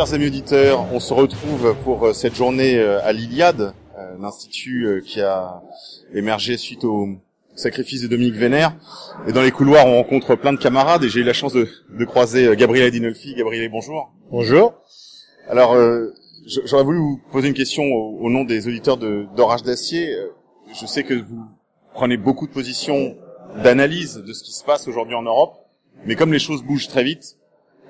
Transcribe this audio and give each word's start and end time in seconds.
chers 0.00 0.14
amis 0.14 0.28
auditeurs, 0.28 0.86
on 0.94 0.98
se 0.98 1.12
retrouve 1.12 1.76
pour 1.84 2.06
euh, 2.06 2.12
cette 2.14 2.34
journée 2.34 2.78
euh, 2.78 3.04
à 3.04 3.12
l'Iliade, 3.12 3.74
euh, 3.98 4.16
l'institut 4.18 5.02
qui 5.04 5.20
a 5.20 5.60
émergé 6.14 6.56
suite 6.56 6.84
au 6.84 7.18
sacrifice 7.54 8.00
de 8.00 8.08
Dominique 8.08 8.36
Vénère. 8.36 8.74
Et 9.28 9.32
dans 9.32 9.42
les 9.42 9.50
couloirs, 9.50 9.86
on 9.86 9.96
rencontre 9.96 10.36
plein 10.36 10.54
de 10.54 10.58
camarades 10.58 11.04
et 11.04 11.10
j'ai 11.10 11.20
eu 11.20 11.22
la 11.22 11.34
chance 11.34 11.52
de, 11.52 11.68
de 11.90 12.04
croiser 12.06 12.56
Gabriel 12.56 12.86
Adinolfi. 12.86 13.34
Gabriel, 13.34 13.68
bonjour. 13.70 14.10
Bonjour. 14.30 14.72
Alors, 15.50 15.76
j'aurais 16.46 16.84
voulu 16.84 16.98
vous 16.98 17.20
poser 17.30 17.48
une 17.48 17.54
question 17.54 17.82
au, 17.84 18.30
nom 18.30 18.44
des 18.44 18.68
auditeurs 18.68 18.96
de 18.96 19.26
d'Orage 19.36 19.64
d'Acier. 19.64 20.16
Je 20.80 20.86
sais 20.86 21.02
que 21.02 21.12
vous 21.12 21.44
prenez 21.92 22.16
beaucoup 22.16 22.46
de 22.46 22.52
positions 22.52 23.18
d'analyse 23.62 24.14
de 24.14 24.32
ce 24.32 24.44
qui 24.44 24.52
se 24.52 24.64
passe 24.64 24.88
aujourd'hui 24.88 25.14
en 25.14 25.24
Europe, 25.24 25.56
mais 26.06 26.16
comme 26.16 26.32
les 26.32 26.38
choses 26.38 26.62
bougent 26.62 26.88
très 26.88 27.04
vite, 27.04 27.36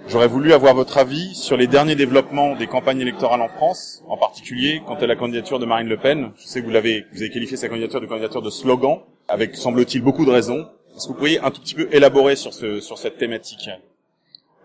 J'aurais 0.09 0.29
voulu 0.29 0.53
avoir 0.53 0.75
votre 0.75 0.99
avis 0.99 1.35
sur 1.35 1.57
les 1.57 1.67
derniers 1.67 1.95
développements 1.95 2.57
des 2.57 2.67
campagnes 2.67 3.01
électorales 3.01 3.41
en 3.41 3.49
France, 3.49 4.03
en 4.09 4.17
particulier 4.17 4.83
quant 4.87 4.97
à 4.97 5.07
la 5.07 5.15
candidature 5.15 5.59
de 5.59 5.67
Marine 5.67 5.89
Le 5.89 5.97
Pen. 5.97 6.33
Je 6.37 6.47
sais 6.47 6.61
que 6.61 6.67
vous 6.67 6.73
l'avez, 6.73 7.05
vous 7.13 7.19
avez 7.19 7.31
qualifié 7.31 7.57
sa 7.57 7.69
candidature 7.69 8.01
de 8.01 8.07
candidature 8.07 8.43
de 8.43 8.51
slogan, 8.51 8.99
avec 9.29 9.55
semble-t-il 9.57 10.03
beaucoup 10.03 10.25
de 10.25 10.31
raisons. 10.31 10.67
Est-ce 10.97 11.07
que 11.07 11.13
vous 11.13 11.19
pourriez 11.19 11.39
un 11.41 11.51
tout 11.51 11.61
petit 11.61 11.75
peu 11.75 11.89
élaborer 11.93 12.35
sur 12.35 12.53
ce 12.53 12.81
sur 12.81 12.99
cette 12.99 13.19
thématique? 13.19 13.71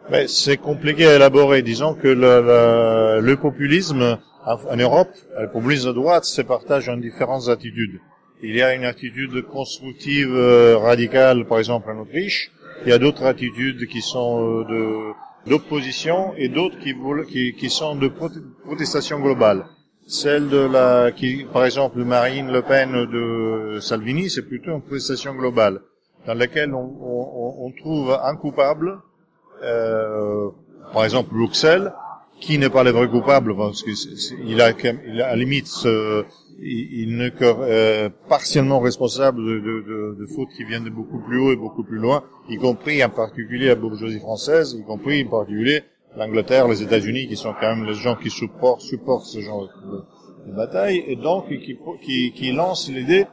Ben, 0.10 0.28
C'est 0.28 0.58
compliqué 0.58 1.06
à 1.06 1.16
élaborer. 1.16 1.62
Disons 1.62 1.94
que 1.94 2.08
le, 2.08 3.22
le, 3.22 3.38
populisme 3.38 4.18
en 4.46 4.76
Europe, 4.76 5.10
le 5.40 5.52
populisme 5.52 5.90
de 5.90 5.94
droite, 5.94 6.26
se 6.26 6.42
partage 6.42 6.90
en 6.90 6.98
différentes 6.98 7.50
attitudes. 7.50 8.00
Il 8.42 8.56
y 8.56 8.62
a 8.62 8.76
une 8.76 8.84
attitude 8.86 9.44
constructive 9.44 10.36
euh, 10.36 10.77
radicale, 10.77 11.46
par 11.46 11.60
exemple 11.60 11.90
en 11.90 12.02
Autriche. 12.02 12.52
Il 12.86 12.90
y 12.90 12.94
a 12.94 12.99
d'autres 12.99 13.24
attitudes 13.24 13.88
qui 13.88 14.02
sont 14.02 14.42
euh, 14.44 14.64
de 14.66 15.14
d'opposition 15.46 16.34
et 16.38 16.49
d'autres 16.49 16.79
qui, 16.79 16.96
qui, 17.27 17.54
qui, 17.54 17.70
sont 17.70 17.96
de 17.96 18.07
protestation 18.63 19.20
globale. 19.20 19.65
Celle 20.07 20.49
de 20.49 20.57
la, 20.57 21.12
qui, 21.12 21.46
par 21.52 21.65
exemple, 21.65 22.04
Marine 22.04 22.52
Le 22.52 22.62
Pen 22.62 22.91
de 22.91 23.79
Salvini, 23.79 24.29
c'est 24.29 24.43
plutôt 24.43 24.71
une 24.71 24.82
protestation 24.82 25.34
globale, 25.34 25.82
dans 26.27 26.35
laquelle 26.35 26.74
on, 26.74 26.96
on, 27.02 27.65
on 27.65 27.71
trouve 27.71 28.12
un 28.12 28.35
coupable, 28.35 28.99
euh, 29.63 30.49
par 30.93 31.05
exemple 31.05 31.34
Bruxelles, 31.34 31.91
qui 32.40 32.57
n'est 32.59 32.70
pas 32.70 32.84
le 32.84 32.91
vrai 32.91 33.07
coupable, 33.07 33.55
parce 33.55 33.84
qu'il 33.84 34.62
a, 34.62 34.71
il 35.07 35.21
a 35.21 35.27
à 35.27 35.30
la 35.30 35.35
limite 35.35 35.68
il, 36.62 37.18
n'est 37.18 37.32
que 37.32 37.44
euh, 37.44 38.10
partiellement 38.30 38.80
responsable 38.80 39.44
de, 39.44 39.60
de, 39.60 40.16
de, 40.20 40.26
fautes 40.26 40.50
qui 40.56 40.64
viennent 40.64 40.86
de 40.86 40.90
beaucoup 40.90 41.20
plus 41.20 41.40
haut 41.40 41.52
et 41.52 41.56
beaucoup 41.56 41.84
plus 41.84 41.98
loin, 41.98 42.24
y 42.50 42.58
compris 42.58 43.04
en 43.04 43.10
particulier 43.10 43.68
la 43.68 43.76
bourgeoisie 43.76 44.20
française, 44.20 44.76
y 44.80 44.84
compris 44.84 45.24
en 45.26 45.30
particulier 45.30 45.84
l'Angleterre, 46.18 46.68
les 46.68 46.82
États-Unis, 46.82 47.28
qui 47.28 47.36
sont 47.36 47.54
quand 47.60 47.76
même 47.76 47.86
les 47.86 47.94
gens 47.94 48.16
qui 48.16 48.30
supportent, 48.30 48.82
supportent 48.82 49.26
ce 49.26 49.40
genre 49.40 49.68
de, 49.68 50.52
de 50.52 50.56
bataille, 50.56 51.04
et 51.08 51.16
donc 51.16 51.50
qui, 51.50 51.78
qui, 52.02 52.32
qui 52.32 52.52
lancent 52.52 52.90
l'idée 52.90 53.26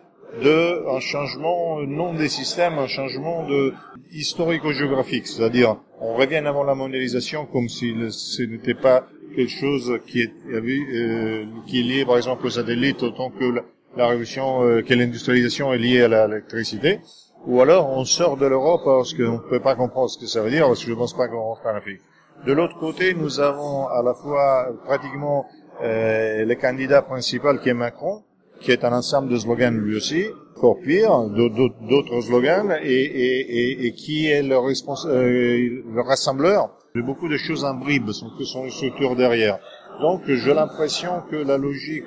de 0.42 0.88
un 0.88 1.00
changement 1.00 1.82
non 1.82 2.14
des 2.14 2.28
systèmes, 2.28 2.78
un 2.78 2.86
changement 2.86 3.46
de 3.46 3.74
historico-géographique, 4.12 5.26
c'est-à-dire 5.26 5.76
on 6.00 6.14
revient 6.14 6.36
avant 6.36 6.64
la 6.64 6.74
mondialisation 6.74 7.46
comme 7.46 7.68
si 7.68 7.94
ce 8.10 8.42
n'était 8.42 8.74
pas 8.74 9.06
quelque 9.34 9.50
chose 9.50 9.98
qui 10.06 10.22
est, 10.22 10.32
euh, 10.50 11.44
qui 11.66 11.80
est 11.80 11.82
lié 11.82 12.04
par 12.04 12.16
exemple 12.16 12.46
au 12.46 12.50
satellite 12.50 13.02
autant 13.02 13.30
que 13.30 13.44
la, 13.44 13.62
la 13.96 14.06
révolution, 14.08 14.64
euh, 14.64 14.82
que 14.82 14.94
l'industrialisation 14.94 15.72
est 15.72 15.78
liée 15.78 16.02
à 16.02 16.26
l'électricité, 16.26 17.00
ou 17.46 17.60
alors 17.60 17.90
on 17.90 18.04
sort 18.04 18.36
de 18.36 18.46
l'Europe 18.46 18.82
parce 18.84 19.14
qu'on 19.14 19.32
ne 19.32 19.50
peut 19.50 19.60
pas 19.60 19.74
comprendre 19.74 20.08
ce 20.10 20.18
que 20.18 20.26
ça 20.26 20.42
veut 20.42 20.50
dire, 20.50 20.66
parce 20.66 20.80
que 20.80 20.86
je 20.86 20.92
ne 20.92 20.96
pense 20.96 21.16
pas 21.16 21.28
qu'on 21.28 21.40
rentre 21.40 21.66
en 21.66 21.74
Afrique. 21.76 22.00
De 22.46 22.52
l'autre 22.52 22.78
côté, 22.78 23.14
nous 23.14 23.40
avons 23.40 23.86
à 23.86 24.02
la 24.02 24.14
fois 24.14 24.68
pratiquement 24.84 25.46
euh, 25.82 26.44
le 26.44 26.54
candidat 26.54 27.02
principal 27.02 27.60
qui 27.60 27.68
est 27.68 27.74
Macron, 27.74 28.22
qui 28.60 28.70
est 28.70 28.84
un 28.84 28.92
ensemble 28.92 29.28
de 29.28 29.38
slogans 29.38 29.76
lui 29.76 29.96
aussi, 29.96 30.24
encore 30.56 30.78
pire, 30.80 31.18
d'autres 31.28 32.20
slogans, 32.20 32.76
et, 32.82 32.92
et, 32.92 33.86
et, 33.86 33.92
qui 33.92 34.26
est 34.26 34.42
le, 34.42 34.56
euh, 34.56 35.82
le 35.92 36.00
rassembleur 36.00 36.70
beaucoup 37.00 37.28
de 37.28 37.36
choses 37.36 37.64
en 37.64 37.74
bribes, 37.74 38.10
sont 38.12 38.30
que 38.36 38.44
son 38.44 38.68
structure 38.68 39.16
derrière. 39.16 39.58
Donc 40.00 40.22
j'ai 40.26 40.52
l'impression 40.52 41.22
que 41.30 41.36
la 41.36 41.56
logique 41.56 42.04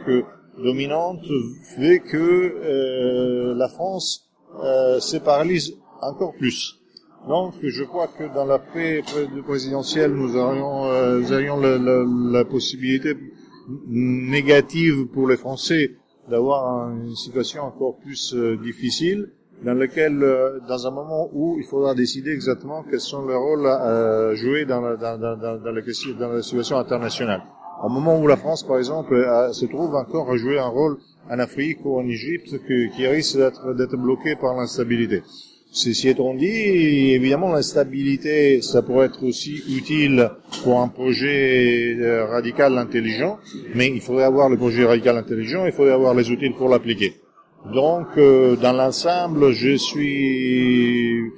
dominante 0.58 1.26
fait 1.76 2.00
que 2.00 2.18
euh, 2.18 3.56
la 3.56 3.68
France 3.68 4.26
euh, 4.64 5.00
se 5.00 5.18
paralyse 5.18 5.76
encore 6.02 6.34
plus. 6.34 6.80
Donc 7.28 7.56
je 7.64 7.84
crois 7.84 8.08
que 8.08 8.34
dans 8.34 8.46
la 8.46 8.60
pré-présidentielle, 8.60 10.14
nous 10.14 10.36
aurions, 10.38 10.86
euh, 10.86 11.20
nous 11.20 11.34
aurions 11.34 11.60
la, 11.60 12.46
possibilité 12.46 13.16
négative 13.88 15.08
pour 15.08 15.28
les 15.28 15.38
Français 15.38 15.96
d'avoir 16.30 16.92
une 16.92 17.16
situation 17.16 17.64
encore 17.64 17.98
plus 17.98 18.34
euh, 18.34 18.58
difficile 18.58 19.32
dans 19.66 19.74
lequel, 19.74 20.22
euh, 20.22 20.60
dans 20.68 20.88
un 20.88 20.92
moment 20.92 21.30
où 21.34 21.58
il 21.58 21.66
faudra 21.66 21.96
décider 21.96 22.32
exactement 22.32 22.86
quels 22.90 23.02
sont 23.02 23.28
les 23.28 23.36
rôles 23.36 23.68
à 23.68 24.34
jouer 24.36 24.66
dans 24.66 24.80
la, 24.80 24.96
dans, 24.96 25.18
dans, 25.18 25.36
dans, 25.36 25.72
la, 25.72 25.82
dans 26.20 26.32
la 26.34 26.42
situation 26.42 26.78
internationale. 26.78 27.42
Au 27.84 27.90
moment 27.90 28.20
où 28.20 28.28
la 28.28 28.38
France, 28.38 28.64
par 28.64 28.78
exemple, 28.78 29.16
se 29.52 29.66
trouve 29.66 29.96
encore 29.96 30.32
à 30.32 30.38
jouer 30.38 30.60
un 30.60 30.68
rôle 30.68 30.98
en 31.30 31.40
Afrique 31.40 31.80
ou 31.84 32.00
en 32.00 32.08
Égypte 32.08 32.56
qui 32.96 33.06
risque 33.06 33.38
d'être 33.38 33.98
bloqué 33.98 34.36
par 34.38 34.56
l'instabilité. 34.56 35.24
Ceci 35.72 36.08
étant 36.08 36.34
dit, 36.36 37.14
évidemment, 37.16 37.52
l'instabilité, 37.52 38.62
ça 38.62 38.82
pourrait 38.82 39.08
être 39.08 39.22
aussi 39.26 39.62
utile 39.68 40.32
pour 40.64 40.80
un 40.80 40.88
projet 40.88 41.98
euh, 42.00 42.26
radical 42.28 42.78
intelligent, 42.78 43.40
mais 43.74 43.88
il 43.90 44.00
faudrait 44.00 44.24
avoir 44.24 44.48
le 44.48 44.56
projet 44.56 44.86
radical 44.86 45.18
intelligent, 45.18 45.66
il 45.66 45.74
faudrait 45.74 45.92
avoir 45.92 46.14
les 46.14 46.32
outils 46.32 46.50
pour 46.52 46.70
l'appliquer. 46.70 47.16
Donc, 47.74 48.08
euh, 48.18 48.56
dans 48.56 48.74
l'ensemble, 48.74 49.52
je 49.52 49.76
suis, 49.76 51.32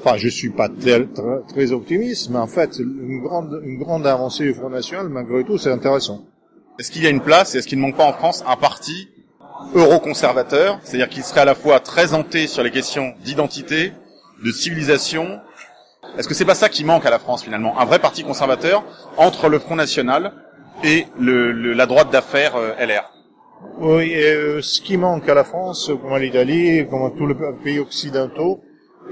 enfin, 0.00 0.16
je 0.16 0.28
suis 0.28 0.50
pas 0.50 0.68
très, 0.68 1.72
optimiste, 1.72 2.30
mais 2.30 2.38
en 2.38 2.46
fait, 2.46 2.78
une 2.78 3.20
grande, 3.20 3.60
une 3.62 3.78
grande 3.78 4.06
avancée 4.06 4.44
du 4.44 4.54
Front 4.54 4.70
National, 4.70 5.08
malgré 5.08 5.44
tout, 5.44 5.58
c'est 5.58 5.70
intéressant. 5.70 6.24
Est-ce 6.78 6.90
qu'il 6.90 7.02
y 7.02 7.06
a 7.06 7.10
une 7.10 7.20
place, 7.20 7.54
est-ce 7.54 7.66
qu'il 7.66 7.78
ne 7.78 7.82
manque 7.82 7.96
pas 7.96 8.06
en 8.06 8.12
France 8.12 8.42
un 8.46 8.56
parti 8.56 9.08
euroconservateur, 9.74 10.78
c'est-à-dire 10.82 11.08
qu'il 11.08 11.24
serait 11.24 11.40
à 11.40 11.46
la 11.46 11.54
fois 11.54 11.80
très 11.80 12.14
hanté 12.14 12.46
sur 12.46 12.62
les 12.62 12.70
questions 12.70 13.14
d'identité, 13.24 13.92
de 14.44 14.50
civilisation? 14.52 15.40
Est-ce 16.16 16.28
que 16.28 16.34
c'est 16.34 16.44
pas 16.44 16.54
ça 16.54 16.68
qui 16.70 16.84
manque 16.84 17.04
à 17.04 17.10
la 17.10 17.18
France 17.18 17.42
finalement, 17.42 17.78
un 17.78 17.84
vrai 17.84 17.98
parti 17.98 18.22
conservateur 18.22 18.82
entre 19.18 19.48
le 19.48 19.58
Front 19.58 19.76
National 19.76 20.32
et 20.84 21.06
le, 21.18 21.52
la 21.52 21.86
droite 21.86 22.10
d'affaires 22.10 22.56
euh, 22.56 22.74
LR 22.78 23.15
oui, 23.78 24.14
euh, 24.14 24.60
ce 24.62 24.80
qui 24.80 24.96
manque 24.96 25.28
à 25.28 25.34
la 25.34 25.44
France, 25.44 25.90
comme 26.00 26.12
à 26.12 26.18
l'Italie, 26.18 26.86
comme 26.88 27.04
à 27.04 27.10
tous 27.10 27.26
les 27.26 27.34
pays 27.62 27.78
occidentaux, 27.78 28.60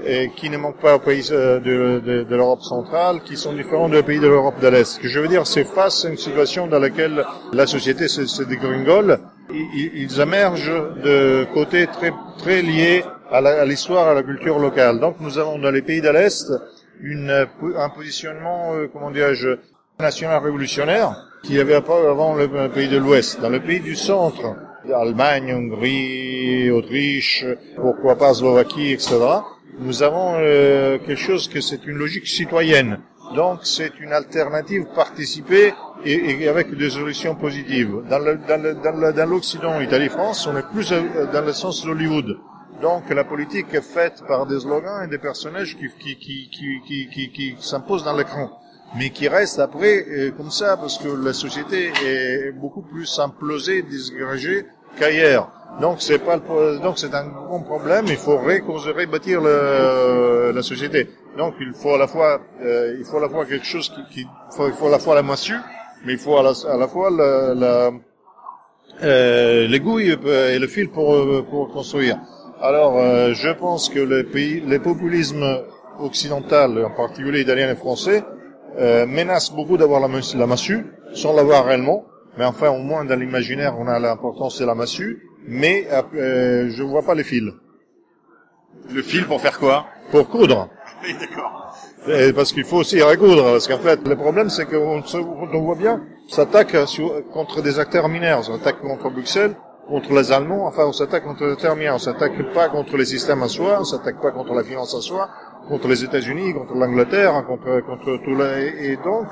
et 0.05 0.31
qui 0.35 0.49
ne 0.49 0.57
manque 0.57 0.79
pas 0.79 0.95
aux 0.95 0.99
pays 0.99 1.27
euh, 1.31 1.59
de, 1.59 2.23
de, 2.23 2.35
l'Europe 2.35 2.61
centrale, 2.61 3.21
qui 3.23 3.37
sont 3.37 3.53
différents 3.53 3.89
des 3.89 4.03
pays 4.03 4.19
de 4.19 4.27
l'Europe 4.27 4.59
de 4.59 4.67
l'Est. 4.67 4.85
Ce 4.85 4.99
que 4.99 5.07
je 5.07 5.19
veux 5.19 5.27
dire, 5.27 5.47
c'est 5.47 5.63
face 5.63 6.05
à 6.05 6.09
une 6.09 6.17
situation 6.17 6.67
dans 6.67 6.79
laquelle 6.79 7.25
la 7.53 7.65
société 7.65 8.07
se, 8.07 8.25
se 8.25 8.43
dégringole, 8.43 9.19
ils, 9.51 10.19
émergent 10.19 10.95
de 11.03 11.45
côtés 11.53 11.87
très, 11.87 12.11
très 12.39 12.61
liés 12.61 13.03
à 13.31 13.65
l'histoire, 13.65 14.09
à, 14.09 14.13
la 14.13 14.23
culture 14.23 14.59
locale. 14.59 14.99
Donc 14.99 15.17
nous 15.19 15.37
avons 15.37 15.59
dans 15.59 15.71
les 15.71 15.81
pays 15.81 16.01
de 16.01 16.09
l'Est 16.09 16.51
un 17.03 17.89
positionnement, 17.89 18.73
euh, 18.73 18.87
comment 18.91 19.11
dirais-je, 19.11 19.57
national 19.99 20.43
révolutionnaire, 20.43 21.15
qu'il 21.45 21.55
y 21.55 21.59
avait 21.59 21.75
avant 21.75 22.35
le 22.35 22.69
pays 22.69 22.87
de 22.87 22.97
l'Ouest. 22.97 23.39
Dans 23.39 23.49
le 23.49 23.59
pays 23.59 23.79
du 23.79 23.95
centre, 23.95 24.55
Allemagne, 24.93 25.53
Hongrie, 25.53 26.71
Autriche, 26.71 27.45
pourquoi 27.75 28.17
pas 28.17 28.33
Slovaquie, 28.33 28.93
etc., 28.93 29.17
nous 29.79 30.03
avons 30.03 30.35
euh, 30.37 30.97
quelque 30.99 31.19
chose 31.19 31.47
que 31.49 31.61
c'est 31.61 31.85
une 31.85 31.97
logique 31.97 32.27
citoyenne. 32.27 32.99
Donc 33.35 33.59
c'est 33.63 33.99
une 33.99 34.13
alternative 34.13 34.85
participée 34.95 35.73
et, 36.05 36.43
et, 36.43 36.47
avec 36.47 36.73
des 36.75 36.89
solutions 36.89 37.35
positives. 37.35 38.03
Dans, 38.09 38.19
le, 38.19 38.39
dans, 38.47 39.29
l'Occident, 39.29 39.81
Italie, 39.81 40.09
France, 40.09 40.47
on 40.47 40.55
est 40.57 40.67
plus 40.71 40.93
euh, 40.93 41.25
dans 41.31 41.45
le 41.45 41.51
sens 41.51 41.85
d'Hollywood. 41.85 42.37
Donc 42.81 43.09
la 43.09 43.23
politique 43.23 43.73
est 43.73 43.81
faite 43.81 44.23
par 44.27 44.45
des 44.45 44.61
slogans 44.61 45.03
et 45.03 45.07
des 45.07 45.17
personnages 45.17 45.77
qui, 45.77 45.89
qui, 45.99 46.49
qui, 46.49 47.09
qui, 47.09 47.31
qui 47.31 47.55
s'imposent 47.59 48.03
dans 48.03 48.15
l'écran 48.15 48.49
mais 48.97 49.09
qui 49.09 49.27
reste 49.27 49.59
après 49.59 50.05
euh, 50.09 50.31
comme 50.31 50.51
ça 50.51 50.77
parce 50.77 50.97
que 50.97 51.07
la 51.07 51.33
société 51.33 51.91
est 52.05 52.51
beaucoup 52.51 52.81
plus 52.81 53.19
implosée, 53.19 53.81
désagrégée 53.83 54.65
qu'ailleurs. 54.97 55.51
Donc 55.81 56.01
c'est 56.01 56.19
pas 56.19 56.37
le, 56.37 56.79
donc 56.79 56.97
c'est 56.97 57.13
un 57.13 57.27
grand 57.27 57.59
problème. 57.59 58.05
Il 58.07 58.15
faut 58.15 58.37
rebâtir 58.37 59.41
le, 59.41 60.51
la 60.55 60.61
société. 60.63 61.09
Donc 61.37 61.55
il 61.59 61.73
faut 61.73 61.95
à 61.95 61.97
la 61.97 62.07
fois 62.07 62.39
euh, 62.63 62.95
il 62.97 63.03
faut 63.03 63.17
à 63.17 63.21
la 63.21 63.29
fois 63.29 63.45
quelque 63.45 63.65
chose 63.65 63.89
qui, 63.89 64.13
qui 64.13 64.21
il 64.21 64.73
faut 64.73 64.87
à 64.87 64.89
la 64.89 64.99
fois 64.99 65.15
la 65.15 65.23
massue, 65.23 65.59
mais 66.05 66.13
il 66.13 66.19
faut 66.19 66.37
à 66.37 66.43
la, 66.43 66.53
à 66.73 66.77
la 66.77 66.87
fois 66.87 67.09
la, 67.09 67.53
la 67.53 67.91
euh, 69.03 69.67
l'aiguille 69.67 70.17
et 70.53 70.59
le 70.59 70.67
fil 70.67 70.89
pour 70.89 71.45
pour 71.49 71.73
construire. 71.73 72.17
Alors 72.61 72.97
euh, 72.97 73.33
je 73.33 73.49
pense 73.49 73.89
que 73.89 73.99
les 73.99 74.23
pays 74.23 74.63
les 74.65 74.79
populismes 74.79 75.59
occidentaux, 75.99 76.85
en 76.85 76.91
particulier 76.91 77.41
italiens 77.41 77.69
et 77.69 77.75
français, 77.75 78.23
euh, 78.77 79.05
menacent 79.05 79.53
beaucoup 79.55 79.77
d'avoir 79.77 79.99
la, 79.99 80.07
massue- 80.07 80.37
la 80.37 80.47
massue, 80.47 80.85
sans 81.13 81.33
l'avoir 81.33 81.65
réellement. 81.65 82.05
Mais 82.37 82.45
enfin, 82.45 82.69
au 82.69 82.79
moins 82.79 83.05
dans 83.05 83.17
l'imaginaire, 83.19 83.75
on 83.79 83.87
a 83.87 83.97
l'importance 83.99 84.59
de 84.59 84.65
la 84.65 84.75
massue. 84.75 85.23
Mais 85.47 85.87
euh, 86.15 86.69
je 86.69 86.83
vois 86.83 87.03
pas 87.03 87.15
les 87.15 87.23
fils. 87.23 87.51
Le 88.93 89.01
fil 89.01 89.25
pour 89.25 89.41
faire 89.41 89.57
quoi? 89.59 89.85
Pour 90.11 90.27
coudre. 90.29 90.69
Oui, 91.03 91.13
d'accord. 91.19 91.75
Parce 92.35 92.51
qu'il 92.51 92.63
faut 92.63 92.77
aussi 92.77 92.99
recoudre, 93.01 93.43
parce 93.43 93.67
qu'en 93.67 93.77
fait, 93.77 94.07
le 94.07 94.15
problème, 94.15 94.49
c'est 94.49 94.65
qu'on 94.65 95.03
on 95.53 95.61
voit 95.61 95.75
bien, 95.75 96.01
s'attaque 96.29 96.75
contre 97.31 97.61
des 97.61 97.77
acteurs 97.79 98.07
mineurs, 98.07 98.39
on 98.39 98.43
s'attaque 98.43 98.79
contre 98.81 99.09
Bruxelles, 99.11 99.55
contre 99.87 100.13
les 100.13 100.31
Allemands, 100.31 100.65
enfin, 100.65 100.85
on 100.87 100.93
s'attaque 100.93 101.23
contre 101.23 101.43
les 101.45 101.51
acteurs 101.53 101.75
mineurs, 101.75 101.95
on 101.95 101.99
s'attaque 101.99 102.33
pas 102.53 102.69
contre 102.69 102.97
les 102.97 103.05
systèmes 103.05 103.43
en 103.43 103.47
soi, 103.47 103.77
on 103.81 103.83
s'attaque 103.83 104.19
pas 104.21 104.31
contre 104.31 104.53
la 104.55 104.63
finance 104.63 104.95
en 104.95 105.01
soi, 105.01 105.29
contre 105.67 105.87
les 105.87 106.03
États-Unis, 106.03 106.53
contre 106.53 106.75
l'Angleterre, 106.75 107.43
contre, 107.47 107.81
contre 107.81 108.17
tout 108.23 108.35
les, 108.35 108.91
et 108.91 108.97
donc, 108.97 109.27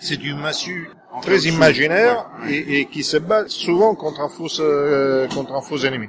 c'est 0.00 0.22
une 0.24 0.38
massue 0.38 0.90
très 1.22 1.40
imaginaire 1.40 2.26
et, 2.48 2.80
et 2.80 2.84
qui 2.86 3.02
se 3.02 3.16
bat 3.16 3.44
souvent 3.48 3.94
contre 3.94 4.20
un 4.20 4.28
faux, 4.28 4.48
euh, 4.60 5.26
contre 5.28 5.54
un 5.54 5.60
faux 5.60 5.78
ennemi. 5.78 6.08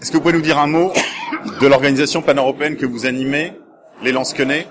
Est-ce 0.00 0.10
que 0.10 0.16
vous 0.16 0.22
pouvez 0.22 0.34
nous 0.34 0.42
dire 0.42 0.58
un 0.58 0.66
mot 0.66 0.92
de 1.60 1.66
l'organisation 1.66 2.22
pan-européenne 2.22 2.76
que 2.76 2.86
vous 2.86 3.06
animez, 3.06 3.52
les 4.02 4.12
Lansquenets 4.12 4.66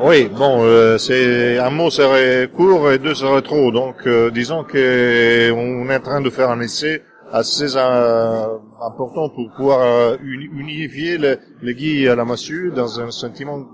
Oui, 0.00 0.28
bon, 0.28 0.62
euh, 0.62 0.98
c'est 0.98 1.58
un 1.58 1.70
mot 1.70 1.90
serait 1.90 2.48
court 2.48 2.90
et 2.90 2.98
deux 2.98 3.14
serait 3.14 3.42
trop. 3.42 3.70
Donc, 3.70 4.06
euh, 4.06 4.30
disons 4.30 4.64
que 4.64 5.52
on 5.52 5.88
est 5.90 5.96
en 5.96 6.00
train 6.00 6.20
de 6.20 6.30
faire 6.30 6.50
un 6.50 6.60
essai 6.60 7.02
assez 7.32 7.76
euh, 7.76 8.46
important 8.80 9.28
pour 9.30 9.50
pouvoir 9.56 9.80
euh, 9.82 10.16
uni- 10.22 10.50
unifier 10.56 11.18
les 11.62 11.74
guilles 11.74 12.08
à 12.08 12.16
la 12.16 12.24
massue 12.24 12.72
dans 12.74 13.00
un 13.00 13.10
sentiment 13.10 13.64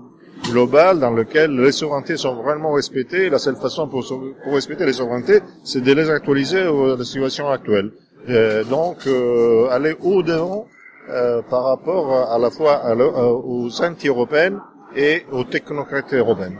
global 0.51 0.99
dans 0.99 1.11
lequel 1.11 1.55
les 1.55 1.71
souverainetés 1.71 2.17
sont 2.17 2.35
vraiment 2.35 2.73
respectées. 2.73 3.29
La 3.29 3.39
seule 3.39 3.55
façon 3.55 3.87
pour, 3.87 4.03
pour 4.43 4.53
respecter 4.53 4.85
les 4.85 4.93
souverainetés, 4.93 5.39
c'est 5.63 5.81
de 5.81 5.93
les 5.93 6.09
actualiser 6.09 6.61
à 6.61 6.95
la 6.97 7.03
situation 7.05 7.47
actuelle. 7.49 7.91
Euh, 8.29 8.63
donc, 8.63 8.97
euh, 9.07 9.67
aller 9.69 9.95
au-devant 10.01 10.65
euh, 11.09 11.41
par 11.49 11.63
rapport 11.65 12.31
à 12.31 12.37
la 12.37 12.49
fois 12.49 12.75
à 12.75 12.95
le- 12.95 13.03
euh, 13.03 13.31
aux 13.43 13.81
anti-européennes 13.81 14.59
et 14.95 15.23
aux 15.31 15.43
technocrates 15.43 16.13
européennes. 16.13 16.57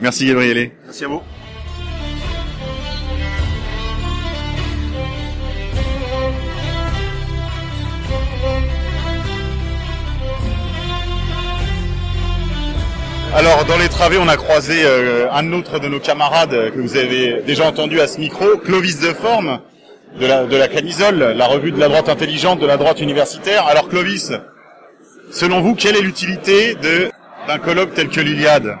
Merci 0.00 0.26
Gabriele. 0.26 0.72
Merci 0.84 1.04
à 1.04 1.08
vous. 1.08 1.22
Alors, 13.32 13.64
dans 13.64 13.78
les 13.78 13.88
travées, 13.88 14.18
on 14.18 14.26
a 14.26 14.36
croisé 14.36 14.82
euh, 14.84 15.30
un 15.30 15.52
autre 15.52 15.78
de 15.78 15.86
nos 15.86 16.00
camarades 16.00 16.52
euh, 16.52 16.70
que 16.70 16.80
vous 16.80 16.96
avez 16.96 17.42
déjà 17.42 17.64
entendu 17.64 18.00
à 18.00 18.08
ce 18.08 18.18
micro, 18.18 18.56
Clovis 18.58 18.98
de 18.98 19.12
Forme, 19.12 19.60
de 20.18 20.26
la, 20.26 20.44
de 20.46 20.56
la 20.56 20.66
Camisole, 20.66 21.34
la 21.36 21.46
revue 21.46 21.70
de 21.70 21.78
la 21.78 21.88
droite 21.88 22.08
intelligente, 22.08 22.58
de 22.58 22.66
la 22.66 22.76
droite 22.76 23.00
universitaire. 23.00 23.66
Alors, 23.66 23.88
Clovis, 23.88 24.32
selon 25.30 25.60
vous, 25.60 25.76
quelle 25.76 25.96
est 25.96 26.02
l'utilité 26.02 26.74
d'un 27.46 27.58
colloque 27.58 27.94
tel 27.94 28.08
que 28.08 28.20
l'Iliade? 28.20 28.76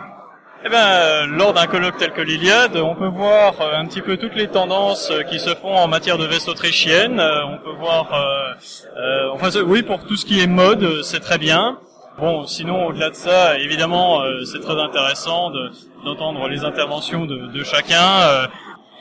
Eh 0.64 0.68
ben, 0.68 0.76
euh, 0.76 1.26
lors 1.26 1.52
d'un 1.52 1.66
colloque 1.66 1.96
tel 1.98 2.10
que 2.10 2.20
l'Iliade, 2.20 2.76
on 2.76 2.96
peut 2.96 3.08
voir 3.08 3.54
un 3.60 3.86
petit 3.86 4.02
peu 4.02 4.16
toutes 4.16 4.34
les 4.34 4.48
tendances 4.48 5.12
qui 5.30 5.38
se 5.38 5.54
font 5.54 5.74
en 5.74 5.86
matière 5.86 6.18
de 6.18 6.26
veste 6.26 6.48
autrichienne. 6.48 7.20
On 7.20 7.58
peut 7.58 7.78
voir, 7.78 8.12
euh, 8.12 8.98
euh, 8.98 9.28
enfin, 9.32 9.48
oui, 9.64 9.82
pour 9.82 10.04
tout 10.04 10.16
ce 10.16 10.26
qui 10.26 10.40
est 10.40 10.48
mode, 10.48 11.02
c'est 11.04 11.20
très 11.20 11.38
bien. 11.38 11.78
Bon, 12.18 12.46
sinon, 12.46 12.86
au-delà 12.86 13.10
de 13.10 13.14
ça, 13.14 13.58
évidemment, 13.58 14.20
euh, 14.22 14.44
c'est 14.44 14.60
très 14.60 14.78
intéressant 14.78 15.50
de- 15.50 15.70
d'entendre 16.04 16.48
les 16.48 16.64
interventions 16.64 17.24
de, 17.26 17.46
de 17.46 17.64
chacun. 17.64 18.20
euh, 18.22 18.46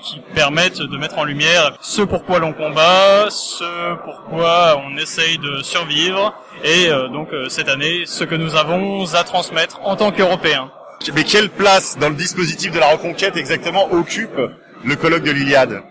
qui 0.02 0.22
permettent 0.34 0.82
de 0.82 0.96
mettre 0.98 1.18
en 1.20 1.26
lumière 1.26 1.74
ce 1.82 2.02
pourquoi 2.02 2.40
l'on 2.40 2.54
combat, 2.54 3.30
ce 3.30 3.96
pourquoi 4.06 4.82
on 4.88 4.96
essaye 4.96 5.38
de 5.40 5.62
survivre, 5.62 6.34
et 6.64 6.88
euh, 6.88 7.10
donc 7.10 7.34
euh, 7.34 7.50
cette 7.50 7.68
année, 7.68 8.06
ce 8.06 8.24
que 8.24 8.36
nous 8.36 8.56
avons 8.56 9.14
à 9.14 9.26
transmettre 9.26 9.82
en 9.84 9.98
tant 9.98 10.14
qu'Européens. 10.14 10.72
Mais 11.14 11.26
quelle 11.26 11.50
place 11.50 11.98
dans 11.98 12.08
le 12.08 12.16
dispositif 12.16 12.72
de 12.72 12.80
la 12.80 12.92
reconquête 12.94 13.36
exactement 13.36 13.92
occupe 13.92 14.40
le 14.86 14.96
colloque 14.96 15.24
de 15.24 15.32
l'Iliade? 15.32 15.82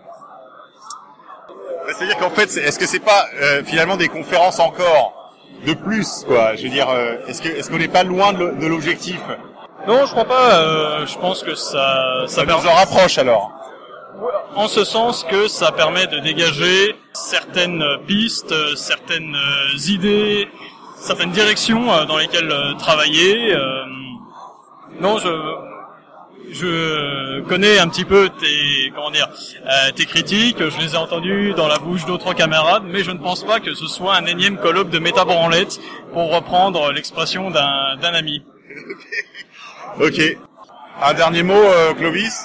C'est-à-dire 1.89 2.17
qu'en 2.17 2.31
fait, 2.31 2.45
est-ce 2.57 2.79
que 2.79 2.87
c'est 2.87 3.01
pas 3.05 3.27
euh, 3.43 3.63
finalement 3.63 3.99
des 3.99 4.09
conférences 4.09 4.59
encore? 4.59 5.18
De 5.67 5.75
plus, 5.75 6.25
quoi 6.27 6.55
Je 6.57 6.63
veux 6.65 6.69
dire, 6.69 6.89
euh, 6.89 7.17
est-ce 7.27 7.43
que 7.43 7.49
est-ce 7.49 7.71
qu'on 7.71 7.79
n'est 7.79 7.89
pas 7.89 8.05
loin 8.05 8.33
de 8.33 8.39
l'o- 8.39 8.53
de 8.55 8.67
l'objectif? 8.67 9.21
Non, 9.87 10.05
je 10.07 10.11
crois 10.13 10.25
pas. 10.25 10.55
euh, 10.61 11.07
je 11.07 11.17
pense 11.19 11.43
que 11.43 11.55
ça, 11.55 12.25
ça 12.27 12.45
Ça 12.45 12.45
nous 12.45 12.67
en 12.67 12.73
rapproche 12.75 13.19
alors. 13.19 13.53
en 14.57 14.67
ce 14.69 14.85
sens 14.85 15.25
que 15.25 15.47
ça 15.49 15.71
permet 15.73 16.07
de 16.09 16.19
dégager 16.19 16.97
certaines 17.13 17.85
pistes, 18.07 18.53
euh, 18.53 18.75
certaines 18.77 19.35
euh, 19.37 19.77
idées, 19.89 20.49
certaines 20.97 21.31
directions 21.31 21.87
dans 22.07 22.19
lesquelles 22.19 22.53
travailler. 22.79 23.55
euh. 23.55 23.85
non, 25.01 25.19
je 25.19 25.29
je 26.53 27.41
connais 27.43 27.79
un 27.79 27.89
petit 27.89 28.05
peu 28.05 28.29
tes 28.29 28.93
comment 28.95 29.11
dire 29.11 29.29
euh, 29.67 29.91
tes 29.95 30.07
critiques, 30.07 30.59
je 30.59 30.79
les 30.79 30.95
ai 30.95 30.97
entendues 30.97 31.53
dans 31.55 31.69
la 31.69 31.79
bouche 31.79 32.05
d'autres 32.07 32.35
camarades, 32.35 32.85
mais 32.87 33.03
je 33.03 33.11
ne 33.11 33.19
pense 33.19 33.45
pas 33.45 33.61
que 33.61 33.75
ce 33.75 33.87
soit 33.87 34.17
un 34.17 34.27
énième 34.27 34.59
colloque 34.59 34.91
de 34.91 34.99
métabranlette 34.99 35.81
pour 36.13 36.33
reprendre 36.35 36.93
l'expression 36.93 37.51
d'un 37.51 37.97
d'un 38.01 38.15
ami. 38.15 38.43
Ok. 40.01 40.21
Un 41.03 41.15
dernier 41.15 41.43
mot, 41.43 41.55
euh, 41.55 41.95
Clovis? 41.95 42.45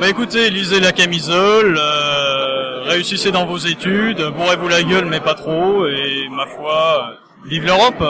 Bah 0.00 0.08
écoutez, 0.08 0.50
lisez 0.50 0.80
la 0.80 0.92
camisole, 0.92 1.78
euh, 1.78 2.82
réussissez 2.84 3.30
dans 3.32 3.44
vos 3.44 3.58
études, 3.58 4.22
bourrez-vous 4.36 4.68
la 4.68 4.82
gueule 4.82 5.04
mais 5.04 5.20
pas 5.20 5.34
trop, 5.34 5.86
et 5.86 6.28
ma 6.30 6.46
foi, 6.46 7.10
euh, 7.10 7.48
vive 7.48 7.66
l'Europe 7.66 8.02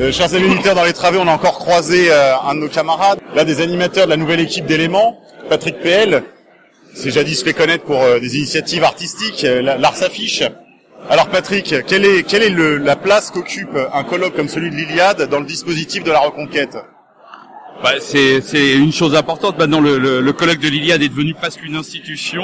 Euh, 0.00 0.12
chers 0.12 0.34
amis 0.34 0.46
auditeurs, 0.50 0.74
dans 0.74 0.84
les 0.84 0.92
travées, 0.92 1.18
on 1.18 1.28
a 1.28 1.32
encore 1.32 1.58
croisé 1.58 2.10
euh, 2.10 2.32
un 2.38 2.54
de 2.54 2.60
nos 2.60 2.68
camarades, 2.68 3.18
l'un 3.34 3.44
des 3.44 3.60
animateurs 3.60 4.06
de 4.06 4.10
la 4.10 4.16
nouvelle 4.16 4.40
équipe 4.40 4.64
d'éléments, 4.66 5.20
Patrick 5.48 5.78
PL. 5.80 6.22
C'est 6.94 7.10
jadis 7.10 7.42
fait 7.42 7.52
connaître 7.52 7.84
pour 7.84 8.02
euh, 8.02 8.18
des 8.18 8.36
initiatives 8.38 8.82
artistiques, 8.82 9.44
euh, 9.44 9.60
la- 9.62 9.76
l'art 9.76 9.94
s'affiche. 9.96 10.42
Alors 11.10 11.28
Patrick, 11.28 11.74
quelle 11.86 12.04
est, 12.04 12.22
quelle 12.22 12.42
est 12.42 12.48
le- 12.50 12.78
la 12.78 12.96
place 12.96 13.30
qu'occupe 13.30 13.76
un 13.92 14.02
colloque 14.04 14.34
comme 14.36 14.48
celui 14.48 14.70
de 14.70 14.76
l'Iliade 14.76 15.28
dans 15.28 15.40
le 15.40 15.46
dispositif 15.46 16.02
de 16.02 16.10
la 16.12 16.20
reconquête? 16.20 16.76
Bah, 17.82 17.92
c'est 18.00 18.40
c'est 18.42 18.72
une 18.72 18.92
chose 18.92 19.14
importante. 19.14 19.58
Maintenant, 19.58 19.80
le, 19.80 19.98
le, 19.98 20.20
le 20.20 20.32
colloque 20.32 20.58
de 20.60 20.68
l'Iliade 20.68 21.02
est 21.02 21.08
devenu 21.08 21.34
presque 21.34 21.62
une 21.64 21.76
institution 21.76 22.42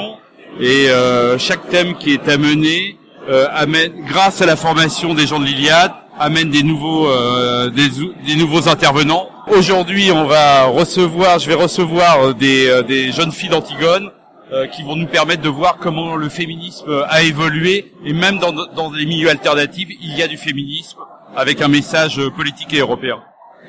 et 0.59 0.89
euh, 0.89 1.37
chaque 1.37 1.67
thème 1.69 1.95
qui 1.97 2.13
est 2.13 2.27
amené 2.29 2.97
euh, 3.29 3.47
amène, 3.53 3.93
grâce 4.07 4.41
à 4.41 4.45
la 4.45 4.55
formation 4.55 5.13
des 5.13 5.27
gens 5.27 5.39
de 5.39 5.45
l'Iliade, 5.45 5.91
amène 6.19 6.49
des 6.49 6.63
nouveaux 6.63 7.07
euh, 7.07 7.69
des, 7.69 7.89
des 8.25 8.35
nouveaux 8.35 8.67
intervenants. 8.69 9.29
Aujourd'hui, 9.47 10.11
on 10.11 10.25
va 10.25 10.65
recevoir, 10.65 11.39
je 11.39 11.47
vais 11.47 11.55
recevoir 11.55 12.21
euh, 12.21 12.33
des, 12.33 12.67
euh, 12.67 12.81
des 12.81 13.11
jeunes 13.11 13.31
filles 13.31 13.49
d'Antigone 13.49 14.11
euh, 14.51 14.67
qui 14.67 14.83
vont 14.83 14.95
nous 14.95 15.07
permettre 15.07 15.41
de 15.41 15.49
voir 15.49 15.77
comment 15.77 16.15
le 16.15 16.29
féminisme 16.29 17.05
a 17.09 17.23
évolué 17.23 17.93
et 18.05 18.13
même 18.13 18.39
dans, 18.39 18.51
dans 18.51 18.91
les 18.91 19.05
milieux 19.05 19.29
alternatifs, 19.29 19.89
il 20.01 20.17
y 20.17 20.21
a 20.21 20.27
du 20.27 20.37
féminisme 20.37 20.99
avec 21.35 21.61
un 21.61 21.67
message 21.67 22.19
euh, 22.19 22.29
politique 22.31 22.73
et 22.73 22.79
européen. 22.79 23.19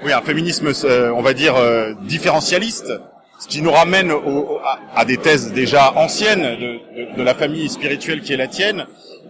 Oui, 0.04 0.12
un 0.12 0.22
féminisme, 0.22 0.72
euh, 0.84 1.12
on 1.14 1.22
va 1.22 1.34
dire, 1.34 1.56
euh, 1.56 1.92
différentialiste, 2.02 2.92
Ce 3.40 3.46
qui 3.46 3.62
nous 3.62 3.70
ramène 3.70 4.10
au, 4.10 4.58
à, 4.64 4.78
à, 5.00 5.04
des 5.04 5.16
thèses 5.16 5.52
déjà 5.52 5.92
anciennes 5.96 6.42
de, 6.42 6.70
de, 6.96 7.16
de, 7.16 7.22
la 7.22 7.34
famille 7.34 7.68
spirituelle 7.68 8.20
qui 8.20 8.32
est 8.32 8.36
la 8.36 8.48
tienne, 8.48 8.86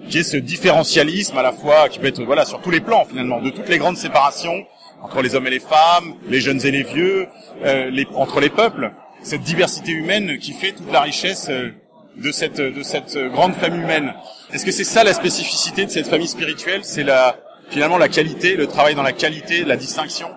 qui 0.08 0.18
est 0.18 0.22
ce 0.22 0.36
différentialisme 0.36 1.36
à 1.38 1.42
la 1.42 1.52
fois 1.52 1.88
qui 1.88 1.98
peut 1.98 2.06
être 2.06 2.22
voilà 2.22 2.44
sur 2.44 2.60
tous 2.60 2.70
les 2.70 2.80
plans 2.80 3.04
finalement, 3.04 3.40
de 3.40 3.50
toutes 3.50 3.68
les 3.68 3.78
grandes 3.78 3.96
séparations 3.96 4.64
entre 5.02 5.22
les 5.22 5.34
hommes 5.34 5.46
et 5.46 5.50
les 5.50 5.60
femmes, 5.60 6.14
les 6.28 6.40
jeunes 6.40 6.64
et 6.64 6.70
les 6.70 6.82
vieux, 6.82 7.28
euh, 7.64 7.90
les, 7.90 8.06
entre 8.14 8.40
les 8.40 8.50
peuples, 8.50 8.92
cette 9.22 9.42
diversité 9.42 9.92
humaine 9.92 10.38
qui 10.38 10.52
fait 10.52 10.72
toute 10.72 10.90
la 10.92 11.02
richesse 11.02 11.48
euh, 11.50 11.70
de 12.16 12.32
cette 12.32 12.60
de 12.60 12.82
cette 12.82 13.16
grande 13.32 13.54
famille 13.54 13.80
humaine. 13.80 14.12
Est-ce 14.52 14.64
que 14.64 14.72
c'est 14.72 14.84
ça 14.84 15.04
la 15.04 15.14
spécificité 15.14 15.84
de 15.84 15.90
cette 15.90 16.08
famille 16.08 16.26
spirituelle? 16.26 16.80
C'est 16.82 17.04
la 17.04 17.36
finalement 17.70 17.98
la 17.98 18.08
qualité, 18.08 18.56
le 18.56 18.66
travail 18.66 18.94
dans 18.94 19.02
la 19.02 19.12
qualité, 19.12 19.64
la 19.64 19.76
distinction? 19.76 20.28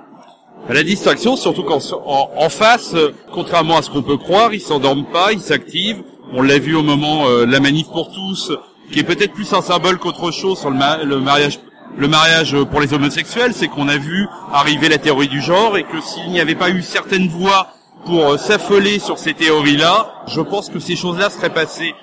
La 0.70 0.84
distinction, 0.84 1.36
surtout 1.36 1.64
qu'en 1.64 1.80
en, 2.06 2.50
face, 2.50 2.94
euh, 2.94 3.14
contrairement 3.34 3.78
à 3.78 3.82
ce 3.82 3.90
qu'on 3.90 4.04
peut 4.04 4.18
croire, 4.18 4.54
ils 4.54 4.62
s'endorment 4.62 5.08
pas, 5.12 5.34
ils 5.34 5.42
s'activent. 5.42 6.04
On 6.34 6.42
l'a 6.42 6.60
vu 6.60 6.76
au 6.76 6.84
moment 6.84 7.28
euh, 7.28 7.46
la 7.46 7.60
manif 7.60 7.88
pour 7.88 8.14
tous, 8.14 8.52
qui 8.92 9.00
est 9.00 9.04
peut-être 9.04 9.34
plus 9.34 9.52
un 9.54 9.62
symbole 9.62 9.98
qu'autre 9.98 10.32
chose 10.32 10.60
sur 10.60 10.70
le, 10.70 11.06
le, 11.06 11.20
mariage. 11.20 11.60
Le 11.98 12.08
mariage 12.08 12.56
pour 12.72 12.80
les 12.80 12.94
homosexuels, 12.94 13.54
c'est 13.54 13.68
qu'on 13.68 13.90
a 13.90 13.98
vu 13.98 14.28
arriver 14.54 14.88
la 14.88 14.98
théorie 14.98 15.28
du 15.28 15.42
genre 15.42 15.78
et 15.78 15.84
que 15.84 16.00
s'il 16.00 16.30
n'y 16.30 16.40
avait 16.40 16.56
pas 16.56 16.70
eu 16.70 16.82
certaines 16.82 17.28
voix 17.28 17.68
pour 18.06 18.32
euh, 18.32 18.38
s'affoler 18.38 18.98
sur 19.00 19.20
ces 19.20 19.34
théories-là, 19.34 20.24
je 20.28 20.42
pense 20.42 20.70
que 20.70 20.80
ces 20.80 20.96
choses-là 20.96 21.30
seraient 21.30 21.54
passées. 21.54 21.94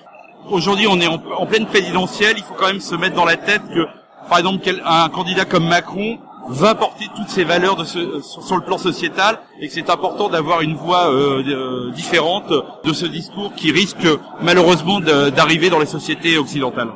Aujourd'hui, 0.51 0.87
on 0.89 1.01
est 1.01 1.07
en, 1.07 1.21
en 1.37 1.47
pleine 1.47 1.67
présidentielle, 1.67 2.35
il 2.37 2.45
faut 2.45 2.55
quand 2.55 2.67
même 2.67 2.81
se 2.81 2.95
mettre 2.95 3.17
dans 3.17 3.25
la 3.25 3.37
tête 3.37 3.63
que, 3.75 3.87
par 4.29 4.39
exemple, 4.39 4.63
un 4.85 5.09
candidat 5.09 5.45
comme 5.45 5.67
Macron 5.67 6.19
va 6.49 6.75
porter 6.75 7.07
toutes 7.17 7.29
ces 7.29 7.45
valeurs 7.45 7.77
de 7.77 7.85
ce, 7.85 8.21
sur, 8.21 8.57
le 8.57 8.63
plan 8.63 8.79
sociétal 8.79 9.39
et 9.61 9.69
que 9.69 9.75
c'est 9.75 9.91
important 9.91 10.29
d'avoir 10.29 10.63
une 10.63 10.75
voix 10.75 11.11
euh, 11.11 11.43
euh, 11.47 11.91
différente 11.93 12.53
de 12.85 12.93
ce 12.93 13.07
discours 13.07 13.53
qui 13.55 13.71
risque 13.71 14.07
malheureusement 14.41 15.01
d'arriver 15.01 15.71
dans 15.71 15.79
les 15.79 15.87
sociétés 15.87 16.39
occidentales. 16.39 16.91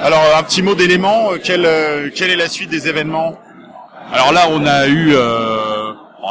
Alors 0.00 0.20
un 0.36 0.42
petit 0.42 0.62
mot 0.62 0.74
d'élément, 0.74 1.32
euh, 1.32 1.38
quelle, 1.42 2.12
quelle 2.12 2.30
est 2.30 2.36
la 2.36 2.48
suite 2.48 2.70
des 2.70 2.88
événements? 2.88 3.34
Alors 4.12 4.32
là 4.32 4.46
on 4.50 4.64
a 4.66 4.86
eu, 4.86 5.14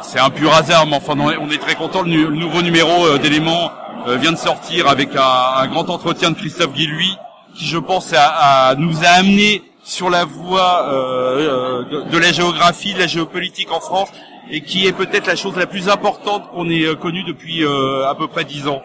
c'est 0.04 0.20
un 0.20 0.30
pur 0.30 0.54
hasard, 0.54 0.86
mais 0.86 0.96
enfin 0.96 1.16
on 1.18 1.50
est 1.50 1.58
très 1.58 1.76
content, 1.76 2.04
le, 2.04 2.30
nouveau 2.30 2.62
numéro 2.62 3.18
d'éléments 3.18 3.72
vient 4.08 4.32
de 4.32 4.38
sortir 4.38 4.88
avec 4.88 5.10
un, 5.16 5.68
grand 5.68 5.90
entretien 5.90 6.32
de 6.32 6.36
Christophe 6.36 6.74
Guilluy 6.74 7.18
qui 7.56 7.66
je 7.66 7.78
pense 7.78 8.14
a, 8.16 8.76
nous 8.76 9.04
a 9.04 9.10
amené 9.20 9.64
sur 9.84 10.10
la 10.10 10.26
voie 10.26 10.88
euh, 10.88 11.84
euh, 11.92 12.04
de, 12.06 12.18
la 12.18 12.32
géographie, 12.32 12.94
de 12.94 13.00
la 13.00 13.08
géopolitique 13.08 13.72
en 13.72 13.82
France, 13.82 14.10
et 14.50 14.62
qui 14.62 14.88
est 14.88 14.94
peut-être 14.94 15.28
la 15.28 15.36
chose 15.36 15.56
la 15.58 15.68
plus 15.68 15.90
importante 15.90 16.50
qu'on 16.52 16.70
ait 16.70 16.86
euh, 16.86 16.96
connue 16.96 17.24
depuis 17.24 17.66
à 17.66 18.16
peu 18.16 18.28
près 18.28 18.46
dix 18.46 18.68
ans. 18.68 18.82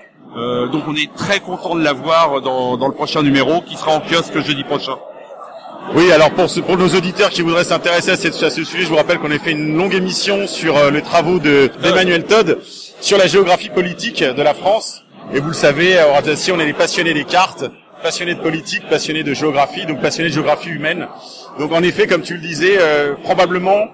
donc 0.73 0.85
on 0.87 0.95
est 0.95 1.12
très 1.14 1.40
content 1.40 1.75
de 1.75 1.83
la 1.83 1.93
voir 1.93 2.40
dans, 2.40 2.76
dans 2.76 2.88
le 2.88 2.95
prochain 2.95 3.23
numéro, 3.23 3.61
qui 3.62 3.76
sera 3.76 3.93
en 3.93 4.00
kiosque 4.00 4.38
jeudi 4.40 4.64
prochain. 4.64 4.97
Oui, 5.95 6.12
alors 6.12 6.31
pour, 6.33 6.47
pour 6.67 6.76
nos 6.76 6.88
auditeurs 6.88 7.31
qui 7.31 7.40
voudraient 7.40 7.64
s'intéresser 7.64 8.11
à, 8.11 8.14
à, 8.14 8.50
ce 8.50 8.64
sujet, 8.64 8.83
je 8.83 8.88
vous 8.88 8.97
rappelle 8.97 9.19
qu'on 9.19 9.31
a 9.31 9.38
fait 9.38 9.52
une 9.52 9.76
longue 9.76 9.95
émission 9.95 10.47
sur 10.47 10.90
les 10.90 11.00
travaux 11.00 11.38
d'Emmanuel 11.38 12.25
Todd 12.25 12.59
sur 13.00 13.17
la 13.17 13.26
géographie 13.26 13.71
politique 13.71 14.23
de 14.23 14.43
la 14.43 14.52
France. 14.52 15.05
Et 15.33 15.40
vous 15.40 15.49
le 15.49 15.55
savez, 15.55 15.99
Horace 15.99 16.50
on 16.52 16.61
est 16.61 16.67
des 16.67 16.73
passionnés 16.73 17.14
des 17.14 17.25
cartes 17.25 17.64
passionné 18.02 18.35
de 18.35 18.40
politique, 18.40 18.88
passionné 18.88 19.23
de 19.23 19.35
géographie, 19.35 19.87
donc 19.87 20.00
passionné 20.00 20.28
de 20.28 20.35
géographie 20.35 20.71
humaine. 20.71 21.07
Donc 21.59 21.73
en 21.73 21.83
effet, 21.83 22.07
comme 22.07 22.23
tu 22.23 22.35
le 22.35 22.40
disais, 22.40 22.76
euh, 22.78 23.14
probablement 23.23 23.88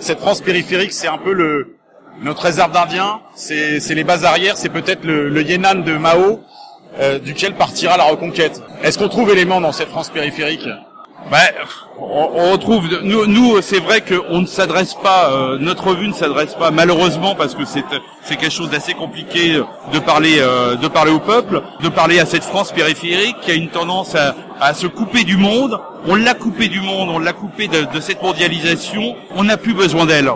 cette 0.00 0.20
France 0.20 0.40
périphérique, 0.40 0.92
c'est 0.92 1.08
un 1.08 1.18
peu 1.18 1.32
le 1.32 1.74
notre 2.20 2.42
réserve 2.42 2.72
d'Indiens, 2.72 3.20
c'est 3.36 3.78
les 3.94 4.02
bases 4.02 4.24
arrières, 4.24 4.56
c'est 4.56 4.70
peut-être 4.70 5.04
le, 5.04 5.28
le 5.28 5.44
de 5.44 5.96
Mao, 5.96 6.40
euh, 6.98 7.20
duquel 7.20 7.54
partira 7.54 7.96
la 7.96 8.04
reconquête. 8.04 8.60
Est-ce 8.82 8.98
qu'on 8.98 9.08
trouve 9.08 9.30
élément 9.30 9.60
dans 9.60 9.70
cette 9.70 9.88
France 9.88 10.10
périphérique? 10.10 10.68
Bah, 11.30 11.38
on, 11.98 12.30
on, 12.34 12.52
retrouve. 12.52 12.88
Nous, 13.02 13.60
c'est 13.60 13.80
vrai 13.80 14.02
qu'on 14.02 14.40
ne 14.40 14.46
s'adresse 14.46 14.94
pas. 14.94 15.30
Euh, 15.30 15.58
notre 15.58 15.88
revue 15.88 16.08
ne 16.08 16.14
s'adresse 16.14 16.54
pas, 16.54 16.70
malheureusement, 16.70 17.34
parce 17.34 17.54
que 17.54 17.64
c'est 17.64 17.84
c'est 18.22 18.36
quelque 18.36 18.52
chose 18.52 18.70
d'assez 18.70 18.94
compliqué 18.94 19.60
de 19.92 19.98
parler 19.98 20.36
euh, 20.38 20.76
de 20.76 20.88
parler 20.88 21.10
au 21.10 21.18
peuple, 21.18 21.62
de 21.82 21.88
parler 21.88 22.18
à 22.18 22.24
cette 22.24 22.44
France 22.44 22.72
périphérique 22.72 23.36
qui 23.42 23.50
a 23.50 23.54
une 23.54 23.68
tendance 23.68 24.14
à, 24.14 24.34
à 24.60 24.72
se 24.74 24.86
couper 24.86 25.24
du 25.24 25.36
monde. 25.36 25.80
On 26.06 26.14
l'a 26.14 26.34
coupé 26.34 26.68
du 26.68 26.80
monde, 26.80 27.10
on 27.10 27.18
l'a 27.18 27.32
coupé 27.32 27.68
de, 27.68 27.84
de, 27.92 28.00
cette 28.00 28.22
mondialisation. 28.22 29.16
On 29.34 29.44
n'a 29.44 29.56
plus 29.56 29.74
besoin 29.74 30.06
d'elle. 30.06 30.30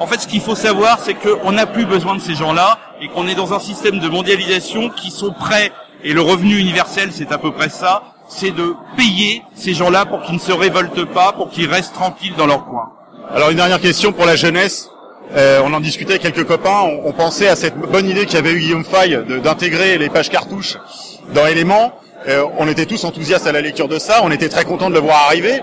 En 0.00 0.06
fait, 0.06 0.20
ce 0.20 0.26
qu'il 0.26 0.40
faut 0.40 0.54
savoir, 0.54 0.98
c'est 0.98 1.14
qu'on 1.14 1.52
n'a 1.52 1.66
plus 1.66 1.86
besoin 1.86 2.14
de 2.14 2.20
ces 2.20 2.34
gens-là 2.34 2.78
et 3.00 3.08
qu'on 3.08 3.26
est 3.26 3.34
dans 3.34 3.54
un 3.54 3.60
système 3.60 4.00
de 4.00 4.08
mondialisation 4.08 4.90
qui 4.90 5.10
sont 5.10 5.32
prêts. 5.32 5.72
Et 6.02 6.12
le 6.12 6.20
revenu 6.20 6.58
universel, 6.58 7.10
c'est 7.12 7.32
à 7.32 7.38
peu 7.38 7.52
près 7.52 7.68
ça 7.68 8.02
c'est 8.30 8.52
de 8.52 8.74
payer 8.96 9.42
ces 9.54 9.74
gens-là 9.74 10.06
pour 10.06 10.22
qu'ils 10.22 10.36
ne 10.36 10.40
se 10.40 10.52
révoltent 10.52 11.04
pas, 11.12 11.32
pour 11.32 11.50
qu'ils 11.50 11.68
restent 11.68 11.92
tranquilles 11.92 12.34
dans 12.38 12.46
leur 12.46 12.64
coin. 12.64 12.92
Alors 13.34 13.50
une 13.50 13.56
dernière 13.56 13.80
question 13.80 14.12
pour 14.12 14.24
la 14.24 14.36
jeunesse. 14.36 14.88
Euh, 15.36 15.60
on 15.64 15.72
en 15.72 15.80
discutait 15.80 16.14
avec 16.14 16.22
quelques 16.22 16.46
copains. 16.46 16.88
On, 17.04 17.12
pensait 17.12 17.48
à 17.48 17.56
cette 17.56 17.76
bonne 17.76 18.08
idée 18.08 18.26
qu'avait 18.26 18.52
eu 18.52 18.60
Guillaume 18.60 18.84
Fay 18.84 19.16
d'intégrer 19.42 19.98
les 19.98 20.08
pages 20.08 20.30
cartouches 20.30 20.78
dans 21.34 21.46
Éléments. 21.46 21.92
Euh, 22.28 22.44
on 22.58 22.68
était 22.68 22.86
tous 22.86 23.04
enthousiastes 23.04 23.46
à 23.46 23.52
la 23.52 23.60
lecture 23.60 23.88
de 23.88 23.98
ça. 23.98 24.20
On 24.22 24.30
était 24.30 24.48
très 24.48 24.64
contents 24.64 24.90
de 24.90 24.94
le 24.94 25.00
voir 25.00 25.24
arriver. 25.26 25.60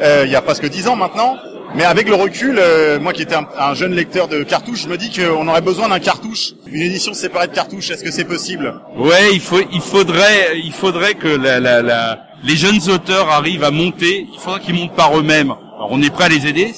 Euh, 0.00 0.22
il 0.24 0.30
y 0.30 0.36
a 0.36 0.42
presque 0.42 0.68
dix 0.68 0.88
ans 0.88 0.96
maintenant. 0.96 1.36
Mais 1.74 1.84
avec 1.84 2.08
le 2.08 2.14
recul, 2.14 2.58
euh, 2.58 3.00
moi 3.00 3.12
qui 3.12 3.22
étais 3.22 3.34
un, 3.34 3.74
jeune 3.74 3.92
lecteur 3.92 4.28
de 4.28 4.44
cartouches, 4.44 4.82
je 4.82 4.88
me 4.88 4.96
dis 4.96 5.10
qu'on 5.10 5.46
aurait 5.48 5.60
besoin 5.60 5.88
d'un 5.88 5.98
cartouche, 5.98 6.52
une 6.66 6.80
édition 6.80 7.12
séparée 7.12 7.48
de 7.48 7.54
cartouches. 7.54 7.90
Est-ce 7.90 8.04
que 8.04 8.10
c'est 8.10 8.24
possible? 8.24 8.80
Ouais, 8.96 9.32
il 9.32 9.40
faut, 9.40 9.60
il 9.72 9.80
faudrait, 9.80 10.58
il 10.62 10.72
faudrait 10.72 11.14
que 11.14 11.28
la, 11.28 11.60
la, 11.60 11.82
la, 11.82 12.20
les 12.44 12.56
jeunes 12.56 12.80
auteurs 12.88 13.30
arrivent 13.30 13.64
à 13.64 13.70
monter. 13.72 14.26
Il 14.32 14.38
faudrait 14.38 14.60
qu'ils 14.60 14.74
montent 14.74 14.94
par 14.94 15.18
eux-mêmes. 15.18 15.50
Alors 15.50 15.88
on 15.90 16.00
est 16.00 16.10
prêt 16.10 16.24
à 16.24 16.28
les 16.28 16.46
aider. 16.46 16.72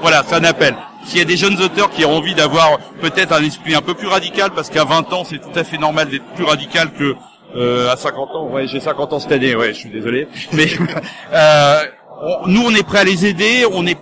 Voilà, 0.00 0.24
c'est 0.26 0.34
un 0.34 0.44
appel. 0.44 0.74
S'il 1.06 1.18
y 1.18 1.22
a 1.22 1.26
des 1.26 1.36
jeunes 1.36 1.60
auteurs 1.62 1.90
qui 1.90 2.04
ont 2.04 2.16
envie 2.16 2.34
d'avoir 2.34 2.78
peut-être 3.00 3.32
un 3.32 3.42
esprit 3.42 3.74
un 3.74 3.82
peu 3.82 3.94
plus 3.94 4.08
radical, 4.08 4.50
parce 4.54 4.68
qu'à 4.68 4.84
20 4.84 5.12
ans 5.12 5.24
c'est 5.24 5.38
tout 5.38 5.58
à 5.58 5.64
fait 5.64 5.78
normal 5.78 6.08
d'être 6.08 6.24
plus 6.34 6.44
radical 6.44 6.90
que 6.98 7.14
euh, 7.54 7.92
à 7.92 7.96
50 7.96 8.30
ans. 8.34 8.48
Ouais, 8.48 8.66
j'ai 8.66 8.80
50 8.80 9.12
ans 9.12 9.20
cette 9.20 9.32
année. 9.32 9.54
Ouais, 9.54 9.72
je 9.72 9.78
suis 9.78 9.90
désolé. 9.90 10.28
Mais 10.52 10.66
euh, 11.32 11.80
nous 12.46 12.62
on 12.64 12.74
est 12.74 12.82
prêt 12.82 13.00
à 13.00 13.04
les 13.04 13.26
aider. 13.26 13.64
On 13.72 13.86
est 13.86 13.98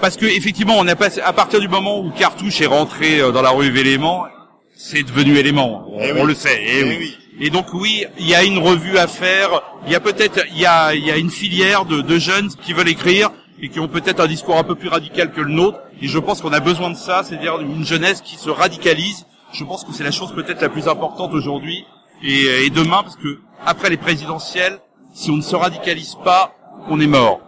parce 0.00 0.16
que 0.16 0.26
effectivement, 0.26 0.74
on 0.78 0.86
a 0.88 0.96
passé 0.96 1.20
à 1.20 1.32
partir 1.32 1.60
du 1.60 1.68
moment 1.68 2.00
où 2.00 2.10
Cartouche 2.10 2.60
est 2.60 2.66
rentré 2.66 3.20
euh, 3.20 3.32
dans 3.32 3.42
la 3.42 3.50
rue 3.50 3.76
Élément, 3.78 4.26
c'est 4.74 5.02
devenu 5.02 5.36
Élément. 5.36 5.86
On, 5.90 6.00
eh 6.00 6.12
le 6.12 6.34
sait. 6.34 6.62
Et, 6.62 6.80
eh 6.80 6.84
oui. 6.84 7.16
et, 7.40 7.50
donc 7.50 7.72
oui, 7.72 8.04
il 8.18 8.28
y 8.28 8.34
a 8.34 8.44
une 8.44 8.58
revue 8.58 8.98
à 8.98 9.06
faire. 9.06 9.62
Il 9.86 9.92
y 9.92 9.94
a 9.94 10.00
peut-être, 10.00 10.44
il 10.50 10.58
y 10.58 10.66
a, 10.66 10.94
il 10.94 11.04
y 11.04 11.10
a 11.10 11.16
une 11.16 11.30
filière 11.30 11.84
de, 11.86 12.02
de 12.02 12.18
jeunes 12.18 12.50
qui 12.62 12.72
veulent 12.72 12.88
écrire 12.88 13.30
et 13.62 13.70
qui 13.70 13.80
ont 13.80 13.88
peut-être 13.88 14.20
un 14.20 14.26
discours 14.26 14.58
un 14.58 14.64
peu 14.64 14.74
plus 14.74 14.88
radical 14.88 15.32
que 15.32 15.40
le 15.40 15.50
nôtre. 15.50 15.78
Et 16.02 16.08
je 16.08 16.18
pense 16.18 16.42
qu'on 16.42 16.52
a 16.52 16.60
besoin 16.60 16.90
de 16.90 16.96
ça, 16.96 17.22
c'est-à-dire 17.22 17.58
une 17.60 17.86
jeunesse 17.86 18.20
qui 18.20 18.36
se 18.36 18.50
radicalise. 18.50 19.24
Je 19.52 19.64
pense 19.64 19.84
que 19.84 19.92
c'est 19.92 20.04
la 20.04 20.10
chose 20.10 20.34
peut-être 20.34 20.60
la 20.60 20.68
plus 20.68 20.88
importante 20.88 21.32
aujourd'hui 21.32 21.86
et, 22.22 22.66
et 22.66 22.70
demain, 22.70 23.02
parce 23.02 23.16
que 23.16 23.38
après 23.64 23.90
les 23.90 23.96
présidentielles, 23.96 24.78
si 25.14 25.30
on 25.30 25.36
ne 25.36 25.42
se 25.42 25.56
radicalise 25.56 26.16
pas, 26.24 26.54
on 26.88 27.00
est 27.00 27.06
mort. 27.06 27.40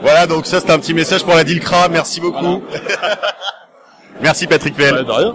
Voilà, 0.00 0.26
donc 0.26 0.46
ça 0.46 0.60
c'est 0.60 0.70
un 0.70 0.78
petit 0.78 0.94
message 0.94 1.24
pour 1.24 1.34
la 1.34 1.44
Dilcra. 1.44 1.88
Merci 1.88 2.20
beaucoup. 2.20 2.62
Merci 4.20 4.46
Patrick 4.46 4.76
Pell. 4.76 5.04
de 5.04 5.10
rien. 5.10 5.34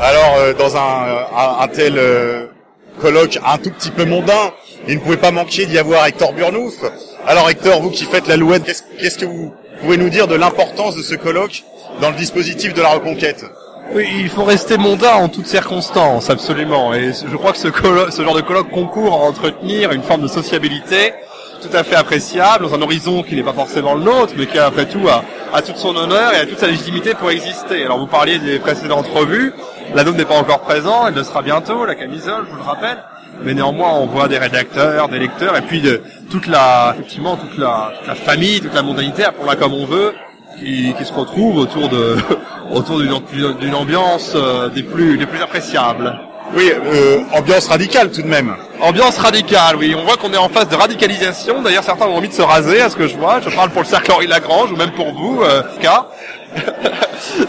Alors, 0.00 0.34
euh, 0.36 0.52
dans 0.52 0.76
un, 0.76 1.60
un, 1.60 1.68
tel 1.68 1.96
euh, 1.96 2.46
un 3.06 3.58
tout 3.58 3.70
petit 3.70 3.90
peu 3.90 4.04
mondain, 4.04 4.52
il 4.88 4.96
ne 4.96 5.00
pouvait 5.00 5.16
pas 5.16 5.30
manquer 5.30 5.66
d'y 5.66 5.78
avoir 5.78 6.06
Hector 6.06 6.32
Burnouf. 6.32 6.74
Alors 7.26 7.48
Hector, 7.50 7.80
vous 7.80 7.90
qui 7.90 8.04
faites 8.04 8.28
la 8.28 8.36
louette, 8.36 8.64
qu'est-ce 8.98 9.18
que 9.18 9.26
vous 9.26 9.52
pouvez 9.80 9.96
nous 9.96 10.10
dire 10.10 10.26
de 10.26 10.34
l'importance 10.34 10.96
de 10.96 11.02
ce 11.02 11.14
colloque 11.14 11.64
dans 12.00 12.10
le 12.10 12.16
dispositif 12.16 12.74
de 12.74 12.82
la 12.82 12.90
reconquête? 12.90 13.44
Oui, 13.92 14.08
il 14.18 14.30
faut 14.30 14.44
rester 14.44 14.78
mondain 14.78 15.14
en 15.14 15.28
toutes 15.28 15.46
circonstances, 15.46 16.30
absolument. 16.30 16.94
Et 16.94 17.12
je 17.12 17.36
crois 17.36 17.52
que 17.52 17.58
ce, 17.58 17.68
genre 17.68 18.34
de 18.34 18.40
colloque 18.40 18.70
concourt 18.70 19.12
à 19.12 19.26
entretenir 19.26 19.92
une 19.92 20.02
forme 20.02 20.22
de 20.22 20.28
sociabilité 20.28 21.12
tout 21.60 21.74
à 21.74 21.82
fait 21.82 21.94
appréciable 21.94 22.68
dans 22.68 22.74
un 22.74 22.82
horizon 22.82 23.22
qui 23.22 23.36
n'est 23.36 23.42
pas 23.42 23.52
forcément 23.52 23.94
le 23.94 24.02
nôtre, 24.02 24.34
mais 24.36 24.46
qui 24.46 24.58
après 24.58 24.86
tout 24.86 25.08
a, 25.08 25.24
a 25.52 25.62
tout 25.62 25.72
son 25.76 25.96
honneur 25.96 26.34
et 26.34 26.38
a 26.38 26.46
toute 26.46 26.58
sa 26.58 26.66
légitimité 26.66 27.14
pour 27.14 27.30
exister. 27.30 27.84
Alors 27.84 27.98
vous 27.98 28.06
parliez 28.06 28.38
des 28.38 28.58
précédentes 28.58 29.06
revues, 29.14 29.52
la 29.94 30.04
nôtre 30.04 30.16
n'est 30.16 30.24
pas 30.24 30.38
encore 30.38 30.60
présent, 30.60 31.06
elle 31.06 31.14
le 31.14 31.24
sera 31.24 31.42
bientôt, 31.42 31.84
la 31.84 31.94
camisole, 31.94 32.44
je 32.46 32.50
vous 32.50 32.56
le 32.56 32.62
rappelle 32.62 32.98
mais 33.42 33.54
néanmoins 33.54 33.90
on 33.92 34.06
voit 34.06 34.28
des 34.28 34.38
rédacteurs, 34.38 35.08
des 35.08 35.18
lecteurs, 35.18 35.56
et 35.56 35.62
puis 35.62 35.80
de, 35.80 36.02
toute 36.30 36.46
la, 36.46 36.94
effectivement, 36.94 37.36
toute 37.36 37.58
la, 37.58 37.92
la 38.06 38.14
famille, 38.14 38.60
toute 38.60 38.74
la 38.74 38.82
mondanité, 38.82 39.24
pour 39.36 39.54
comme 39.56 39.74
on 39.74 39.86
veut, 39.86 40.14
qui, 40.58 40.94
qui 40.96 41.04
se 41.04 41.12
retrouve 41.12 41.56
autour 41.56 41.88
de, 41.88 42.16
autour 42.70 43.00
d'une 43.00 43.74
ambiance 43.74 44.32
euh, 44.34 44.68
des 44.68 44.82
plus, 44.82 45.18
des 45.18 45.26
plus 45.26 45.42
appréciables. 45.42 46.18
Oui, 46.54 46.70
euh, 46.70 47.20
ambiance 47.32 47.66
radicale 47.66 48.10
tout 48.10 48.22
de 48.22 48.28
même. 48.28 48.54
Ambiance 48.80 49.18
radicale, 49.18 49.76
oui. 49.76 49.94
On 49.98 50.04
voit 50.04 50.16
qu'on 50.16 50.32
est 50.32 50.36
en 50.36 50.48
phase 50.48 50.68
de 50.68 50.76
radicalisation. 50.76 51.62
D'ailleurs, 51.62 51.82
certains 51.82 52.06
ont 52.06 52.16
envie 52.16 52.28
de 52.28 52.34
se 52.34 52.42
raser, 52.42 52.80
à 52.80 52.90
ce 52.90 52.96
que 52.96 53.08
je 53.08 53.16
vois. 53.16 53.40
Je 53.40 53.48
parle 53.48 53.70
pour 53.70 53.82
le 53.82 53.88
cercle 53.88 54.12
Henri 54.12 54.26
Lagrange, 54.26 54.70
ou 54.70 54.76
même 54.76 54.92
pour 54.92 55.12
vous, 55.14 55.42
euh, 55.42 55.62
K. 55.82 55.88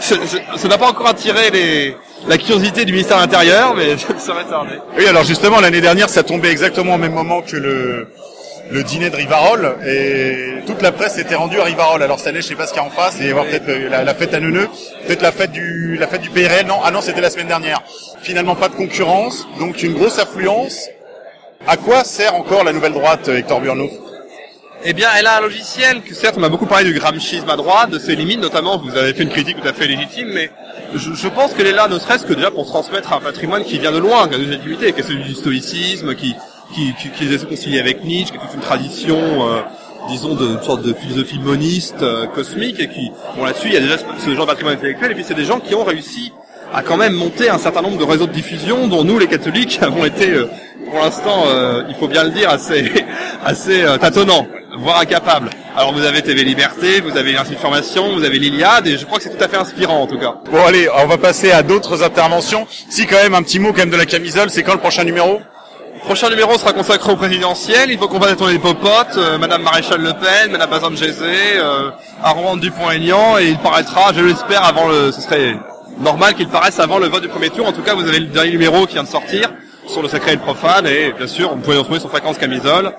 ça 0.00 0.68
n'a 0.68 0.78
pas 0.78 0.88
encore 0.88 1.06
attiré 1.06 1.50
les, 1.50 1.96
la 2.26 2.38
curiosité 2.38 2.84
du 2.84 2.92
ministère 2.92 3.18
de 3.18 3.22
l'Intérieur, 3.22 3.74
mais 3.74 3.96
ça 4.18 4.34
va 4.34 4.44
tarder. 4.44 4.78
Oui, 4.96 5.06
alors 5.06 5.24
justement, 5.24 5.60
l'année 5.60 5.80
dernière, 5.80 6.08
ça 6.08 6.22
tombait 6.22 6.50
exactement 6.50 6.94
au 6.94 6.98
même 6.98 7.12
moment 7.12 7.42
que 7.42 7.56
le, 7.56 8.08
le 8.70 8.82
dîner 8.82 9.10
de 9.10 9.16
Rivarol, 9.16 9.76
et 9.86 10.64
toute 10.66 10.82
la 10.82 10.92
presse 10.92 11.18
était 11.18 11.34
rendue 11.34 11.60
à 11.60 11.64
Rivarol. 11.64 12.02
Alors 12.02 12.18
cette 12.18 12.28
année, 12.28 12.40
je 12.40 12.46
sais 12.46 12.54
pas 12.54 12.66
ce 12.66 12.72
qu'il 12.72 12.82
y 12.82 12.84
a 12.84 12.88
en 12.88 12.90
face, 12.90 13.16
il 13.20 13.26
y 13.26 13.30
avoir 13.30 13.46
peut-être 13.46 13.68
la, 13.68 14.02
la, 14.02 14.14
fête 14.14 14.34
à 14.34 14.40
Neuneu, 14.40 14.68
peut-être 15.06 15.22
la 15.22 15.32
fête 15.32 15.52
du 15.52 15.96
la 15.98 16.06
fête 16.06 16.22
du 16.22 16.30
PRL. 16.30 16.66
Non, 16.66 16.78
ah 16.84 16.90
non, 16.90 17.00
c'était 17.00 17.20
la 17.20 17.30
semaine 17.30 17.48
dernière. 17.48 17.80
Finalement, 18.20 18.54
pas 18.54 18.68
de 18.68 18.74
concurrence, 18.74 19.46
donc 19.58 19.82
une 19.82 19.94
grosse 19.94 20.18
affluence. 20.18 20.88
À 21.68 21.76
quoi 21.76 22.04
sert 22.04 22.34
encore 22.34 22.64
la 22.64 22.72
nouvelle 22.72 22.92
droite, 22.92 23.28
Hector 23.28 23.60
Burnouf 23.60 23.90
eh 24.84 24.92
bien, 24.92 25.08
elle 25.18 25.26
a 25.26 25.38
un 25.38 25.40
logiciel 25.40 26.02
que 26.02 26.14
certes, 26.14 26.36
on 26.38 26.42
a 26.42 26.48
beaucoup 26.48 26.66
parlé 26.66 26.84
du 26.84 26.98
gramschisme 26.98 27.48
à 27.48 27.56
droite, 27.56 27.90
de 27.90 27.98
ses 27.98 28.14
limites 28.14 28.40
notamment, 28.40 28.78
vous 28.78 28.96
avez 28.96 29.14
fait 29.14 29.22
une 29.22 29.30
critique 29.30 29.60
tout 29.60 29.68
à 29.68 29.72
fait 29.72 29.86
légitime, 29.86 30.28
mais 30.32 30.50
je, 30.94 31.12
je 31.14 31.28
pense 31.28 31.54
qu'elle 31.54 31.66
est 31.66 31.72
là 31.72 31.88
ne 31.88 31.98
serait-ce 31.98 32.26
que 32.26 32.34
déjà 32.34 32.50
pour 32.50 32.66
transmettre 32.66 33.12
un 33.12 33.20
patrimoine 33.20 33.64
qui 33.64 33.78
vient 33.78 33.92
de 33.92 33.98
loin, 33.98 34.28
qui 34.28 34.34
a 34.34 34.38
des 34.38 34.52
activités, 34.52 34.92
qui 34.92 35.00
est 35.00 35.02
celui 35.02 35.24
du 35.24 35.34
stoïcisme, 35.34 36.14
qui, 36.14 36.34
qui, 36.74 36.94
qui, 36.94 37.10
qui 37.10 37.32
est 37.32 37.48
concilié 37.48 37.80
avec 37.80 38.04
Nietzsche, 38.04 38.30
qui 38.30 38.36
est 38.36 38.40
toute 38.40 38.54
une 38.54 38.60
tradition, 38.60 39.18
euh, 39.18 39.62
disons, 40.08 40.34
de 40.34 40.58
sorte 40.62 40.82
de 40.82 40.92
philosophie 40.92 41.38
moniste, 41.38 42.02
euh, 42.02 42.26
cosmique, 42.26 42.78
et 42.80 42.88
qui, 42.88 43.10
bon 43.36 43.44
là-dessus, 43.44 43.68
il 43.68 43.74
y 43.74 43.76
a 43.76 43.80
déjà 43.80 43.96
ce, 43.98 44.34
genre 44.34 44.46
de 44.46 44.50
patrimoine 44.50 44.74
intellectuel, 44.74 45.12
et 45.12 45.14
puis 45.14 45.24
c'est 45.24 45.34
des 45.34 45.44
gens 45.44 45.60
qui 45.60 45.74
ont 45.74 45.84
réussi 45.84 46.32
à 46.72 46.82
quand 46.82 46.96
même 46.96 47.14
monter 47.14 47.48
un 47.48 47.58
certain 47.58 47.82
nombre 47.82 47.98
de 47.98 48.04
réseaux 48.04 48.26
de 48.26 48.32
diffusion 48.32 48.88
dont 48.88 49.04
nous, 49.04 49.18
les 49.18 49.26
catholiques, 49.26 49.78
avons 49.82 50.04
été, 50.04 50.30
euh, 50.30 50.48
pour 50.84 51.00
l'instant, 51.00 51.44
euh, 51.46 51.82
il 51.88 51.94
faut 51.94 52.08
bien 52.08 52.24
le 52.24 52.30
dire, 52.30 52.50
assez, 52.50 52.92
assez 53.44 53.84
tâtonnants 54.00 54.46
voire 54.78 55.00
incapable. 55.00 55.50
Alors 55.76 55.92
vous 55.92 56.04
avez 56.04 56.22
TV 56.22 56.44
Liberté, 56.44 57.00
vous 57.00 57.16
avez 57.16 57.32
l'Institut 57.32 57.56
de 57.56 57.60
formation, 57.60 58.14
vous 58.14 58.24
avez 58.24 58.38
l'Iliade, 58.38 58.86
et 58.86 58.96
je 58.96 59.04
crois 59.04 59.18
que 59.18 59.24
c'est 59.24 59.36
tout 59.36 59.44
à 59.44 59.48
fait 59.48 59.56
inspirant 59.56 60.02
en 60.02 60.06
tout 60.06 60.18
cas. 60.18 60.34
Bon 60.50 60.64
allez, 60.64 60.88
on 60.88 61.06
va 61.06 61.18
passer 61.18 61.52
à 61.52 61.62
d'autres 61.62 62.02
interventions. 62.02 62.66
Si 62.88 63.06
quand 63.06 63.16
même 63.22 63.34
un 63.34 63.42
petit 63.42 63.58
mot 63.58 63.72
quand 63.72 63.78
même 63.80 63.90
de 63.90 63.96
la 63.96 64.06
camisole, 64.06 64.50
c'est 64.50 64.62
quand 64.62 64.72
le 64.74 64.80
prochain 64.80 65.04
numéro? 65.04 65.40
Prochain 66.04 66.30
numéro 66.30 66.56
sera 66.56 66.72
consacré 66.72 67.10
au 67.10 67.16
présidentiel. 67.16 67.90
Il 67.90 67.98
faut 67.98 68.06
qu'on 68.06 68.20
va 68.20 68.28
détourner 68.28 68.52
les 68.52 68.58
popotes, 68.60 69.16
euh, 69.16 69.38
Madame 69.38 69.62
Maréchal 69.62 70.00
Le 70.00 70.12
Pen, 70.12 70.52
Madame 70.52 70.70
Bazin 70.70 70.94
Gézé, 70.94 71.56
euh, 71.56 71.90
Armand 72.22 72.56
Dupont-Aignan, 72.56 73.38
et 73.38 73.48
il 73.48 73.58
paraîtra, 73.58 74.12
je 74.14 74.20
l'espère, 74.20 74.62
avant 74.62 74.86
le, 74.86 75.10
ce 75.10 75.20
serait 75.20 75.56
normal 75.98 76.34
qu'il 76.34 76.48
paraisse 76.48 76.78
avant 76.78 76.98
le 76.98 77.08
vote 77.08 77.22
du 77.22 77.28
premier 77.28 77.50
tour. 77.50 77.66
En 77.66 77.72
tout 77.72 77.82
cas, 77.82 77.94
vous 77.94 78.06
avez 78.06 78.20
le 78.20 78.26
dernier 78.26 78.52
numéro 78.52 78.86
qui 78.86 78.94
vient 78.94 79.02
de 79.02 79.08
sortir 79.08 79.50
sur 79.88 80.00
le 80.00 80.08
sacré 80.08 80.32
et 80.32 80.34
le 80.36 80.40
profane, 80.40 80.86
et 80.86 81.12
bien 81.12 81.26
sûr, 81.26 81.50
vous 81.50 81.60
pouvez 81.60 81.74
le 81.74 81.80
retrouver 81.80 82.00
sur 82.00 82.10
Fréquence 82.10 82.38
Camisole 82.38 82.92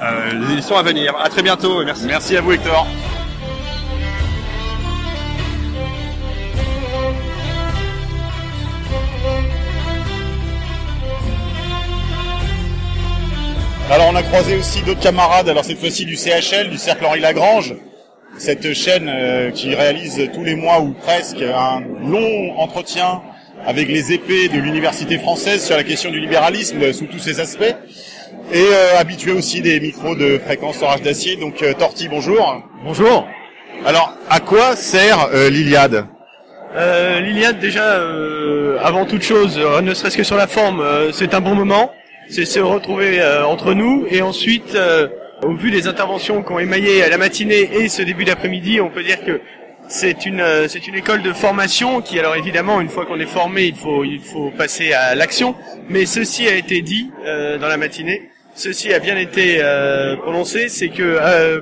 les 0.00 0.52
éditions 0.52 0.76
à 0.76 0.82
venir. 0.82 1.14
À 1.18 1.28
très 1.28 1.42
bientôt 1.42 1.84
merci. 1.84 2.06
Merci 2.06 2.36
à 2.36 2.40
vous 2.40 2.52
Hector. 2.52 2.86
Alors 13.88 14.08
on 14.10 14.16
a 14.16 14.22
croisé 14.24 14.56
aussi 14.56 14.82
d'autres 14.82 15.00
camarades, 15.00 15.48
alors 15.48 15.64
cette 15.64 15.78
fois-ci 15.78 16.04
du 16.04 16.16
CHL, 16.16 16.70
du 16.70 16.76
Cercle 16.76 17.04
Henri 17.06 17.20
Lagrange, 17.20 17.76
cette 18.36 18.74
chaîne 18.74 19.08
euh, 19.08 19.52
qui 19.52 19.76
réalise 19.76 20.28
tous 20.34 20.42
les 20.42 20.56
mois 20.56 20.80
ou 20.80 20.92
presque 20.92 21.40
un 21.40 21.82
long 22.02 22.58
entretien 22.58 23.22
avec 23.64 23.86
les 23.86 24.12
épées 24.12 24.48
de 24.48 24.58
l'université 24.58 25.18
française 25.18 25.64
sur 25.64 25.76
la 25.76 25.84
question 25.84 26.10
du 26.10 26.18
libéralisme 26.18 26.92
sous 26.92 27.06
tous 27.06 27.20
ses 27.20 27.38
aspects 27.38 27.76
et 28.52 28.64
euh, 28.64 28.98
habitué 28.98 29.32
aussi 29.32 29.60
des 29.60 29.80
micros 29.80 30.14
de 30.14 30.38
fréquence 30.38 30.82
orage 30.82 31.02
d'acier. 31.02 31.36
Donc 31.36 31.62
euh, 31.62 31.72
Torti, 31.74 32.08
bonjour. 32.08 32.62
Bonjour. 32.84 33.26
Alors, 33.84 34.14
à 34.30 34.40
quoi 34.40 34.76
sert 34.76 35.28
euh, 35.32 35.50
l'Iliade? 35.50 36.06
Euh, 36.76 37.20
L'Iliade, 37.20 37.58
déjà, 37.58 38.02
avant 38.82 39.06
toute 39.06 39.22
chose, 39.22 39.58
ne 39.82 39.94
serait-ce 39.94 40.16
que 40.16 40.24
sur 40.24 40.36
la 40.36 40.46
forme, 40.46 40.84
c'est 41.12 41.32
un 41.32 41.40
bon 41.40 41.54
moment. 41.54 41.90
C'est 42.28 42.44
se 42.44 42.60
retrouver 42.60 43.22
entre 43.48 43.72
nous 43.72 44.06
et 44.10 44.20
ensuite, 44.20 44.76
au 45.42 45.54
vu 45.54 45.70
des 45.70 45.88
interventions 45.88 46.42
qui 46.42 46.52
ont 46.52 46.58
émaillé 46.58 47.08
la 47.08 47.16
matinée 47.16 47.70
et 47.72 47.88
ce 47.88 48.02
début 48.02 48.24
d'après-midi, 48.24 48.82
on 48.82 48.90
peut 48.90 49.04
dire 49.04 49.24
que 49.24 49.40
c'est 49.88 50.26
une 50.26 50.44
c'est 50.68 50.86
une 50.86 50.96
école 50.96 51.22
de 51.22 51.32
formation 51.32 52.02
qui 52.02 52.18
alors 52.18 52.36
évidemment 52.36 52.80
une 52.82 52.88
fois 52.88 53.06
qu'on 53.06 53.20
est 53.20 53.24
formé 53.24 53.66
il 53.66 53.76
faut 53.76 54.02
il 54.02 54.20
faut 54.20 54.50
passer 54.50 54.92
à 54.92 55.14
l'action 55.14 55.54
mais 55.88 56.06
ceci 56.06 56.48
a 56.48 56.56
été 56.56 56.82
dit 56.82 57.12
dans 57.24 57.68
la 57.68 57.76
matinée 57.76 58.28
ceci 58.56 58.92
a 58.92 58.98
bien 58.98 59.16
été 59.16 59.58
euh, 59.60 60.16
prononcé, 60.16 60.68
c'est 60.68 60.88
que 60.88 61.02
euh, 61.02 61.60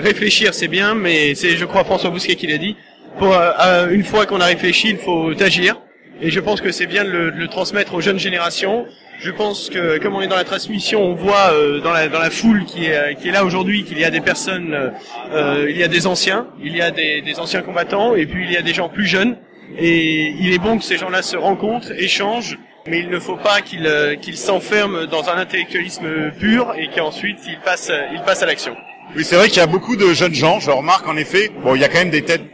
réfléchir 0.00 0.54
c'est 0.54 0.68
bien, 0.68 0.94
mais 0.94 1.34
c'est 1.34 1.56
je 1.56 1.64
crois 1.64 1.84
François 1.84 2.10
Bousquet 2.10 2.36
qui 2.36 2.46
l'a 2.46 2.58
dit. 2.58 2.76
Pour 3.18 3.34
euh, 3.34 3.88
une 3.90 4.04
fois 4.04 4.26
qu'on 4.26 4.40
a 4.40 4.46
réfléchi, 4.46 4.90
il 4.90 4.96
faut 4.96 5.30
agir. 5.42 5.80
Et 6.20 6.30
je 6.30 6.40
pense 6.40 6.60
que 6.60 6.70
c'est 6.70 6.86
bien 6.86 7.04
de 7.04 7.10
le, 7.10 7.48
transmettre 7.48 7.94
aux 7.94 8.00
jeunes 8.00 8.18
générations. 8.18 8.86
Je 9.20 9.30
pense 9.32 9.68
que 9.70 9.98
comme 9.98 10.14
on 10.14 10.20
est 10.20 10.28
dans 10.28 10.36
la 10.36 10.44
transmission, 10.44 11.02
on 11.02 11.14
voit 11.14 11.52
dans 11.82 11.92
la 11.92 12.08
dans 12.08 12.20
la 12.20 12.30
foule 12.30 12.64
qui 12.64 12.86
est 12.86 13.16
qui 13.16 13.28
est 13.28 13.32
là 13.32 13.44
aujourd'hui 13.44 13.82
qu'il 13.84 13.98
y 13.98 14.04
a 14.04 14.10
des 14.10 14.20
personnes, 14.20 14.92
il 15.32 15.76
y 15.76 15.82
a 15.82 15.88
des 15.88 16.06
anciens, 16.06 16.46
il 16.62 16.76
y 16.76 16.80
a 16.80 16.92
des, 16.92 17.20
des 17.22 17.40
anciens 17.40 17.62
combattants, 17.62 18.14
et 18.14 18.26
puis 18.26 18.44
il 18.44 18.52
y 18.52 18.56
a 18.56 18.62
des 18.62 18.74
gens 18.74 18.88
plus 18.88 19.06
jeunes. 19.06 19.36
Et 19.76 20.34
il 20.40 20.52
est 20.52 20.58
bon 20.58 20.78
que 20.78 20.84
ces 20.84 20.96
gens-là 20.96 21.22
se 21.22 21.36
rencontrent, 21.36 21.92
échangent 21.92 22.58
mais 22.86 23.00
il 23.00 23.10
ne 23.10 23.18
faut 23.18 23.36
pas 23.36 23.60
qu'il 23.60 23.86
euh, 23.86 24.16
qu'il 24.16 24.36
s'enferme 24.36 25.06
dans 25.06 25.28
un 25.28 25.36
intellectualisme 25.36 26.30
pur 26.38 26.74
et 26.76 26.88
qu'ensuite 26.88 27.38
il 27.46 27.58
passe 27.60 27.90
il 28.12 28.20
passe 28.22 28.42
à 28.42 28.46
l'action. 28.46 28.76
Oui, 29.16 29.24
c'est 29.24 29.36
vrai 29.36 29.48
qu'il 29.48 29.58
y 29.58 29.64
a 29.64 29.66
beaucoup 29.66 29.96
de 29.96 30.12
jeunes 30.12 30.34
gens. 30.34 30.60
Je 30.60 30.70
remarque 30.70 31.08
en 31.08 31.16
effet. 31.16 31.50
Bon, 31.62 31.74
il 31.74 31.80
y 31.80 31.84
a 31.84 31.88
quand 31.88 31.98
même 31.98 32.10
des 32.10 32.22
têtes 32.22 32.44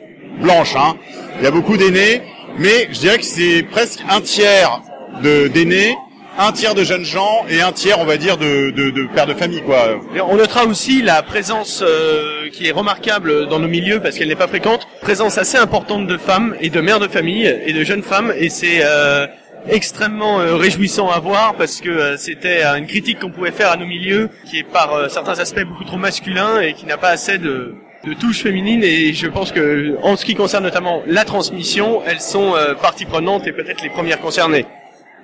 blanches. 0.40 0.76
Hein. 0.76 0.96
Il 1.38 1.44
y 1.44 1.46
a 1.46 1.50
beaucoup 1.50 1.76
d'aînés, 1.76 2.22
mais 2.58 2.88
je 2.92 3.00
dirais 3.00 3.18
que 3.18 3.24
c'est 3.24 3.64
presque 3.64 4.00
un 4.08 4.20
tiers 4.20 4.80
de 5.22 5.48
d'aînés 5.48 5.96
un 6.38 6.52
tiers 6.52 6.74
de 6.74 6.82
jeunes 6.82 7.04
gens 7.04 7.44
et 7.48 7.60
un 7.60 7.72
tiers, 7.72 7.98
on 8.00 8.04
va 8.04 8.16
dire, 8.16 8.36
de, 8.36 8.70
de, 8.70 8.90
de 8.90 9.06
pères 9.14 9.26
de 9.26 9.34
famille, 9.34 9.62
quoi. 9.62 10.00
on 10.28 10.36
notera 10.36 10.64
aussi 10.64 11.02
la 11.02 11.22
présence 11.22 11.82
euh, 11.86 12.48
qui 12.50 12.66
est 12.66 12.72
remarquable 12.72 13.46
dans 13.46 13.58
nos 13.58 13.68
milieux 13.68 14.00
parce 14.00 14.16
qu'elle 14.16 14.28
n'est 14.28 14.34
pas 14.34 14.48
fréquente, 14.48 14.88
présence 15.00 15.38
assez 15.38 15.58
importante 15.58 16.06
de 16.06 16.16
femmes 16.16 16.56
et 16.60 16.70
de 16.70 16.80
mères 16.80 17.00
de 17.00 17.08
famille 17.08 17.46
et 17.66 17.72
de 17.72 17.84
jeunes 17.84 18.02
femmes, 18.02 18.32
et 18.36 18.48
c'est 18.48 18.80
euh, 18.82 19.26
extrêmement 19.68 20.40
euh, 20.40 20.56
réjouissant 20.56 21.10
à 21.10 21.18
voir 21.20 21.54
parce 21.56 21.80
que 21.80 21.88
euh, 21.88 22.16
c'était 22.16 22.64
euh, 22.64 22.76
une 22.76 22.86
critique 22.86 23.20
qu'on 23.20 23.30
pouvait 23.30 23.50
faire 23.50 23.70
à 23.70 23.76
nos 23.76 23.86
milieux 23.86 24.28
qui 24.44 24.58
est 24.58 24.64
par 24.64 25.10
certains 25.10 25.38
aspects 25.38 25.64
beaucoup 25.64 25.84
trop 25.84 25.96
masculin 25.96 26.60
et 26.60 26.74
qui 26.74 26.86
n'a 26.86 26.96
pas 26.96 27.10
assez 27.10 27.38
de, 27.38 27.74
de 28.04 28.14
touches 28.14 28.42
féminines 28.42 28.82
et 28.82 29.12
je 29.12 29.26
pense 29.26 29.52
que 29.52 29.96
en 30.02 30.16
ce 30.16 30.24
qui 30.24 30.34
concerne 30.34 30.64
notamment 30.64 31.02
la 31.06 31.24
transmission, 31.24 32.02
elles 32.06 32.20
sont 32.20 32.54
partie 32.80 33.04
prenante 33.04 33.46
et 33.46 33.52
peut-être 33.52 33.82
les 33.82 33.90
premières 33.90 34.20
concernées. 34.20 34.66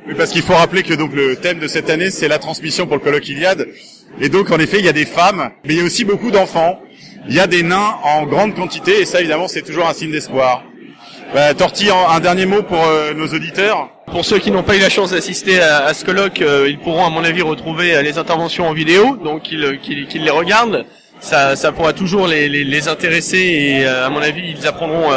Oui, 0.07 0.15
parce 0.17 0.31
qu'il 0.31 0.43
faut 0.43 0.55
rappeler 0.55 0.83
que 0.83 0.95
donc 0.95 1.15
le 1.15 1.37
thème 1.37 1.59
de 1.59 1.69
cette 1.69 1.91
année 1.91 2.11
c'est 2.11 2.29
la 2.29 2.39
transmission 2.39 2.87
pour 2.87 2.97
le 2.97 3.03
colloque 3.03 3.29
Iliade 3.29 3.69
et 4.21 4.29
donc 4.31 4.51
en 4.51 4.59
effet 4.59 4.79
il 4.79 4.85
y 4.85 4.89
a 4.89 4.95
des 4.95 5.05
femmes 5.05 5.51
mais 5.65 5.75
il 5.75 5.79
y 5.79 5.83
a 5.83 5.85
aussi 5.85 6.05
beaucoup 6.05 6.31
d'enfants. 6.31 6.81
Il 7.29 7.35
y 7.35 7.41
a 7.41 7.47
des 7.47 7.63
nains 7.63 7.97
en 8.03 8.25
grande 8.25 8.55
quantité 8.55 9.03
et 9.03 9.05
ça 9.05 9.21
évidemment 9.21 9.47
c'est 9.47 9.63
toujours 9.63 9.87
un 9.87 9.93
signe 9.93 10.11
d'espoir. 10.11 10.65
Bah, 11.35 11.55
Torti, 11.55 11.89
un 11.91 12.21
dernier 12.21 12.47
mot 12.47 12.63
pour 12.63 12.85
nos 13.15 13.27
auditeurs 13.29 13.89
pour 14.11 14.25
ceux 14.25 14.39
qui 14.39 14.51
n'ont 14.51 14.63
pas 14.63 14.77
eu 14.77 14.81
la 14.81 14.89
chance 14.89 15.13
d'assister 15.13 15.61
à, 15.61 15.93
ce 15.95 16.05
colloque, 16.05 16.43
euh, 16.43 16.69
ils 16.69 16.79
pourront 16.79 17.07
à 17.07 17.11
mon 17.11 17.25
avis 17.25 17.43
retrouver 17.43 17.95
euh, 17.95 18.03
les 18.03 18.19
interventions 18.19 18.69
en 18.69 18.73
vidéo, 18.73 19.17
donc 19.17 19.43
qu'ils 19.43 19.65
euh, 19.65 20.07
les 20.15 20.31
regardent. 20.31 20.85
Ça, 21.21 21.55
ça 21.55 21.71
pourra 21.71 21.93
toujours 21.93 22.27
les, 22.27 22.49
les, 22.49 22.89
intéresser 22.89 23.39
et 23.39 23.85
à 23.85 24.09
mon 24.09 24.23
avis 24.23 24.55
ils 24.57 24.67
apprendront 24.67 25.11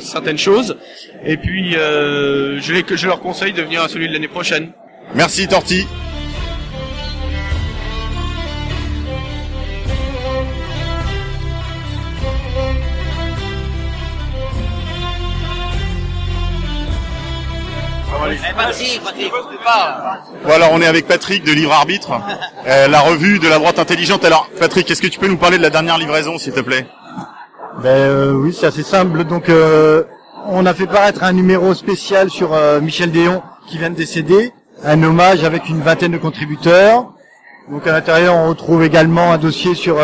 certaines 0.00 0.36
choses. 0.36 0.76
Et 1.24 1.36
puis 1.36 1.74
je, 1.74 2.72
les, 2.72 2.84
je 2.96 3.06
leur 3.06 3.20
conseille 3.20 3.52
de 3.52 3.62
venir 3.62 3.80
à 3.80 3.86
celui 3.86 4.08
de 4.08 4.12
l'année 4.12 4.26
prochaine. 4.26 4.72
Merci 5.14 5.46
Torti. 5.46 5.86
Voilà, 20.44 20.68
on 20.72 20.80
est 20.80 20.86
avec 20.86 21.06
Patrick 21.06 21.44
de 21.44 21.52
Livre 21.52 21.72
Arbitre, 21.72 22.20
euh, 22.66 22.88
la 22.88 23.00
revue 23.00 23.38
de 23.38 23.48
la 23.48 23.58
droite 23.58 23.78
intelligente. 23.78 24.24
Alors, 24.24 24.48
Patrick, 24.58 24.90
est-ce 24.90 25.02
que 25.02 25.06
tu 25.06 25.18
peux 25.18 25.28
nous 25.28 25.36
parler 25.36 25.58
de 25.58 25.62
la 25.62 25.70
dernière 25.70 25.98
livraison, 25.98 26.38
s'il 26.38 26.52
te 26.52 26.60
plaît? 26.60 26.86
Ben 27.82 27.88
euh, 27.88 28.32
oui, 28.32 28.56
c'est 28.58 28.66
assez 28.66 28.82
simple. 28.82 29.24
Donc, 29.24 29.48
euh, 29.48 30.04
on 30.46 30.64
a 30.66 30.74
fait 30.74 30.86
paraître 30.86 31.22
un 31.22 31.32
numéro 31.32 31.74
spécial 31.74 32.30
sur 32.30 32.50
Michel 32.82 33.10
Déon 33.10 33.42
qui 33.66 33.78
vient 33.78 33.90
de 33.90 33.94
décéder, 33.94 34.52
un 34.84 35.02
hommage 35.02 35.42
avec 35.42 35.68
une 35.68 35.80
vingtaine 35.80 36.12
de 36.12 36.18
contributeurs. 36.18 37.06
Donc 37.70 37.86
à 37.86 37.92
l'intérieur, 37.92 38.36
on 38.36 38.50
retrouve 38.50 38.84
également 38.84 39.32
un 39.32 39.38
dossier 39.38 39.74
sur 39.74 39.96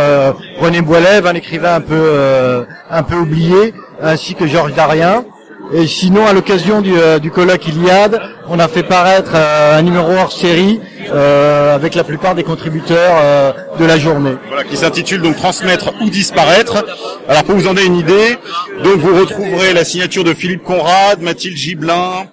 René 0.58 0.80
Boilève, 0.80 1.26
un 1.26 1.34
écrivain 1.34 1.74
un 1.74 1.80
peu 1.82 2.64
un 2.88 3.02
peu 3.02 3.16
oublié, 3.16 3.74
ainsi 4.00 4.34
que 4.34 4.46
Georges 4.46 4.72
Darien. 4.72 5.26
Et 5.72 5.86
sinon, 5.86 6.26
à 6.26 6.32
l'occasion 6.32 6.80
du, 6.80 6.92
euh, 6.96 7.18
du 7.18 7.30
colloque 7.30 7.68
Iliade, 7.68 8.20
on 8.48 8.58
a 8.58 8.66
fait 8.66 8.82
paraître 8.82 9.32
euh, 9.34 9.78
un 9.78 9.82
numéro 9.82 10.10
hors 10.12 10.32
série 10.32 10.80
euh, 11.12 11.74
avec 11.74 11.94
la 11.94 12.02
plupart 12.02 12.34
des 12.34 12.42
contributeurs 12.42 13.14
euh, 13.22 13.52
de 13.78 13.84
la 13.84 13.96
journée. 13.98 14.34
Voilà, 14.48 14.64
qui 14.64 14.76
s'intitule 14.76 15.22
donc 15.22 15.36
Transmettre 15.36 15.92
ou 16.02 16.10
disparaître. 16.10 16.84
Alors 17.28 17.44
pour 17.44 17.54
vous 17.54 17.68
en 17.68 17.74
donner 17.74 17.86
une 17.86 17.96
idée, 17.96 18.36
donc 18.82 18.96
vous 18.96 19.14
retrouverez 19.16 19.72
la 19.72 19.84
signature 19.84 20.24
de 20.24 20.34
Philippe 20.34 20.64
Conrad, 20.64 21.20
Mathilde 21.20 21.56
Gibelin, 21.56 22.26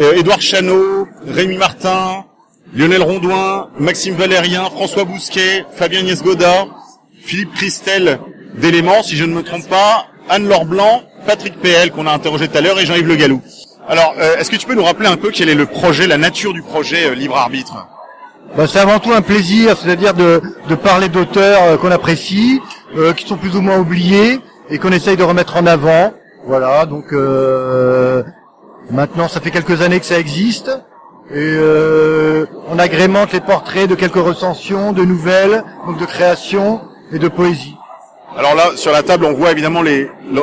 euh, 0.00 0.14
Édouard 0.14 0.40
Chano, 0.40 1.08
Rémi 1.26 1.56
Martin, 1.56 2.24
Lionel 2.72 3.02
Rondouin, 3.02 3.68
Maxime 3.80 4.14
Valérien, 4.14 4.64
François 4.66 5.04
Bousquet, 5.04 5.64
Fabien 5.74 6.02
Niesgoda, 6.02 6.66
Philippe 7.24 7.54
Christel 7.54 8.20
d'éléments, 8.54 9.02
si 9.02 9.16
je 9.16 9.24
ne 9.24 9.34
me 9.34 9.42
trompe 9.42 9.68
pas, 9.68 10.06
Anne-Laure 10.28 10.64
Blanc, 10.64 11.02
Patrick 11.24 11.60
PL 11.60 11.90
qu'on 11.90 12.06
a 12.06 12.12
interrogé 12.12 12.48
tout 12.48 12.58
à 12.58 12.60
l'heure 12.60 12.78
et 12.78 12.86
Jean-Yves 12.86 13.08
Le 13.08 13.16
Gallou. 13.16 13.40
Alors, 13.88 14.14
euh, 14.18 14.36
est-ce 14.38 14.50
que 14.50 14.56
tu 14.56 14.66
peux 14.66 14.74
nous 14.74 14.84
rappeler 14.84 15.08
un 15.08 15.16
peu 15.16 15.30
quel 15.30 15.48
est 15.48 15.54
le 15.54 15.66
projet, 15.66 16.06
la 16.06 16.18
nature 16.18 16.52
du 16.52 16.62
projet 16.62 17.06
euh, 17.06 17.14
Libre 17.14 17.36
Arbitre? 17.36 17.86
Bah, 18.56 18.66
c'est 18.66 18.78
avant 18.78 18.98
tout 18.98 19.12
un 19.12 19.22
plaisir, 19.22 19.76
c'est-à-dire 19.76 20.14
de, 20.14 20.40
de 20.68 20.74
parler 20.74 21.08
d'auteurs 21.08 21.62
euh, 21.64 21.76
qu'on 21.76 21.90
apprécie, 21.90 22.60
euh, 22.96 23.12
qui 23.12 23.26
sont 23.26 23.36
plus 23.36 23.56
ou 23.56 23.60
moins 23.60 23.78
oubliés 23.78 24.40
et 24.70 24.78
qu'on 24.78 24.92
essaye 24.92 25.16
de 25.16 25.22
remettre 25.22 25.56
en 25.56 25.66
avant. 25.66 26.12
Voilà, 26.46 26.86
donc 26.86 27.12
euh, 27.12 28.22
maintenant 28.90 29.28
ça 29.28 29.40
fait 29.40 29.50
quelques 29.50 29.80
années 29.82 29.98
que 29.98 30.06
ça 30.06 30.18
existe 30.18 30.68
et 31.30 31.36
euh, 31.38 32.44
on 32.68 32.78
agrémente 32.78 33.32
les 33.32 33.40
portraits 33.40 33.88
de 33.88 33.94
quelques 33.94 34.14
recensions, 34.16 34.92
de 34.92 35.04
nouvelles, 35.04 35.64
donc 35.86 35.98
de 35.98 36.04
création 36.04 36.82
et 37.12 37.18
de 37.18 37.28
poésie. 37.28 37.76
Alors 38.36 38.54
là, 38.56 38.70
sur 38.76 38.90
la 38.92 39.02
table, 39.04 39.24
on 39.26 39.32
voit 39.32 39.52
évidemment 39.52 39.82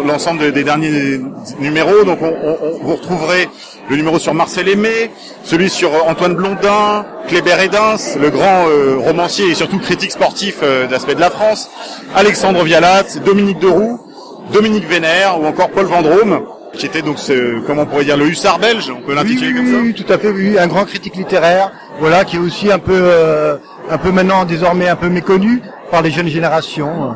l'ensemble 0.06 0.52
des- 0.54 0.64
derniers 0.64 1.20
numéros. 1.60 2.04
Donc, 2.06 2.20
on, 2.22 2.28
on- 2.44 2.58
on- 2.62 2.80
vous 2.84 2.96
retrouverez 2.96 3.50
le 3.90 3.96
numéro 3.98 4.18
sur 4.18 4.34
Marcel 4.34 4.70
Aimé, 4.70 5.12
celui 5.44 5.70
sur 5.70 5.94
euh, 5.94 6.00
Antoine 6.08 6.36
Blondin, 6.36 7.06
Kléber 7.28 7.56
Edens, 7.62 8.16
le 8.22 8.30
grand 8.30 8.68
euh, 8.70 8.96
romancier 8.98 9.48
et 9.50 9.56
surtout 9.56 9.80
critique 9.80 10.12
sportif 10.12 10.60
euh, 10.64 10.88
d'aspect 10.88 11.16
de 11.16 11.20
la 11.20 11.30
France, 11.30 11.70
Alexandre 12.16 12.64
Vialat, 12.64 13.04
Dominique 13.26 13.60
Deroux, 13.60 14.00
Dominique 14.54 14.88
Vénère 14.88 15.42
ou 15.42 15.46
encore 15.46 15.70
Paul 15.72 15.86
Vendrome, 15.88 16.42
qui 16.74 16.86
était 16.86 17.02
donc, 17.02 17.20
ce, 17.20 17.60
comment 17.68 17.82
on 17.82 17.86
pourrait 17.86 18.06
dire, 18.06 18.16
le 18.16 18.28
hussard 18.28 18.60
belge, 18.60 18.90
on 18.98 19.02
peut 19.06 19.14
l'intituler 19.16 19.48
oui, 19.50 19.56
comme 19.56 19.66
oui, 19.66 19.72
ça. 19.74 19.80
oui, 19.82 19.94
tout 20.06 20.14
à 20.14 20.18
fait, 20.18 20.30
oui, 20.30 20.58
un 20.58 20.68
grand 20.68 20.86
critique 20.86 21.18
littéraire, 21.18 21.72
voilà, 22.00 22.24
qui 22.24 22.38
est 22.38 22.40
aussi 22.40 22.72
un 22.72 22.80
peu, 22.80 22.94
euh, 22.96 23.58
un 23.90 23.98
peu 23.98 24.12
maintenant 24.12 24.46
désormais 24.46 24.88
un 24.88 24.96
peu 24.96 25.10
méconnu 25.10 25.62
par 25.90 26.02
les 26.02 26.12
jeunes 26.12 26.30
générations. 26.30 27.16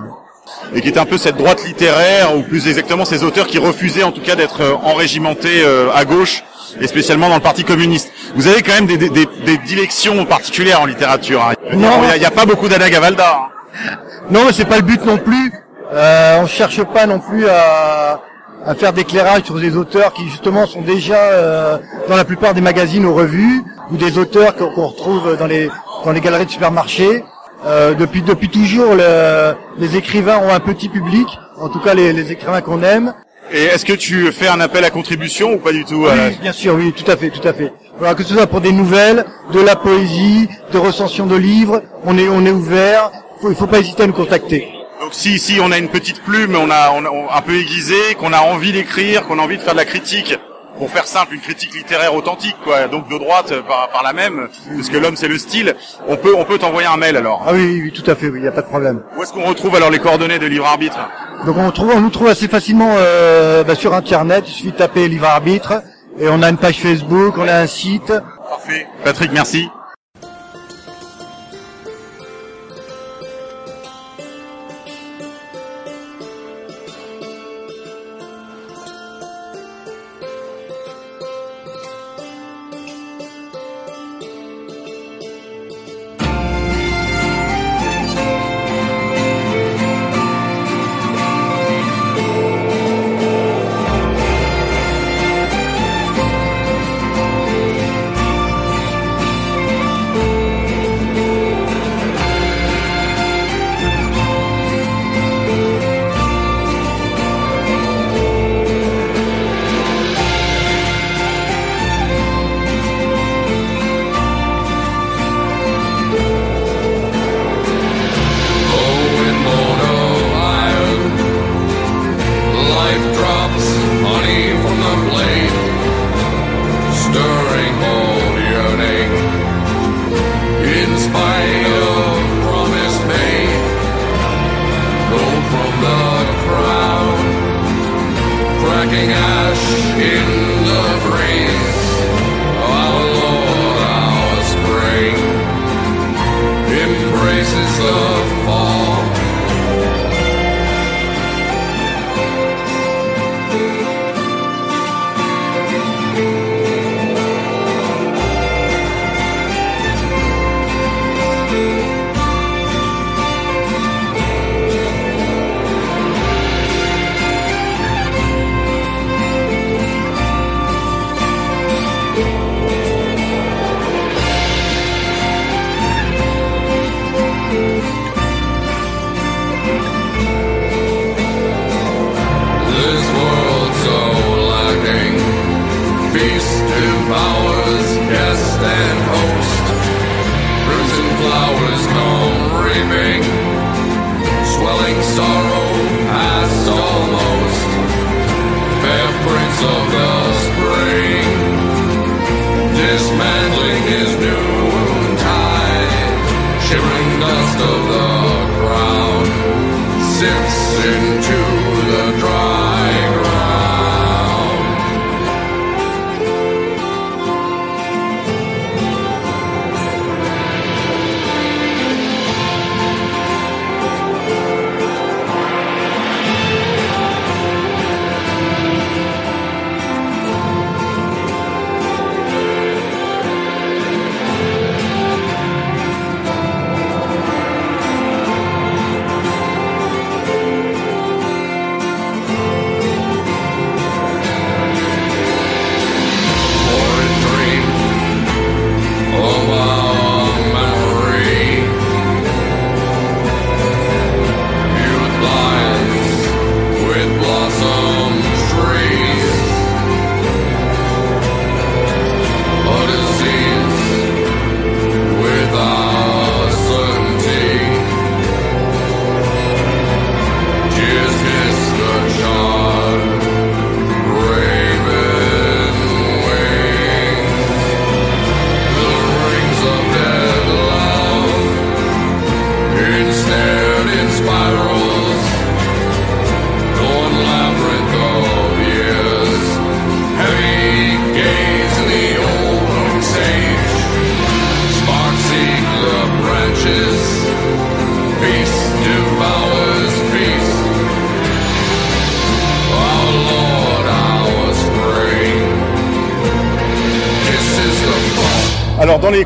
Et 0.74 0.82
qui 0.82 0.90
était 0.90 1.00
un 1.00 1.06
peu 1.06 1.18
cette 1.18 1.38
droite 1.38 1.64
littéraire, 1.66 2.36
ou 2.36 2.42
plus 2.44 2.68
exactement 2.68 3.06
ces 3.06 3.24
auteurs 3.24 3.48
qui 3.48 3.58
refusaient 3.58 4.04
en 4.04 4.12
tout 4.12 4.22
cas 4.22 4.36
d'être 4.36 4.62
euh, 4.62 4.74
enrégimentés 4.84 5.64
euh, 5.64 5.90
à 5.94 6.06
gauche, 6.06 6.44
et 6.82 6.88
spécialement 6.88 7.30
dans 7.30 7.36
le 7.36 7.42
Parti 7.42 7.64
communiste. 7.64 8.12
Vous 8.36 8.48
avez 8.48 8.62
quand 8.62 8.74
même 8.74 8.86
des, 8.88 8.98
des, 8.98 9.10
des, 9.10 9.28
des 9.46 9.58
dilections 9.60 10.26
particulières 10.26 10.82
en 10.82 10.86
littérature. 10.86 11.42
hein. 11.44 11.54
Il 11.72 11.78
n'y 11.80 11.86
a, 11.86 11.90
Non. 11.90 11.98
il 12.16 12.22
y 12.22 12.26
a 12.26 12.32
pas 12.32 12.46
beaucoup 12.46 12.68
d'Anna 12.68 12.90
Gavalda. 12.90 13.38
hein. 13.38 13.98
Non, 14.30 14.42
mais 14.46 14.52
c'est 14.54 14.66
pas 14.66 14.78
le 14.78 14.82
but 14.82 15.04
non 15.06 15.18
plus. 15.18 15.54
Euh, 15.94 16.40
on 16.42 16.48
cherche 16.48 16.84
pas 16.84 17.06
non 17.06 17.20
plus 17.20 17.48
à, 17.48 18.20
à 18.66 18.76
faire 18.76 18.92
d'éclairage 18.92 19.44
sur 19.44 19.56
des 19.60 19.78
auteurs 19.78 20.12
qui 20.14 20.28
justement 20.28 20.66
sont 20.66 20.82
déjà 20.82 21.16
euh, 21.16 21.78
dans 22.10 22.18
la 22.18 22.26
plupart 22.26 22.54
des 22.54 22.62
magazines 22.62 23.06
ou 23.06 23.14
revues, 23.14 23.62
ou 23.92 23.98
des 23.98 24.18
auteurs 24.18 24.56
qu'on 24.56 24.72
qu'on 24.74 24.88
retrouve 24.88 25.38
dans 25.38 25.46
les 25.48 25.70
dans 26.04 26.12
les 26.12 26.22
galeries 26.22 26.48
de 26.48 26.52
supermarchés. 26.52 27.24
Euh, 27.66 27.94
depuis 27.96 28.22
depuis 28.22 28.50
toujours, 28.50 28.94
le- 28.96 29.56
les 29.78 29.98
écrivains 29.98 30.38
ont 30.38 30.54
un 30.54 30.60
petit 30.60 30.88
public, 30.90 31.28
en 31.60 31.70
tout 31.70 31.80
cas 31.80 31.94
les, 31.96 32.14
les 32.14 32.32
écrivains 32.32 32.62
qu'on 32.62 32.84
aime. 32.84 33.14
Et 33.52 33.64
est-ce 33.64 33.86
que 33.86 33.94
tu 33.94 34.32
fais 34.32 34.48
un 34.48 34.60
appel 34.60 34.84
à 34.86 34.90
contribution 34.90 35.54
ou 35.54 35.58
pas 35.60 35.72
du 35.72 35.86
tout 35.86 36.06
euh, 36.06 36.30
Oui, 36.30 36.38
bien 36.42 36.52
sûr, 36.52 36.74
oui, 36.76 36.94
tout 36.94 37.10
à 37.10 37.16
fait, 37.16 37.30
tout 37.30 37.48
à 37.48 37.54
fait. 37.54 37.72
Voilà, 37.98 38.14
que 38.16 38.24
ce 38.24 38.34
soit 38.34 38.48
pour 38.48 38.60
des 38.62 38.72
nouvelles, 38.72 39.26
de 39.54 39.60
la 39.62 39.76
poésie, 39.76 40.48
de 40.74 40.78
recensions 40.78 41.26
de 41.28 41.36
livres, 41.36 41.82
on 42.06 42.18
est 42.18 42.28
on 42.28 42.46
est 42.46 42.52
ouvert. 42.52 43.12
Il 43.48 43.56
faut 43.56 43.68
pas 43.68 43.80
hésiter 43.80 44.04
à 44.04 44.08
nous 44.08 44.14
contacter. 44.14 44.68
Donc 45.02 45.14
si 45.14 45.38
si 45.40 45.60
on 45.62 45.72
a 45.72 45.78
une 45.78 45.90
petite 45.90 46.22
plume, 46.24 46.56
on 46.56 46.70
a, 46.72 46.92
on 46.92 47.06
a 47.06 47.38
un 47.38 47.42
peu 47.42 47.54
aiguisée, 47.56 48.16
qu'on 48.18 48.34
a 48.34 48.40
envie 48.40 48.72
d'écrire, 48.74 49.26
qu'on 49.28 49.38
a 49.40 49.42
envie 49.44 49.58
de 49.58 49.62
faire 49.62 49.74
de 49.74 49.78
la 49.80 49.86
critique, 49.86 50.36
pour 50.78 50.90
faire 50.90 51.08
simple, 51.08 51.36
une 51.36 51.42
critique 51.42 51.74
littéraire 51.74 52.14
authentique, 52.16 52.56
quoi. 52.64 52.88
Donc 52.88 53.08
de 53.10 53.18
droite 53.18 53.52
euh, 53.52 53.62
par, 53.62 53.90
par 53.90 54.04
la 54.04 54.14
même, 54.14 54.48
parce 54.76 54.90
que 54.90 54.98
l'homme 54.98 55.16
c'est 55.16 55.28
le 55.28 55.38
style. 55.38 55.76
On 56.08 56.18
peut 56.18 56.36
on 56.36 56.46
peut 56.46 56.58
t'envoyer 56.58 56.88
un 56.88 56.98
mail 56.98 57.18
alors. 57.18 57.44
Ah 57.46 57.52
oui, 57.54 57.66
oui, 57.66 57.82
oui, 57.86 57.92
tout 57.92 58.10
à 58.10 58.16
fait, 58.16 58.28
oui, 58.28 58.40
il 58.40 58.42
n'y 58.42 58.48
a 58.48 58.52
pas 58.52 58.62
de 58.62 58.68
problème. 58.68 59.02
Où 59.18 59.24
est-ce 59.24 59.34
qu'on 59.34 59.44
retrouve 59.44 59.76
alors 59.76 59.90
les 59.90 60.00
coordonnées 60.00 60.40
de 60.40 60.48
Livre 60.48 60.66
Arbitre? 60.66 61.00
Donc 61.46 61.58
on, 61.58 61.72
trouve, 61.72 61.92
on 61.96 62.02
nous 62.02 62.10
trouve 62.10 62.28
assez 62.28 62.48
facilement 62.48 62.96
euh, 62.98 63.64
bah, 63.64 63.76
sur 63.76 63.94
Internet, 63.94 64.46
il 64.48 64.52
suffit 64.52 64.72
de 64.72 64.78
taper 64.78 65.08
Livre 65.08 65.28
Arbitre, 65.28 65.82
et 66.20 66.28
on 66.30 66.42
a 66.42 66.50
une 66.50 66.58
page 66.58 66.80
Facebook, 66.80 67.38
on 67.38 67.48
a 67.48 67.56
un 67.56 67.68
site. 67.68 68.14
Parfait. 68.50 68.88
Patrick, 69.04 69.32
merci. 69.34 69.70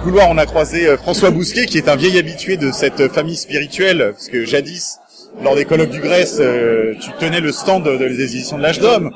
Couloirs, 0.10 0.30
on 0.32 0.40
a 0.40 0.48
croisé 0.48 0.88
euh, 0.88 0.98
François 0.98 1.30
Bousquet, 1.30 1.68
qui 1.68 1.78
est 1.78 1.88
un 1.88 1.96
vieil 1.96 2.18
habitué 2.18 2.58
de 2.58 2.72
cette 2.72 3.10
famille 3.10 3.36
spirituelle, 3.36 4.14
parce 4.14 4.28
que 4.28 4.44
jadis, 4.44 4.98
lors 5.44 5.54
des 5.56 5.66
colloques 5.66 5.92
du 5.92 6.00
Grèce, 6.00 6.38
euh, 6.40 6.96
tu 7.00 7.12
tenais 7.20 7.42
le 7.42 7.52
stand 7.52 7.84
de, 7.84 7.96
des 7.96 8.24
éditions 8.24 8.58
de 8.58 8.64
l'âge 8.64 8.80
d'homme, 8.80 9.12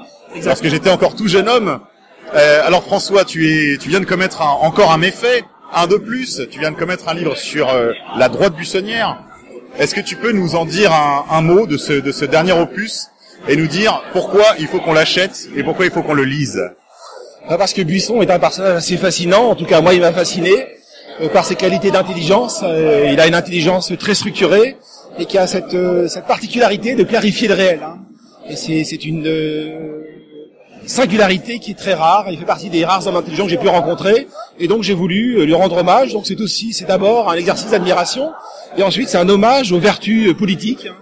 lorsque 0.45 0.67
j'étais 0.67 0.91
encore 0.91 1.15
tout 1.15 1.27
jeune 1.27 1.49
homme. 1.49 1.79
Euh, 2.35 2.61
alors 2.63 2.83
François, 2.83 3.25
tu 3.25 3.49
es, 3.73 3.77
tu 3.79 3.89
viens 3.89 4.01
de 4.01 4.05
commettre 4.05 4.43
un- 4.43 4.51
encore 4.61 4.91
un 4.91 4.99
méfait, 4.99 5.43
un 5.73 5.87
de 5.87 5.95
plus. 5.95 6.43
Tu 6.51 6.59
viens 6.59 6.69
de 6.69 6.77
commettre 6.77 7.09
un 7.09 7.15
livre 7.15 7.35
sur 7.35 7.69
euh, 7.69 7.93
la 8.15 8.29
droite 8.29 8.53
buissonnière. 8.53 9.17
Est-ce 9.79 9.95
que 9.95 10.01
tu 10.01 10.15
peux 10.15 10.31
nous 10.31 10.53
en 10.53 10.65
dire 10.65 10.93
un, 10.93 11.25
un 11.31 11.41
mot 11.41 11.65
de 11.65 11.77
ce, 11.77 11.93
de 11.93 12.11
ce 12.11 12.25
dernier 12.25 12.51
opus 12.51 13.07
et 13.47 13.55
nous 13.55 13.65
dire 13.65 14.03
pourquoi 14.13 14.45
il 14.59 14.67
faut 14.67 14.79
qu'on 14.79 14.93
l'achète 14.93 15.47
et 15.55 15.63
pourquoi 15.63 15.85
il 15.85 15.91
faut 15.91 16.03
qu'on 16.03 16.13
le 16.13 16.23
lise? 16.25 16.61
Ah, 17.49 17.57
Parce 17.57 17.73
que 17.73 17.81
Buisson 17.81 18.21
est 18.21 18.29
un 18.29 18.37
personnage 18.37 18.77
assez 18.77 18.95
fascinant, 18.97 19.45
en 19.49 19.55
tout 19.55 19.65
cas 19.65 19.81
moi 19.81 19.95
il 19.95 20.01
m'a 20.01 20.13
fasciné, 20.13 20.51
euh, 20.51 20.65
par 21.31 21.45
ses 21.45 21.55
qualités 21.55 21.91
d'intelligence. 21.91 22.61
Euh, 22.63 23.09
il 23.11 23.19
a 23.19 23.27
une 23.27 23.35
intelligence 23.35 23.91
très 23.99 24.15
structurée 24.15 24.77
et 25.19 25.25
qui 25.25 25.37
a 25.37 25.47
cette, 25.47 25.73
euh, 25.73 26.07
cette 26.07 26.25
particularité 26.25 26.95
de 26.95 27.03
clarifier 27.03 27.47
le 27.47 27.53
réel. 27.53 27.79
hein. 27.83 27.99
Et 28.49 28.55
c'est 28.55 29.05
une 29.05 29.25
euh, 29.25 30.01
singularité 30.85 31.59
qui 31.59 31.71
est 31.71 31.75
très 31.75 31.93
rare. 31.93 32.25
Il 32.29 32.37
fait 32.37 32.45
partie 32.45 32.69
des 32.69 32.83
rares 32.83 33.07
hommes 33.07 33.15
intelligents 33.15 33.45
que 33.45 33.51
j'ai 33.51 33.57
pu 33.57 33.69
rencontrer. 33.69 34.27
Et 34.59 34.67
donc 34.67 34.83
j'ai 34.83 34.93
voulu 34.93 35.37
euh, 35.37 35.45
lui 35.45 35.53
rendre 35.53 35.77
hommage. 35.77 36.13
Donc 36.13 36.25
c'est 36.25 36.39
aussi, 36.41 36.73
c'est 36.73 36.85
d'abord 36.85 37.29
un 37.29 37.35
exercice 37.35 37.71
d'admiration. 37.71 38.31
Et 38.77 38.83
ensuite 38.83 39.07
c'est 39.09 39.17
un 39.17 39.29
hommage 39.29 39.71
aux 39.71 39.79
vertus 39.79 40.29
euh, 40.29 40.33
politiques 40.33 40.87
hein, 40.87 40.95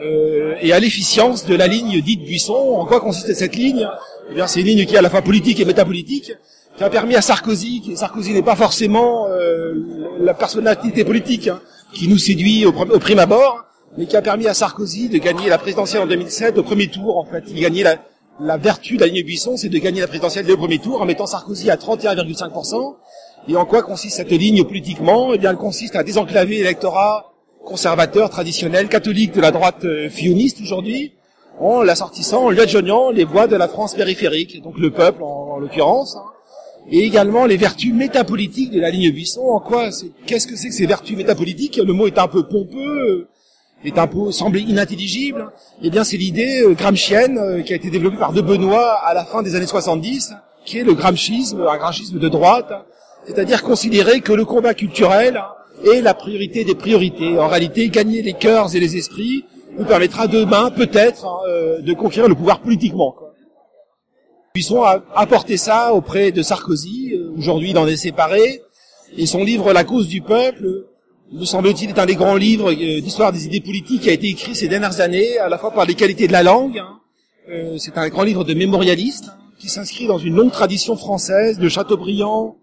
euh, 0.00 0.54
et 0.62 0.72
à 0.72 0.80
l'efficience 0.80 1.44
de 1.44 1.54
la 1.54 1.66
ligne 1.66 2.00
dite 2.00 2.24
Buisson. 2.24 2.54
En 2.54 2.86
quoi 2.86 3.00
consiste 3.00 3.34
cette 3.34 3.56
ligne? 3.56 3.86
Eh 4.30 4.34
bien 4.34 4.46
c'est 4.46 4.60
une 4.60 4.66
ligne 4.66 4.86
qui 4.86 4.94
est 4.94 4.98
à 4.98 5.02
la 5.02 5.10
fois 5.10 5.22
politique 5.22 5.60
et 5.60 5.64
métapolitique 5.64 6.32
qui 6.76 6.84
a 6.84 6.90
permis 6.90 7.14
à 7.16 7.22
Sarkozy, 7.22 7.80
qui 7.80 7.96
Sarkozy 7.96 8.32
n'est 8.32 8.42
pas 8.42 8.56
forcément 8.56 9.26
euh, 9.28 9.74
la 10.20 10.34
personnalité 10.34 11.04
politique 11.04 11.48
hein, 11.48 11.60
qui 11.92 12.08
nous 12.08 12.18
séduit 12.18 12.66
au, 12.66 12.72
prim- 12.72 12.90
au 12.90 12.98
prime 12.98 13.18
abord, 13.18 13.64
mais 13.96 14.06
qui 14.06 14.16
a 14.16 14.22
permis 14.22 14.46
à 14.46 14.54
Sarkozy 14.54 15.08
de 15.08 15.18
gagner 15.18 15.48
la 15.48 15.58
présidentielle 15.58 16.02
en 16.02 16.06
2007 16.06 16.58
au 16.58 16.62
premier 16.62 16.88
tour. 16.88 17.16
En 17.18 17.24
fait, 17.24 17.44
il 17.48 17.60
gagnait 17.60 17.82
la, 17.82 17.96
la 18.40 18.56
vertu 18.58 18.96
de 18.96 19.00
la 19.00 19.06
ligne 19.06 19.24
Buisson, 19.24 19.56
c'est 19.56 19.70
de 19.70 19.78
gagner 19.78 20.00
la 20.00 20.06
présidentielle 20.06 20.44
dès 20.44 20.52
le 20.52 20.58
premier 20.58 20.78
tour 20.78 21.00
en 21.00 21.06
mettant 21.06 21.26
Sarkozy 21.26 21.70
à 21.70 21.76
31,5%. 21.76 22.96
Et 23.48 23.56
en 23.56 23.64
quoi 23.64 23.82
consiste 23.82 24.16
cette 24.16 24.30
ligne 24.30 24.64
politiquement? 24.64 25.32
Eh 25.32 25.38
bien, 25.38 25.50
elle 25.50 25.56
consiste 25.56 25.96
à 25.96 26.02
désenclaver 26.02 26.56
l'électorat 26.58 27.32
conservateur, 27.64 28.28
traditionnel, 28.30 28.88
catholique 28.88 29.32
de 29.32 29.40
la 29.40 29.50
droite 29.50 29.84
euh, 29.84 30.08
filloniste 30.08 30.60
aujourd'hui, 30.60 31.12
en 31.58 31.82
l'assortissant, 31.82 32.44
en 32.44 32.50
lui 32.50 32.60
adjoignant 32.60 33.10
les 33.10 33.24
voix 33.24 33.46
de 33.46 33.56
la 33.56 33.66
France 33.66 33.94
périphérique, 33.94 34.62
donc 34.62 34.78
le 34.78 34.90
peuple 34.90 35.22
en, 35.22 35.54
en 35.54 35.58
l'occurrence, 35.58 36.16
hein 36.16 36.22
et 36.90 37.04
également 37.04 37.46
les 37.46 37.56
vertus 37.56 37.92
métapolitiques 37.92 38.70
de 38.70 38.80
la 38.80 38.90
ligne 38.90 39.10
Buisson. 39.10 39.42
En 39.42 39.60
quoi 39.60 39.90
Qu'est-ce 40.26 40.46
que 40.46 40.56
c'est 40.56 40.68
que 40.68 40.74
ces 40.74 40.86
vertus 40.86 41.16
métapolitiques? 41.16 41.80
Le 41.84 41.92
mot 41.92 42.06
est 42.06 42.18
un 42.18 42.28
peu 42.28 42.44
pompeux, 42.44 42.78
euh, 42.78 43.28
est 43.84 43.98
un 43.98 44.06
peu 44.06 44.30
semblé 44.30 44.60
inintelligible. 44.60 45.50
Eh 45.82 45.90
bien, 45.90 46.04
c'est 46.04 46.16
l'idée 46.16 46.62
euh, 46.62 46.74
gramscienne 46.74 47.38
euh, 47.38 47.62
qui 47.62 47.72
a 47.72 47.76
été 47.76 47.90
développée 47.90 48.18
par 48.18 48.32
De 48.32 48.40
Benoît 48.40 49.00
à 49.04 49.14
la 49.14 49.24
fin 49.24 49.42
des 49.42 49.54
années 49.56 49.66
70, 49.66 50.32
qui 50.64 50.78
est 50.78 50.84
le 50.84 50.94
gramscisme, 50.94 51.62
un 51.68 51.76
gramscisme 51.76 52.18
de 52.18 52.28
droite, 52.28 52.72
c'est-à-dire 53.26 53.62
considérer 53.62 54.20
que 54.20 54.32
le 54.32 54.44
combat 54.44 54.74
culturel 54.74 55.42
est 55.84 56.00
la 56.00 56.14
priorité 56.14 56.64
des 56.64 56.74
priorités. 56.74 57.38
En 57.38 57.48
réalité, 57.48 57.88
gagner 57.88 58.22
les 58.22 58.34
cœurs 58.34 58.74
et 58.74 58.80
les 58.80 58.96
esprits 58.96 59.44
nous 59.76 59.84
permettra 59.84 60.26
demain, 60.26 60.70
peut-être, 60.70 61.26
hein, 61.26 61.82
de 61.82 61.92
conquérir 61.92 62.28
le 62.28 62.34
pouvoir 62.34 62.60
politiquement. 62.60 63.14
Quoi. 64.64 64.76
Buisson 64.76 64.82
a 64.82 65.02
apporté 65.14 65.56
ça 65.56 65.92
auprès 65.92 66.32
de 66.32 66.42
Sarkozy. 66.42 67.12
Euh, 67.14 67.32
Aujourd'hui, 67.38 67.70
il 67.70 67.78
en 67.78 67.86
est 67.86 67.96
séparé. 67.96 68.62
Et 69.16 69.26
son 69.26 69.44
livre 69.44 69.72
La 69.72 69.84
cause 69.84 70.08
du 70.08 70.20
peuple, 70.22 70.66
me 71.32 71.44
semble-t-il, 71.44 71.90
est 71.90 71.98
un 71.98 72.06
des 72.06 72.16
grands 72.16 72.36
livres 72.36 72.72
euh, 72.72 73.00
d'histoire 73.00 73.32
des 73.32 73.46
idées 73.46 73.60
politiques 73.60 74.02
qui 74.02 74.10
a 74.10 74.12
été 74.12 74.28
écrit 74.28 74.54
ces 74.54 74.68
dernières 74.68 75.00
années, 75.00 75.38
à 75.38 75.48
la 75.48 75.58
fois 75.58 75.70
par 75.72 75.84
les 75.86 75.94
qualités 75.94 76.26
de 76.26 76.32
la 76.32 76.42
langue. 76.42 76.78
hein. 76.78 77.00
Euh, 77.48 77.76
c'est 77.78 77.96
un 77.98 78.08
grand 78.08 78.24
livre 78.24 78.42
de 78.44 78.54
mémorialiste 78.54 79.26
hein, 79.28 79.38
qui 79.60 79.68
s'inscrit 79.68 80.06
dans 80.08 80.18
une 80.18 80.34
longue 80.34 80.50
tradition 80.52 80.96
française, 80.96 81.58
de 81.58 81.68
Chateaubriand 81.68 82.56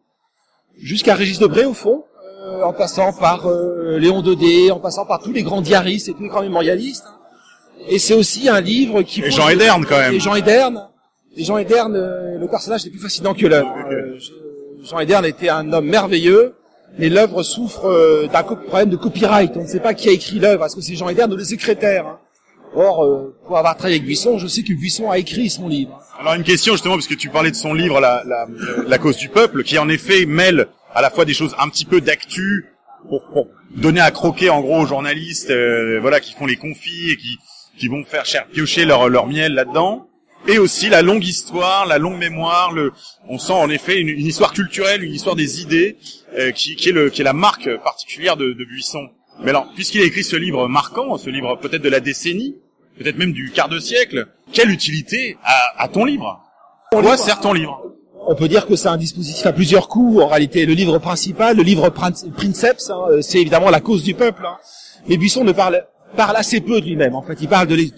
jusqu'à 0.78 1.16
Régis 1.16 1.40
Debray 1.40 1.66
au 1.66 1.74
fond, 1.74 2.04
en 2.64 2.74
passant 2.74 3.14
par 3.14 3.48
Léon 3.98 4.22
Daudet, 4.22 4.72
en 4.72 4.80
passant 4.80 5.06
par 5.06 5.20
tous 5.22 5.32
les 5.32 5.44
grands 5.44 5.62
diaristes 5.62 6.10
et 6.10 6.14
tous 6.14 6.24
les 6.24 6.30
grands 6.30 6.42
mémorialistes. 6.42 7.06
hein. 7.08 7.18
Et 7.88 8.00
c'est 8.00 8.14
aussi 8.14 8.50
un 8.50 8.60
livre 8.62 9.02
qui... 9.04 9.22
Et 9.22 9.32
Jean 9.32 9.48
Ederne, 9.50 9.86
quand 9.88 9.98
même. 9.98 10.14
Et 10.14 10.20
Jean 10.20 10.36
Ederne. 10.36 10.88
Et 11.36 11.44
Jean 11.44 11.58
Ederne, 11.58 11.96
euh, 11.96 12.38
le 12.38 12.48
personnage 12.48 12.86
est 12.86 12.90
plus 12.90 13.00
fascinant 13.00 13.34
que 13.34 13.46
l'œuvre. 13.48 13.74
Je- 14.20 14.88
Jean 14.88 15.00
Ederne 15.00 15.26
était 15.26 15.50
un 15.50 15.72
homme 15.74 15.86
merveilleux, 15.88 16.54
mais 17.00 17.10
l'œuvre 17.10 17.42
souffre 17.42 17.86
euh, 17.86 18.28
d'un 18.28 18.44
problème 18.44 18.90
de 18.90 18.98
copyright. 18.98 19.52
On 19.56 19.64
ne 19.64 19.68
sait 19.68 19.80
pas 19.80 19.94
qui 19.94 20.10
a 20.10 20.12
écrit 20.12 20.40
l'œuvre. 20.40 20.66
Est-ce 20.66 20.76
que 20.76 20.82
c'est 20.82 20.96
Jean 20.96 21.10
Ederne 21.10 21.34
ou 21.34 21.38
le 21.38 21.44
secrétaire 21.44 22.06
hein? 22.06 22.20
Or, 22.76 23.04
euh, 23.06 23.36
pour 23.46 23.58
avoir 23.58 23.76
travaillé 23.78 23.98
avec 23.98 24.06
Buisson, 24.08 24.40
je 24.40 24.48
sais 24.48 24.64
que 24.64 24.74
Buisson 24.74 25.10
a 25.12 25.20
écrit 25.20 25.48
son 25.50 25.68
livre. 25.68 26.00
Alors 26.20 26.34
une 26.34 26.44
question 26.44 26.74
justement, 26.74 26.96
parce 26.96 27.08
que 27.08 27.14
tu 27.14 27.30
parlais 27.30 27.52
de 27.52 27.56
son 27.56 27.74
livre, 27.76 28.00
la, 28.00 28.24
la, 28.26 28.48
la 28.88 28.98
cause 28.98 29.16
du 29.18 29.30
peuple, 29.30 29.62
qui 29.64 29.78
en 29.78 29.90
effet 29.90 30.26
mêle 30.26 30.68
à 30.94 31.02
la 31.04 31.12
fois 31.12 31.24
des 31.26 31.34
choses 31.36 31.56
un 31.60 31.70
petit 31.70 31.86
peu 31.86 32.02
d'actu, 32.02 32.66
pour, 33.08 33.28
pour 33.30 33.48
donner 33.76 34.02
à 34.02 34.10
croquer 34.10 34.50
en 34.50 34.62
gros 34.62 34.82
aux 34.82 34.86
journalistes, 34.88 35.52
euh, 35.52 36.00
voilà, 36.02 36.20
qui 36.20 36.34
font 36.34 36.48
les 36.48 36.56
confis 36.58 37.12
et 37.12 37.18
qui, 37.18 37.38
qui 37.78 37.88
vont 37.90 38.04
faire 38.06 38.26
cher 38.26 38.48
piocher 38.48 38.86
leur, 38.86 39.08
leur 39.08 39.28
miel 39.28 39.54
là-dedans, 39.54 40.08
et 40.48 40.58
aussi 40.60 40.90
la 40.90 41.02
longue 41.02 41.24
histoire, 41.26 41.86
la 41.86 41.98
longue 41.98 42.18
mémoire, 42.18 42.72
le, 42.72 42.92
on 43.30 43.38
sent 43.38 43.54
en 43.54 43.70
effet 43.70 44.00
une, 44.00 44.10
une 44.10 44.26
histoire 44.26 44.54
culturelle, 44.54 45.04
une 45.04 45.14
histoire 45.14 45.36
des 45.36 45.62
idées, 45.62 45.98
euh, 46.38 46.52
qui, 46.52 46.76
qui 46.76 46.90
est 46.90 46.92
le, 46.92 47.10
qui 47.10 47.22
est 47.22 47.24
la 47.24 47.34
marque 47.34 47.70
particulière 47.84 48.36
de, 48.38 48.54
de 48.54 48.66
Buisson. 48.66 49.08
Mais 49.42 49.50
alors, 49.50 49.68
puisqu'il 49.76 50.02
a 50.02 50.06
écrit 50.06 50.24
ce 50.24 50.36
livre 50.36 50.68
marquant, 50.68 51.18
ce 51.18 51.30
livre 51.30 51.58
peut-être 51.62 51.82
de 51.82 51.90
la 51.90 52.00
décennie, 52.00 52.56
peut-être 53.00 53.18
même 53.18 53.34
du 53.34 53.52
quart 53.52 53.70
de 53.70 53.80
siècle, 53.80 54.28
quelle 54.52 54.70
utilité 54.70 55.38
a, 55.44 55.84
a 55.84 55.88
ton 55.88 56.06
livre? 56.06 56.40
À 56.92 57.02
quoi 57.02 57.18
sert 57.18 57.40
ton 57.40 57.54
livre? 57.54 57.82
On 58.26 58.36
peut 58.36 58.48
dire 58.48 58.68
que 58.68 58.76
c'est 58.76 58.88
un 58.88 58.98
dispositif 58.98 59.46
à 59.46 59.52
plusieurs 59.52 59.88
coups. 59.90 60.22
En 60.22 60.28
réalité, 60.28 60.66
le 60.66 60.74
livre 60.74 60.98
principal, 61.00 61.58
le 61.58 61.64
livre 61.64 61.90
prin- 61.90 62.12
princeps, 62.38 62.90
hein, 62.90 63.02
euh, 63.10 63.22
c'est 63.22 63.40
évidemment 63.40 63.70
la 63.70 63.82
cause 63.82 64.04
du 64.04 64.14
peuple. 64.14 64.46
hein. 64.46 64.58
Mais 65.10 65.18
Buisson 65.18 65.44
ne 65.44 65.52
parle, 65.52 65.84
parle 66.16 66.38
assez 66.38 66.62
peu 66.62 66.80
de 66.80 66.86
lui-même. 66.86 67.16
En 67.16 67.22
fait, 67.24 67.38
il 67.42 67.50
parle 67.50 67.68
de, 67.68 67.76
de- 67.76 67.92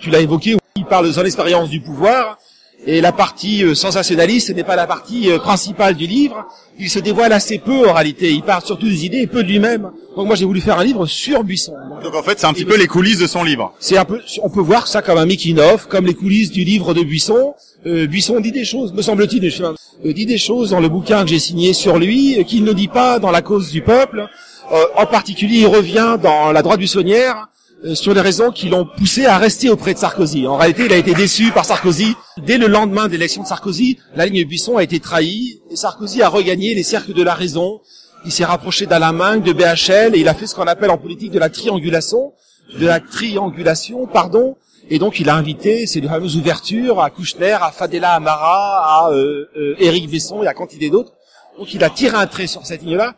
tu 0.00 0.10
l'as 0.10 0.20
évoqué, 0.20 0.56
parle 0.88 1.06
de 1.06 1.12
son 1.12 1.24
expérience 1.24 1.68
du 1.68 1.80
pouvoir. 1.80 2.38
Et 2.86 3.00
la 3.00 3.10
partie 3.10 3.64
euh, 3.64 3.74
sensationnaliste, 3.74 4.54
n'est 4.54 4.62
pas 4.62 4.76
la 4.76 4.86
partie 4.86 5.30
euh, 5.30 5.38
principale 5.38 5.94
du 5.94 6.06
livre. 6.06 6.46
Il 6.78 6.88
se 6.88 7.00
dévoile 7.00 7.32
assez 7.32 7.58
peu 7.58 7.88
en 7.88 7.92
réalité. 7.92 8.30
Il 8.30 8.42
parle 8.42 8.62
surtout 8.62 8.86
des 8.86 9.04
idées 9.04 9.18
et 9.18 9.26
peu 9.26 9.42
de 9.42 9.48
lui-même. 9.48 9.90
Donc 10.16 10.26
moi, 10.26 10.36
j'ai 10.36 10.44
voulu 10.44 10.60
faire 10.60 10.78
un 10.78 10.84
livre 10.84 11.04
sur 11.06 11.42
Buisson. 11.42 11.74
Donc, 11.90 12.04
Donc 12.04 12.14
en 12.14 12.22
fait, 12.22 12.38
c'est 12.38 12.46
un 12.46 12.52
petit 12.52 12.64
peu 12.64 12.76
les 12.76 12.86
coulisses 12.86 13.18
de 13.18 13.26
son 13.26 13.42
livre. 13.42 13.74
c'est 13.80 13.98
un 13.98 14.04
peu, 14.04 14.20
on 14.42 14.48
peut 14.48 14.60
voir 14.60 14.86
ça 14.86 15.02
comme 15.02 15.18
un 15.18 15.26
making 15.26 15.58
of, 15.58 15.86
comme 15.86 16.06
les 16.06 16.14
coulisses 16.14 16.52
du 16.52 16.62
livre 16.62 16.94
de 16.94 17.02
Buisson. 17.02 17.54
Euh, 17.86 18.06
Buisson 18.06 18.38
dit 18.40 18.52
des 18.52 18.64
choses, 18.64 18.92
me 18.92 19.02
semble-t-il, 19.02 19.44
euh, 19.44 20.12
dit 20.12 20.26
des 20.26 20.38
choses 20.38 20.70
dans 20.70 20.80
le 20.80 20.88
bouquin 20.88 21.24
que 21.24 21.30
j'ai 21.30 21.38
signé 21.38 21.72
sur 21.72 21.98
lui, 21.98 22.44
qu'il 22.44 22.64
ne 22.64 22.72
dit 22.72 22.88
pas 22.88 23.18
dans 23.18 23.30
la 23.30 23.42
cause 23.42 23.70
du 23.70 23.82
peuple. 23.82 24.28
Euh, 24.72 24.84
en 24.96 25.06
particulier, 25.06 25.60
il 25.60 25.66
revient 25.66 26.16
dans 26.22 26.52
la 26.52 26.62
droite 26.62 26.78
buissonnière 26.78 27.48
sur 27.94 28.14
les 28.14 28.20
raisons 28.20 28.50
qui 28.50 28.68
l'ont 28.68 28.86
poussé 28.86 29.26
à 29.26 29.38
rester 29.38 29.70
auprès 29.70 29.94
de 29.94 29.98
Sarkozy. 29.98 30.46
En 30.46 30.56
réalité, 30.56 30.86
il 30.86 30.92
a 30.92 30.96
été 30.96 31.14
déçu 31.14 31.52
par 31.52 31.64
Sarkozy. 31.64 32.14
Dès 32.38 32.58
le 32.58 32.66
lendemain 32.66 33.06
de 33.06 33.12
l'élection 33.12 33.42
de 33.42 33.48
Sarkozy, 33.48 33.98
la 34.16 34.26
ligne 34.26 34.44
Buisson 34.44 34.76
a 34.76 34.82
été 34.82 35.00
trahie 35.00 35.60
et 35.70 35.76
Sarkozy 35.76 36.22
a 36.22 36.28
regagné 36.28 36.74
les 36.74 36.82
cercles 36.82 37.14
de 37.14 37.22
la 37.22 37.34
raison. 37.34 37.80
Il 38.24 38.32
s'est 38.32 38.44
rapproché 38.44 38.86
Minc, 38.86 39.42
de 39.44 39.52
BHL 39.52 40.16
et 40.16 40.20
il 40.20 40.28
a 40.28 40.34
fait 40.34 40.46
ce 40.46 40.54
qu'on 40.54 40.66
appelle 40.66 40.90
en 40.90 40.98
politique 40.98 41.30
de 41.30 41.38
la 41.38 41.50
triangulation, 41.50 42.32
de 42.78 42.86
la 42.86 43.00
triangulation, 43.00 44.06
pardon. 44.06 44.56
Et 44.90 44.98
donc 44.98 45.20
il 45.20 45.28
a 45.28 45.34
invité, 45.34 45.86
c'est 45.86 46.00
les 46.00 46.08
fameuses 46.08 46.36
ouvertures 46.36 47.00
à 47.00 47.10
Kouchner, 47.10 47.58
à 47.60 47.70
Fadela 47.70 48.12
Amara, 48.12 49.06
à 49.06 49.12
euh, 49.12 49.46
euh, 49.56 50.06
Besson 50.10 50.42
et 50.42 50.46
à 50.46 50.54
quantité 50.54 50.90
d'autres. 50.90 51.12
Donc 51.58 51.74
il 51.74 51.84
a 51.84 51.90
tiré 51.90 52.16
un 52.16 52.26
trait 52.26 52.46
sur 52.46 52.64
cette 52.66 52.82
ligne-là. 52.82 53.14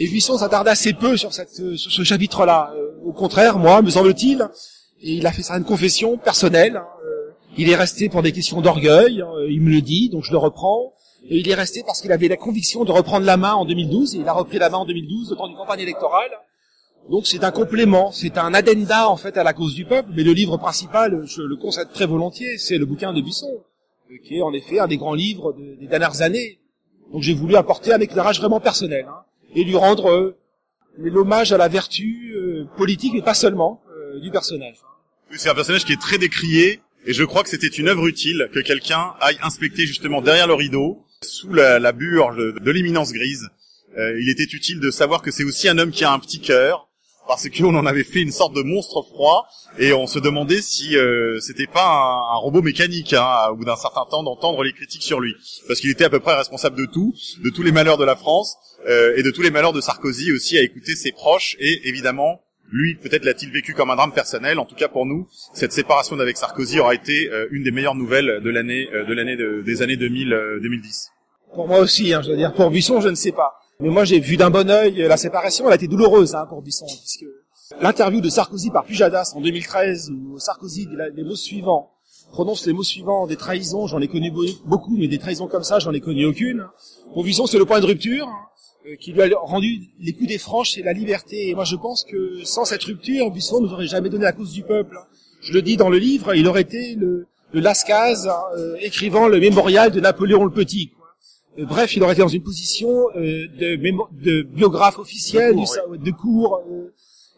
Et 0.00 0.06
Buisson 0.06 0.38
s'attarde 0.38 0.68
assez 0.68 0.92
peu 0.92 1.16
sur, 1.16 1.30
euh, 1.30 1.76
ce 1.76 2.02
chapitre-là. 2.04 2.72
Euh, 2.76 2.92
au 3.04 3.12
contraire, 3.12 3.58
moi, 3.58 3.82
me 3.82 3.90
semble-t-il, 3.90 4.48
et 5.02 5.12
il 5.14 5.26
a 5.26 5.32
fait 5.32 5.42
certaines 5.42 5.64
confessions 5.64 6.16
personnelles. 6.18 6.76
hein, 6.76 6.86
euh, 7.04 7.30
il 7.56 7.68
est 7.68 7.74
resté 7.74 8.08
pour 8.08 8.22
des 8.22 8.30
questions 8.32 8.60
d'orgueil, 8.60 9.24
il 9.48 9.60
me 9.60 9.70
le 9.70 9.80
dit, 9.80 10.08
donc 10.10 10.22
je 10.22 10.30
le 10.30 10.38
reprends. 10.38 10.92
Et 11.28 11.38
il 11.38 11.48
est 11.48 11.54
resté 11.54 11.82
parce 11.84 12.00
qu'il 12.00 12.12
avait 12.12 12.28
la 12.28 12.36
conviction 12.36 12.84
de 12.84 12.92
reprendre 12.92 13.26
la 13.26 13.36
main 13.36 13.54
en 13.54 13.64
2012, 13.64 14.14
et 14.14 14.18
il 14.18 14.28
a 14.28 14.32
repris 14.32 14.58
la 14.58 14.70
main 14.70 14.78
en 14.78 14.86
2012, 14.86 15.32
au 15.32 15.34
temps 15.34 15.48
d'une 15.48 15.56
campagne 15.56 15.80
électorale. 15.80 16.30
Donc 17.10 17.26
c'est 17.26 17.42
un 17.42 17.50
complément, 17.50 18.12
c'est 18.12 18.38
un 18.38 18.54
addenda 18.54 19.08
en 19.08 19.16
fait 19.16 19.36
à 19.36 19.42
la 19.42 19.52
cause 19.54 19.74
du 19.74 19.84
peuple, 19.84 20.10
mais 20.14 20.22
le 20.22 20.32
livre 20.32 20.56
principal, 20.58 21.22
je 21.26 21.42
le 21.42 21.56
concède 21.56 21.88
très 21.92 22.06
volontiers, 22.06 22.58
c'est 22.58 22.78
le 22.78 22.86
bouquin 22.86 23.12
de 23.12 23.20
Buisson, 23.20 23.50
qui 24.24 24.36
est 24.36 24.42
en 24.42 24.52
effet 24.52 24.78
un 24.78 24.86
des 24.86 24.96
grands 24.98 25.14
livres 25.14 25.52
de- 25.54 25.74
des 25.80 25.86
dernières 25.88 26.22
années. 26.22 26.60
Donc 27.12 27.22
j'ai 27.22 27.34
voulu 27.34 27.56
apporter 27.56 27.92
un 27.92 27.98
éclairage 28.00 28.38
vraiment 28.40 28.60
personnel, 28.60 29.06
hein, 29.08 29.22
et 29.54 29.64
lui 29.64 29.76
rendre 29.76 30.10
euh, 30.10 30.36
l'hommage 30.98 31.52
à 31.52 31.58
la 31.58 31.68
vertu 31.68 32.34
euh, 32.34 32.64
politique, 32.76 33.12
mais 33.14 33.22
pas 33.22 33.34
seulement, 33.34 33.82
euh, 33.90 34.20
du 34.20 34.30
personnage. 34.30 34.76
C'est 35.32 35.48
un 35.48 35.54
personnage 35.54 35.84
qui 35.84 35.92
est 35.92 36.00
très 36.00 36.18
décrié, 36.18 36.80
et 37.06 37.12
je 37.12 37.24
crois 37.24 37.42
que 37.42 37.48
c'était 37.48 37.66
une 37.66 37.88
œuvre 37.88 38.06
utile 38.06 38.48
que 38.52 38.60
quelqu'un 38.60 39.14
aille 39.20 39.38
inspecter 39.42 39.86
justement 39.86 40.22
derrière 40.22 40.46
le 40.46 40.54
rideau, 40.54 41.04
sous 41.22 41.52
la, 41.52 41.78
la 41.78 41.92
burge 41.92 42.36
de, 42.36 42.58
de 42.58 42.70
l'éminence 42.70 43.12
grise, 43.12 43.48
euh, 43.96 44.20
il 44.20 44.28
était 44.28 44.44
utile 44.44 44.80
de 44.80 44.90
savoir 44.90 45.22
que 45.22 45.30
c'est 45.30 45.44
aussi 45.44 45.68
un 45.68 45.78
homme 45.78 45.90
qui 45.90 46.04
a 46.04 46.12
un 46.12 46.18
petit 46.18 46.40
cœur, 46.40 46.87
parce 47.28 47.48
qu'on 47.50 47.74
en 47.76 47.86
avait 47.86 48.02
fait 48.02 48.20
une 48.22 48.32
sorte 48.32 48.54
de 48.56 48.62
monstre 48.62 49.02
froid, 49.02 49.46
et 49.78 49.92
on 49.92 50.06
se 50.08 50.18
demandait 50.18 50.62
si 50.62 50.96
euh, 50.96 51.38
c'était 51.40 51.66
pas 51.68 51.86
un, 51.86 52.34
un 52.34 52.38
robot 52.38 52.62
mécanique, 52.62 53.12
hein, 53.12 53.26
au 53.52 53.56
bout 53.56 53.64
d'un 53.66 53.76
certain 53.76 54.04
temps, 54.10 54.22
d'entendre 54.24 54.64
les 54.64 54.72
critiques 54.72 55.02
sur 55.02 55.20
lui, 55.20 55.34
parce 55.68 55.78
qu'il 55.80 55.90
était 55.90 56.04
à 56.04 56.10
peu 56.10 56.18
près 56.20 56.34
responsable 56.34 56.76
de 56.76 56.86
tout, 56.86 57.14
de 57.44 57.50
tous 57.50 57.62
les 57.62 57.70
malheurs 57.70 57.98
de 57.98 58.04
la 58.04 58.16
France, 58.16 58.56
euh, 58.88 59.14
et 59.16 59.22
de 59.22 59.30
tous 59.30 59.42
les 59.42 59.50
malheurs 59.50 59.72
de 59.74 59.80
Sarkozy 59.80 60.32
aussi, 60.32 60.58
à 60.58 60.62
écouter 60.62 60.96
ses 60.96 61.12
proches, 61.12 61.54
et 61.60 61.86
évidemment, 61.88 62.40
lui, 62.70 62.96
peut-être 62.96 63.24
l'a-t-il 63.24 63.50
vécu 63.50 63.72
comme 63.74 63.90
un 63.90 63.96
drame 63.96 64.12
personnel. 64.12 64.58
En 64.58 64.66
tout 64.66 64.74
cas, 64.74 64.88
pour 64.88 65.06
nous, 65.06 65.26
cette 65.54 65.72
séparation 65.72 66.16
d'avec 66.16 66.36
Sarkozy 66.36 66.80
aura 66.80 66.94
été 66.94 67.28
euh, 67.30 67.46
une 67.50 67.62
des 67.62 67.70
meilleures 67.70 67.94
nouvelles 67.94 68.40
de 68.42 68.50
l'année, 68.50 68.88
euh, 68.92 69.04
de 69.04 69.14
l'année 69.14 69.36
de- 69.36 69.62
des 69.64 69.80
années 69.82 69.96
2000, 69.96 70.32
euh, 70.32 70.60
2010. 70.60 71.08
Pour 71.54 71.66
moi 71.66 71.78
aussi, 71.80 72.12
hein, 72.12 72.20
je 72.22 72.30
veux 72.30 72.36
dire, 72.36 72.52
pour 72.52 72.70
Buisson, 72.70 73.00
je 73.00 73.08
ne 73.08 73.14
sais 73.14 73.32
pas. 73.32 73.54
Mais 73.80 73.90
moi, 73.90 74.04
j'ai 74.04 74.18
vu 74.18 74.36
d'un 74.36 74.50
bon 74.50 74.68
œil 74.70 75.02
euh, 75.02 75.06
la 75.08 75.16
séparation. 75.16 75.66
Elle 75.66 75.72
a 75.72 75.76
été 75.76 75.86
douloureuse 75.86 76.34
hein, 76.34 76.46
pour 76.48 76.62
Buisson, 76.62 76.86
puisque 76.86 77.24
l'interview 77.80 78.20
de 78.20 78.28
Sarkozy 78.28 78.70
par 78.70 78.84
Pujadas 78.84 79.34
en 79.36 79.40
2013, 79.40 80.10
où 80.10 80.36
Sarkozy 80.40 80.86
dit 80.86 80.96
les 81.14 81.22
mots 81.22 81.36
suivants, 81.36 81.92
prononce 82.32 82.66
les 82.66 82.72
mots 82.72 82.82
suivants 82.82 83.28
des 83.28 83.36
trahisons. 83.36 83.86
J'en 83.86 84.00
ai 84.00 84.08
connu 84.08 84.32
be- 84.32 84.56
beaucoup, 84.64 84.96
mais 84.96 85.06
des 85.06 85.18
trahisons 85.18 85.46
comme 85.46 85.62
ça, 85.62 85.78
j'en 85.78 85.92
ai 85.92 86.00
connu 86.00 86.24
aucune. 86.26 86.66
Pour 87.14 87.22
Buisson, 87.22 87.46
c'est 87.46 87.58
le 87.58 87.66
point 87.66 87.78
de 87.78 87.86
rupture 87.86 88.26
hein, 88.26 88.48
euh, 88.90 88.96
qui 88.96 89.12
lui 89.12 89.22
a 89.22 89.28
rendu 89.42 89.78
les 90.00 90.12
coups 90.12 90.26
des 90.28 90.38
franches 90.38 90.76
et 90.76 90.82
la 90.82 90.92
liberté. 90.92 91.50
Et 91.50 91.54
moi, 91.54 91.62
je 91.62 91.76
pense 91.76 92.02
que 92.02 92.42
sans 92.42 92.64
cette 92.64 92.82
rupture, 92.82 93.30
Buisson 93.30 93.60
nous 93.60 93.72
aurait 93.72 93.86
jamais 93.86 94.08
donné 94.10 94.24
la 94.24 94.32
cause 94.32 94.50
du 94.50 94.64
peuple. 94.64 94.98
Je 95.40 95.52
le 95.52 95.62
dis 95.62 95.76
dans 95.76 95.88
le 95.88 95.98
livre, 95.98 96.34
il 96.34 96.48
aurait 96.48 96.62
été 96.62 96.96
le, 96.96 97.28
le 97.52 97.60
Lascaz 97.60 98.28
euh, 98.56 98.74
écrivant 98.80 99.28
le 99.28 99.38
mémorial 99.38 99.92
de 99.92 100.00
Napoléon 100.00 100.42
le 100.44 100.50
Petit. 100.50 100.90
Euh, 101.58 101.64
bref, 101.64 101.96
il 101.96 102.02
aurait 102.02 102.12
été 102.12 102.22
dans 102.22 102.28
une 102.28 102.42
position 102.42 102.88
euh, 103.16 103.46
de, 103.58 103.76
mémo- 103.76 104.08
de 104.12 104.42
biographe 104.42 104.98
officiel, 104.98 105.54
De 105.54 105.56
du 105.56 105.64
cours, 105.64 105.98
de 105.98 106.10
cours. 106.10 106.60
euh, 106.70 106.94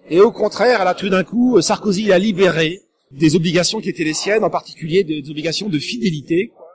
et 0.09 0.20
au 0.20 0.33
contraire, 0.33 0.85
là, 0.85 0.94
tout 0.94 1.09
d'un 1.09 1.24
coup, 1.24 1.61
Sarkozy 1.61 2.04
l'a 2.04 2.18
libéré 2.18 2.80
des 3.12 3.37
obligations 3.37 3.80
qui 3.80 3.88
étaient 3.88 4.04
les 4.04 4.14
siennes, 4.14 4.44
en 4.44 4.50
particulier 4.50 5.04
des, 5.04 5.22
des 5.22 5.30
obligations 5.30 5.68
de 5.68 5.78
fidélité. 5.78 6.48
quoi. 6.56 6.66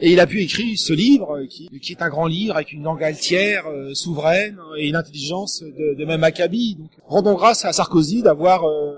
Et 0.00 0.12
il 0.12 0.18
a 0.20 0.26
pu 0.26 0.42
écrire 0.42 0.76
ce 0.78 0.92
livre, 0.92 1.44
qui, 1.48 1.68
qui 1.80 1.92
est 1.92 2.02
un 2.02 2.08
grand 2.08 2.26
livre 2.26 2.56
avec 2.56 2.72
une 2.72 2.82
langue 2.82 3.02
altière, 3.02 3.66
euh, 3.68 3.94
souveraine, 3.94 4.58
et 4.78 4.88
une 4.88 4.96
intelligence 4.96 5.62
de, 5.62 5.94
de 5.94 6.04
même 6.04 6.24
acabit. 6.24 6.76
Donc, 6.76 6.90
rendons 7.06 7.34
grâce 7.34 7.64
à 7.64 7.72
Sarkozy 7.72 8.22
d'avoir 8.22 8.64
euh, 8.68 8.94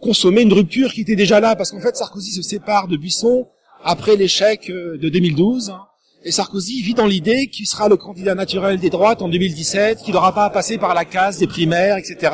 consommé 0.00 0.42
une 0.42 0.52
rupture 0.52 0.92
qui 0.92 1.00
était 1.02 1.16
déjà 1.16 1.40
là, 1.40 1.56
parce 1.56 1.70
qu'en 1.72 1.80
fait, 1.80 1.96
Sarkozy 1.96 2.30
se 2.30 2.42
sépare 2.42 2.86
de 2.88 2.96
Buisson 2.96 3.46
après 3.82 4.16
l'échec 4.16 4.68
de 4.70 5.08
2012. 5.08 5.70
hein. 5.70 5.80
Et 6.24 6.32
Sarkozy 6.32 6.82
vit 6.82 6.94
dans 6.94 7.06
l'idée 7.06 7.46
qu'il 7.46 7.66
sera 7.66 7.88
le 7.88 7.96
candidat 7.96 8.34
naturel 8.34 8.78
des 8.78 8.90
droites 8.90 9.22
en 9.22 9.28
2017, 9.28 9.98
qu'il 10.02 10.14
n'aura 10.14 10.34
pas 10.34 10.44
à 10.44 10.50
passer 10.50 10.76
par 10.76 10.94
la 10.94 11.04
case 11.04 11.38
des 11.38 11.46
primaires, 11.46 11.96
etc. 11.96 12.32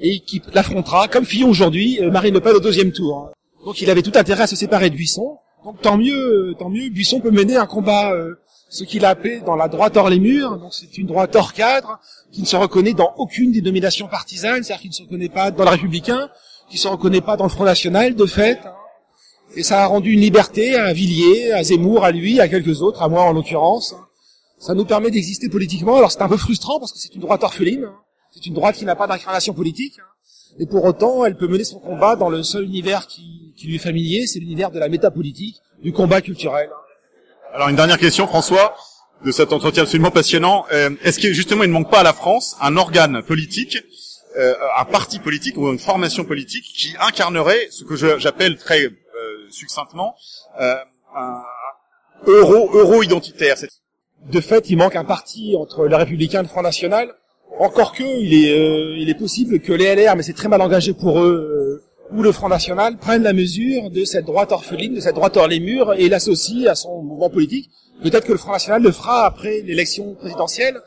Et 0.00 0.20
qui 0.20 0.40
l'affrontera, 0.52 1.08
comme 1.08 1.24
Fillon 1.24 1.48
aujourd'hui, 1.48 1.98
euh, 2.00 2.10
Marine 2.10 2.34
Le 2.34 2.40
Pen 2.40 2.54
au 2.54 2.60
deuxième 2.60 2.92
tour. 2.92 3.18
hein. 3.18 3.32
Donc 3.64 3.80
il 3.80 3.90
avait 3.90 4.02
tout 4.02 4.12
intérêt 4.14 4.44
à 4.44 4.46
se 4.46 4.56
séparer 4.56 4.90
de 4.90 4.94
Buisson. 4.94 5.38
Donc 5.64 5.80
tant 5.80 5.96
mieux, 5.96 6.50
euh, 6.50 6.54
tant 6.58 6.68
mieux, 6.68 6.88
Buisson 6.90 7.20
peut 7.20 7.30
mener 7.30 7.56
un 7.56 7.66
combat, 7.66 8.12
euh, 8.12 8.34
ce 8.68 8.84
qu'il 8.84 9.04
a 9.04 9.10
appelé 9.10 9.40
dans 9.40 9.56
la 9.56 9.68
droite 9.68 9.96
hors 9.96 10.08
les 10.10 10.18
murs. 10.20 10.58
Donc 10.58 10.72
c'est 10.74 10.96
une 10.98 11.06
droite 11.06 11.34
hors 11.34 11.52
cadre, 11.52 11.98
qui 12.32 12.42
ne 12.42 12.46
se 12.46 12.56
reconnaît 12.56 12.92
dans 12.92 13.12
aucune 13.16 13.50
des 13.52 13.60
dominations 13.60 14.06
partisanes, 14.06 14.62
c'est-à-dire 14.62 14.82
qui 14.82 14.88
ne 14.88 14.94
se 14.94 15.02
reconnaît 15.02 15.28
pas 15.28 15.50
dans 15.50 15.64
le 15.64 15.70
Républicain, 15.70 16.28
qui 16.68 16.76
ne 16.76 16.80
se 16.80 16.88
reconnaît 16.88 17.20
pas 17.20 17.36
dans 17.36 17.44
le 17.44 17.50
Front 17.50 17.64
National, 17.64 18.14
de 18.14 18.26
fait. 18.26 18.60
Hein. 19.54 19.58
Et 19.58 19.62
ça 19.62 19.82
a 19.82 19.86
rendu 19.86 20.12
une 20.12 20.20
liberté 20.20 20.74
à 20.76 20.92
Villiers, 20.92 21.52
à 21.52 21.62
Zemmour, 21.62 22.04
à 22.04 22.10
lui, 22.12 22.40
à 22.40 22.48
quelques 22.48 22.82
autres, 22.82 23.02
à 23.02 23.08
moi 23.08 23.22
en 23.22 23.32
l'occurrence. 23.32 23.94
Ça 24.58 24.74
nous 24.74 24.84
permet 24.84 25.10
d'exister 25.10 25.48
politiquement. 25.48 25.96
Alors 25.96 26.10
c'est 26.12 26.22
un 26.22 26.28
peu 26.28 26.36
frustrant 26.36 26.78
parce 26.78 26.92
que 26.92 26.98
c'est 26.98 27.14
une 27.14 27.20
droite 27.20 27.42
orpheline. 27.42 27.84
hein. 27.84 27.94
C'est 28.32 28.46
une 28.46 28.54
droite 28.54 28.76
qui 28.76 28.84
n'a 28.84 28.96
pas 28.96 29.06
d'incarnation 29.06 29.54
politique. 29.54 29.94
hein. 29.98 30.04
Et 30.58 30.66
pour 30.66 30.84
autant, 30.84 31.24
elle 31.24 31.36
peut 31.36 31.48
mener 31.48 31.64
son 31.64 31.78
combat 31.80 32.16
dans 32.16 32.28
le 32.28 32.42
seul 32.42 32.64
univers 32.64 33.06
qui, 33.06 33.52
qui 33.56 33.66
lui 33.66 33.76
est 33.76 33.78
familier, 33.78 34.26
c'est 34.26 34.38
l'univers 34.38 34.70
de 34.70 34.78
la 34.78 34.88
métapolitique, 34.88 35.56
du 35.82 35.92
combat 35.92 36.20
culturel. 36.20 36.70
Alors 37.52 37.68
une 37.68 37.76
dernière 37.76 37.98
question, 37.98 38.26
François, 38.26 38.74
de 39.24 39.32
cet 39.32 39.52
entretien 39.52 39.82
absolument 39.82 40.10
passionnant. 40.10 40.64
Euh, 40.72 40.90
Est-ce 41.02 41.18
que 41.18 41.32
justement 41.32 41.64
il 41.64 41.68
ne 41.68 41.72
manque 41.72 41.90
pas 41.90 42.00
à 42.00 42.02
la 42.02 42.12
France 42.12 42.56
un 42.60 42.76
organe 42.76 43.22
politique, 43.22 43.78
euh, 44.36 44.54
un 44.78 44.84
parti 44.84 45.18
politique 45.18 45.56
ou 45.56 45.68
une 45.72 45.78
formation 45.78 46.24
politique 46.24 46.64
qui 46.64 46.94
incarnerait 47.00 47.68
ce 47.70 47.84
que 47.84 47.96
j'appelle 48.18 48.56
très 48.56 48.90
succinctement 49.54 50.14
euh, 50.60 50.74
un 51.14 51.42
euro 52.26 52.70
euro 52.76 53.02
identitaire 53.02 53.56
De 54.30 54.40
fait, 54.40 54.70
il 54.70 54.76
manque 54.76 54.96
un 54.96 55.04
parti 55.04 55.54
entre 55.56 55.86
les 55.86 55.96
Républicains 55.96 56.40
et 56.40 56.42
le 56.42 56.48
Front 56.48 56.62
National. 56.62 57.14
Encore 57.58 57.92
que, 57.92 58.02
il 58.02 58.34
est, 58.34 58.58
euh, 58.58 58.96
il 58.98 59.08
est 59.08 59.14
possible 59.14 59.60
que 59.60 59.72
les 59.72 59.94
LR, 59.94 60.16
mais 60.16 60.22
c'est 60.22 60.32
très 60.32 60.48
mal 60.48 60.60
engagé 60.60 60.92
pour 60.92 61.20
eux, 61.20 61.80
euh, 62.10 62.16
ou 62.16 62.22
le 62.22 62.32
Front 62.32 62.48
National 62.48 62.98
prennent 62.98 63.22
la 63.22 63.32
mesure 63.32 63.90
de 63.90 64.04
cette 64.04 64.24
droite 64.24 64.50
orpheline, 64.50 64.94
de 64.94 65.00
cette 65.00 65.14
droite 65.14 65.36
hors 65.36 65.46
les 65.46 65.60
murs, 65.60 65.94
et 65.94 66.08
l'associent 66.08 66.68
à 66.68 66.74
son 66.74 67.02
mouvement 67.02 67.30
politique. 67.30 67.70
Peut-être 68.02 68.26
que 68.26 68.32
le 68.32 68.38
Front 68.38 68.52
National 68.52 68.82
le 68.82 68.90
fera 68.90 69.24
après 69.24 69.60
l'élection 69.60 70.14
présidentielle, 70.14 70.80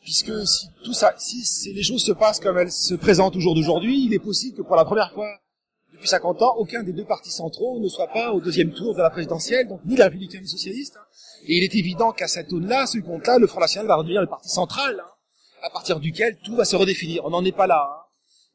puisque 0.00 0.46
si 0.46 0.68
tout 0.84 0.94
ça, 0.94 1.12
si 1.18 1.72
les 1.72 1.82
choses 1.82 2.04
se 2.04 2.12
passent 2.12 2.40
comme 2.40 2.58
elles 2.58 2.70
se 2.70 2.94
présentent 2.94 3.36
au 3.36 3.40
jour 3.40 3.54
d'aujourd'hui, 3.54 4.04
il 4.06 4.14
est 4.14 4.20
possible 4.20 4.56
que 4.56 4.62
pour 4.62 4.76
la 4.76 4.84
première 4.84 5.10
fois 5.12 5.26
depuis 6.02 6.08
50 6.10 6.42
ans, 6.42 6.54
aucun 6.58 6.82
des 6.82 6.92
deux 6.92 7.04
partis 7.04 7.30
centraux 7.30 7.78
ne 7.78 7.88
soit 7.88 8.08
pas 8.08 8.32
au 8.32 8.40
deuxième 8.40 8.72
tour 8.72 8.92
de 8.94 8.98
la 9.00 9.08
présidentielle, 9.08 9.68
donc 9.68 9.80
ni 9.84 9.94
les 9.94 10.02
républicains 10.02 10.38
ni 10.38 10.44
les 10.44 10.50
socialistes. 10.50 10.96
hein. 10.96 11.04
Et 11.46 11.58
il 11.58 11.62
est 11.62 11.74
évident 11.76 12.10
qu'à 12.10 12.26
cette 12.26 12.50
zone-là, 12.50 12.82
à 12.82 12.86
ce 12.88 12.98
compte-là, 12.98 13.38
le 13.38 13.46
Front 13.46 13.60
National 13.60 13.86
va 13.86 13.94
redevenir 13.94 14.20
le 14.20 14.26
parti 14.26 14.48
central, 14.48 14.96
hein, 14.98 15.08
à 15.62 15.70
partir 15.70 16.00
duquel 16.00 16.36
tout 16.44 16.56
va 16.56 16.64
se 16.64 16.74
redéfinir. 16.74 17.24
On 17.24 17.30
n'en 17.30 17.44
est 17.44 17.52
pas 17.56 17.68
là. 17.68 17.88
hein. 17.88 18.02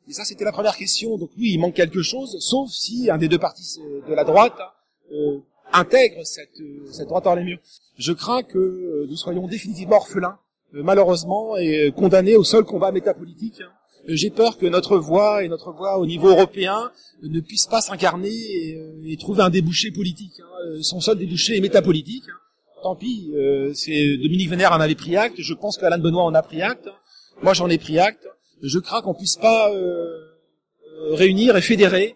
Et 0.10 0.14
ça, 0.14 0.26
c'était 0.26 0.43
la 0.43 0.52
première 0.52 0.76
question. 0.76 1.18
Donc 1.18 1.30
oui, 1.38 1.52
il 1.54 1.58
manque 1.60 1.74
quelque 1.74 2.02
chose, 2.02 2.36
sauf 2.41 2.70
si 2.70 3.10
un 3.10 3.18
des 3.18 3.30
deux 3.30 3.39
partis 3.39 3.80
euh, 3.80 4.02
de 4.10 4.14
la 4.14 4.26
droite 4.26 4.56
hein, 4.60 4.70
euh, 5.14 5.39
intègre 5.72 6.26
cette, 6.26 6.60
euh, 6.60 6.86
cette 6.91 7.08
droite 7.08 7.28
hors 7.28 7.36
les 7.38 7.43
murs. 7.45 7.60
Je 7.98 8.12
crains 8.12 8.43
que 8.43 8.58
euh, 8.58 9.08
nous 9.10 9.16
soyons 9.16 9.48
définitivement 9.48 9.95
orphelins, 9.95 10.38
malheureusement, 10.74 11.56
et 11.56 11.93
condamnés 11.95 12.36
au 12.36 12.43
seul 12.43 12.66
combat 12.66 12.91
métapolitique. 12.91 13.62
Hein. 14.08 14.14
J'ai 14.16 14.30
peur 14.30 14.58
que 14.58 14.66
notre 14.66 14.97
voix 14.97 15.43
et 15.43 15.47
notre 15.49 15.72
voix 15.72 15.97
au 15.99 16.05
niveau 16.05 16.30
européen 16.30 16.91
ne 17.24 17.39
puissent 17.39 17.68
pas 17.68 17.82
s'incarner 17.82 18.30
et, 18.30 18.76
euh, 18.78 19.01
et 19.12 19.18
trouver 19.18 19.41
un 19.43 19.49
débouché 19.49 19.91
politique. 19.91 20.39
hein. 20.39 20.45
Euh, 20.68 20.82
Son 20.82 20.99
seul 21.01 21.18
débouché 21.18 21.58
est 21.58 21.62
métapolitique. 21.62 22.24
hein. 22.30 22.39
Tant 22.84 22.95
pis, 22.95 23.32
euh, 23.36 23.72
c'est 23.74 24.18
Dominique 24.18 24.49
Vénère 24.49 24.72
en 24.72 24.80
avait 24.80 24.95
pris 24.95 25.16
acte. 25.18 25.36
Je 25.39 25.53
pense 25.53 25.78
qu'Alain 25.78 25.97
Benoît 25.97 26.24
en 26.24 26.34
a 26.36 26.41
pris 26.43 26.62
acte. 26.62 26.88
Moi, 27.41 27.53
j'en 27.53 27.70
ai 27.70 27.78
pris 27.78 27.99
acte. 27.99 28.28
Je 28.62 28.80
crains 28.80 29.01
qu'on 29.01 29.14
puisse 29.16 29.36
pas 29.36 29.72
euh, 29.74 29.76
euh, 29.78 31.14
réunir 31.16 31.58
et 31.58 31.62
fédérer 31.62 32.16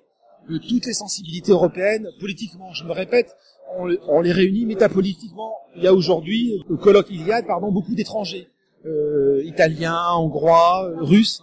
toutes 0.67 0.85
les 0.85 0.93
sensibilités 0.93 1.51
européennes 1.51 2.07
politiquement. 2.19 2.73
Je 2.73 2.83
me 2.83 2.91
répète, 2.91 3.35
on, 3.77 3.85
les- 3.85 3.99
on 4.07 4.21
les 4.21 4.31
réunit 4.31 4.65
métapolitiquement. 4.65 5.53
Il 5.77 5.83
y 5.83 5.87
a 5.87 5.93
aujourd'hui, 5.93 6.61
au 6.69 6.77
colloque 6.77 7.09
Iliade, 7.09 7.45
pardon, 7.47 7.71
beaucoup 7.71 7.95
d'étrangers, 7.95 8.47
euh, 8.85 9.41
italiens, 9.45 9.97
hongrois, 10.15 10.91
russes, 10.99 11.41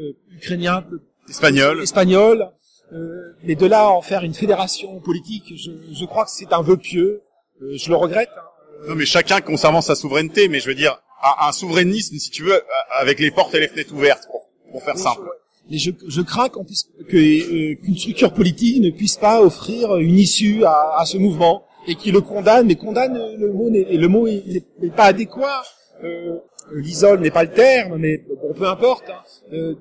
euh, 0.00 0.12
ukrainiens, 0.34 0.84
espagnol. 1.28 1.82
espagnols. 1.82 2.48
Euh, 2.92 3.36
mais 3.44 3.54
de 3.54 3.66
là 3.66 3.82
à 3.82 3.88
en 3.90 4.02
faire 4.02 4.24
une 4.24 4.34
fédération 4.34 4.98
politique, 5.00 5.44
je, 5.56 5.70
je 5.92 6.04
crois 6.06 6.24
que 6.24 6.30
c'est 6.32 6.52
un 6.52 6.60
vœu 6.62 6.76
pieux. 6.76 7.22
Euh, 7.62 7.76
je 7.76 7.88
le 7.88 7.94
regrette. 7.96 8.30
hein. 8.36 8.88
Non, 8.88 8.94
mais 8.96 9.04
chacun 9.06 9.40
conservant 9.40 9.80
sa 9.82 9.94
souveraineté, 9.94 10.48
mais 10.48 10.58
je 10.58 10.66
veux 10.66 10.74
dire 10.74 11.00
un, 11.22 11.52
souverainisme, 11.52 12.16
si 12.16 12.30
tu 12.30 12.42
veux, 12.42 12.60
avec 12.98 13.20
les 13.20 13.30
portes 13.30 13.54
et 13.54 13.60
les 13.60 13.68
fenêtres 13.68 13.92
ouvertes, 13.94 14.26
pour, 14.30 14.48
pour 14.72 14.82
faire 14.82 14.96
simple. 14.96 15.20
Mais 15.70 15.76
je, 15.78 15.90
je 16.08 16.20
crains 16.22 16.48
qu'on 16.48 16.64
puisse 16.64 16.88
que 17.08 17.16
euh, 17.16 17.74
qu'une 17.76 17.96
structure 17.96 18.32
politique 18.32 18.80
ne 18.82 18.90
puisse 18.90 19.16
pas 19.18 19.40
offrir 19.42 19.96
une 19.98 20.16
issue 20.18 20.64
à, 20.64 20.94
à 20.96 21.04
ce 21.04 21.18
mouvement 21.18 21.66
et 21.86 21.94
qui 21.94 22.10
le 22.10 22.22
condamne, 22.22 22.66
mais 22.66 22.74
condamne 22.74 23.14
le 23.36 23.52
mot 23.52 23.68
n'est 23.70 23.84
le 23.84 24.08
mot 24.08 24.26
est- 24.26 24.42
n'est 24.46 24.64
n'est 24.80 24.90
pas 24.90 25.04
adéquat. 25.04 25.62
Euh, 26.02 26.38
L'isole 26.72 27.20
n'est 27.20 27.30
pas 27.30 27.44
le 27.44 27.52
terme, 27.52 27.96
mais 27.96 28.24
bon, 28.42 28.54
peu 28.54 28.66
importe. 28.66 29.08
hein, 29.10 29.22
euh, 29.52 29.74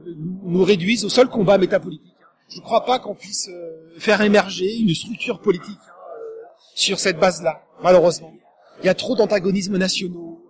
nous, 0.43 0.63
réduisent 0.63 1.05
au 1.05 1.09
seul 1.09 1.27
combat 1.29 1.57
métapolitique. 1.57 2.13
Je 2.49 2.57
ne 2.57 2.61
crois 2.63 2.85
pas 2.85 2.99
qu'on 2.99 3.15
puisse 3.15 3.47
euh, 3.49 3.99
faire 3.99 4.21
émerger 4.21 4.77
une 4.77 4.93
structure 4.93 5.39
politique 5.39 5.77
hein, 5.87 5.91
euh, 5.91 6.45
sur 6.75 6.99
cette 6.99 7.19
base-là, 7.19 7.61
malheureusement. 7.83 8.33
Il 8.81 8.85
y 8.85 8.89
a 8.89 8.93
trop 8.95 9.15
d'antagonismes 9.15 9.77
nationaux, 9.77 10.41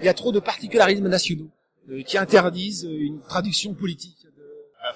il 0.00 0.06
y 0.06 0.08
a 0.08 0.14
trop 0.14 0.32
de 0.32 0.40
particularismes 0.40 1.08
nationaux 1.08 1.50
qui 2.06 2.16
interdisent 2.18 2.88
une 2.88 3.20
traduction 3.22 3.74
politique 3.74 4.26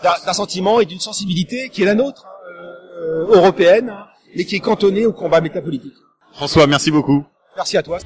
d'un 0.03 0.33
sentiment 0.33 0.81
et 0.81 0.87
d'une 0.87 1.01
sensibilité 1.01 1.69
qui 1.69 1.83
est 1.83 1.85
la 1.85 1.95
nôtre, 1.95 2.27
hein, 2.27 3.27
européenne, 3.29 3.93
mais 4.35 4.45
qui 4.45 4.57
est 4.57 4.61
cantonnée 4.61 5.07
au 5.07 5.13
combat 5.13 5.41
métapolitique. 5.41 5.95
François, 6.33 6.67
merci 6.67 6.91
beaucoup. 6.91 7.25
Merci 7.57 7.77
à 7.77 7.83
toi. 7.83 7.99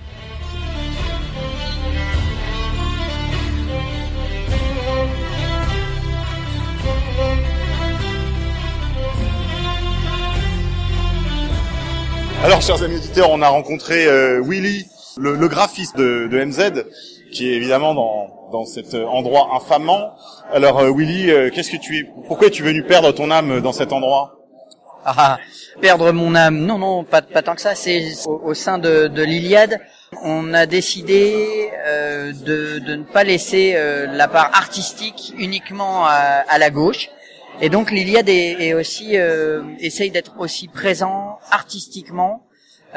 Alors, 12.42 12.62
chers 12.62 12.82
amis 12.82 12.96
auditeurs, 12.96 13.30
on 13.30 13.42
a 13.42 13.48
rencontré 13.48 14.06
euh, 14.06 14.40
Willy 14.42 14.86
Le, 15.18 15.46
graphisme 15.46 15.98
de, 15.98 16.26
de 16.26 16.42
MZ, 16.42 16.86
qui 17.32 17.46
est 17.46 17.54
évidemment 17.54 17.92
dans, 17.92 18.48
dans 18.50 18.64
cet 18.64 18.94
euh, 18.94 19.04
endroit 19.04 19.50
infamant. 19.54 20.14
Alors 20.50 20.78
euh, 20.78 20.90
Willy, 20.90 21.30
euh, 21.30 21.50
qu'est-ce 21.50 21.70
que 21.70 21.76
tu 21.76 21.98
es 21.98 22.10
Pourquoi 22.26 22.46
es-tu 22.46 22.62
venu 22.62 22.82
perdre 22.82 23.12
ton 23.12 23.30
âme 23.30 23.60
dans 23.60 23.74
cet 23.74 23.92
endroit? 23.92 24.38
Ah, 25.04 25.38
perdre 25.82 26.12
mon 26.12 26.34
âme. 26.34 26.56
Non, 26.60 26.78
non, 26.78 27.04
pas, 27.04 27.20
tant 27.20 27.54
que 27.54 27.60
ça. 27.60 27.74
C'est 27.74 28.10
au, 28.26 28.54
sein 28.54 28.78
de, 28.78 29.06
de 29.08 29.22
l'Iliade, 29.22 29.78
on 30.22 30.54
a 30.54 30.64
décidé 30.64 31.68
euh, 31.86 32.32
de, 32.32 32.78
de 32.78 32.94
ne 32.96 33.04
pas 33.04 33.22
laisser 33.24 33.76
la 34.12 34.28
part 34.28 34.50
artistique 34.54 35.34
uniquement 35.36 36.06
à, 36.06 36.44
à 36.48 36.56
la 36.56 36.70
gauche. 36.70 37.10
Et 37.60 37.68
donc 37.68 37.90
l'Iliade 37.90 38.28
est, 38.28 38.56
est 38.60 38.74
aussi 38.74 39.16
euh, 39.16 39.62
essaye 39.80 40.10
d'être 40.10 40.34
aussi 40.38 40.68
présent 40.68 41.38
artistiquement. 41.50 42.42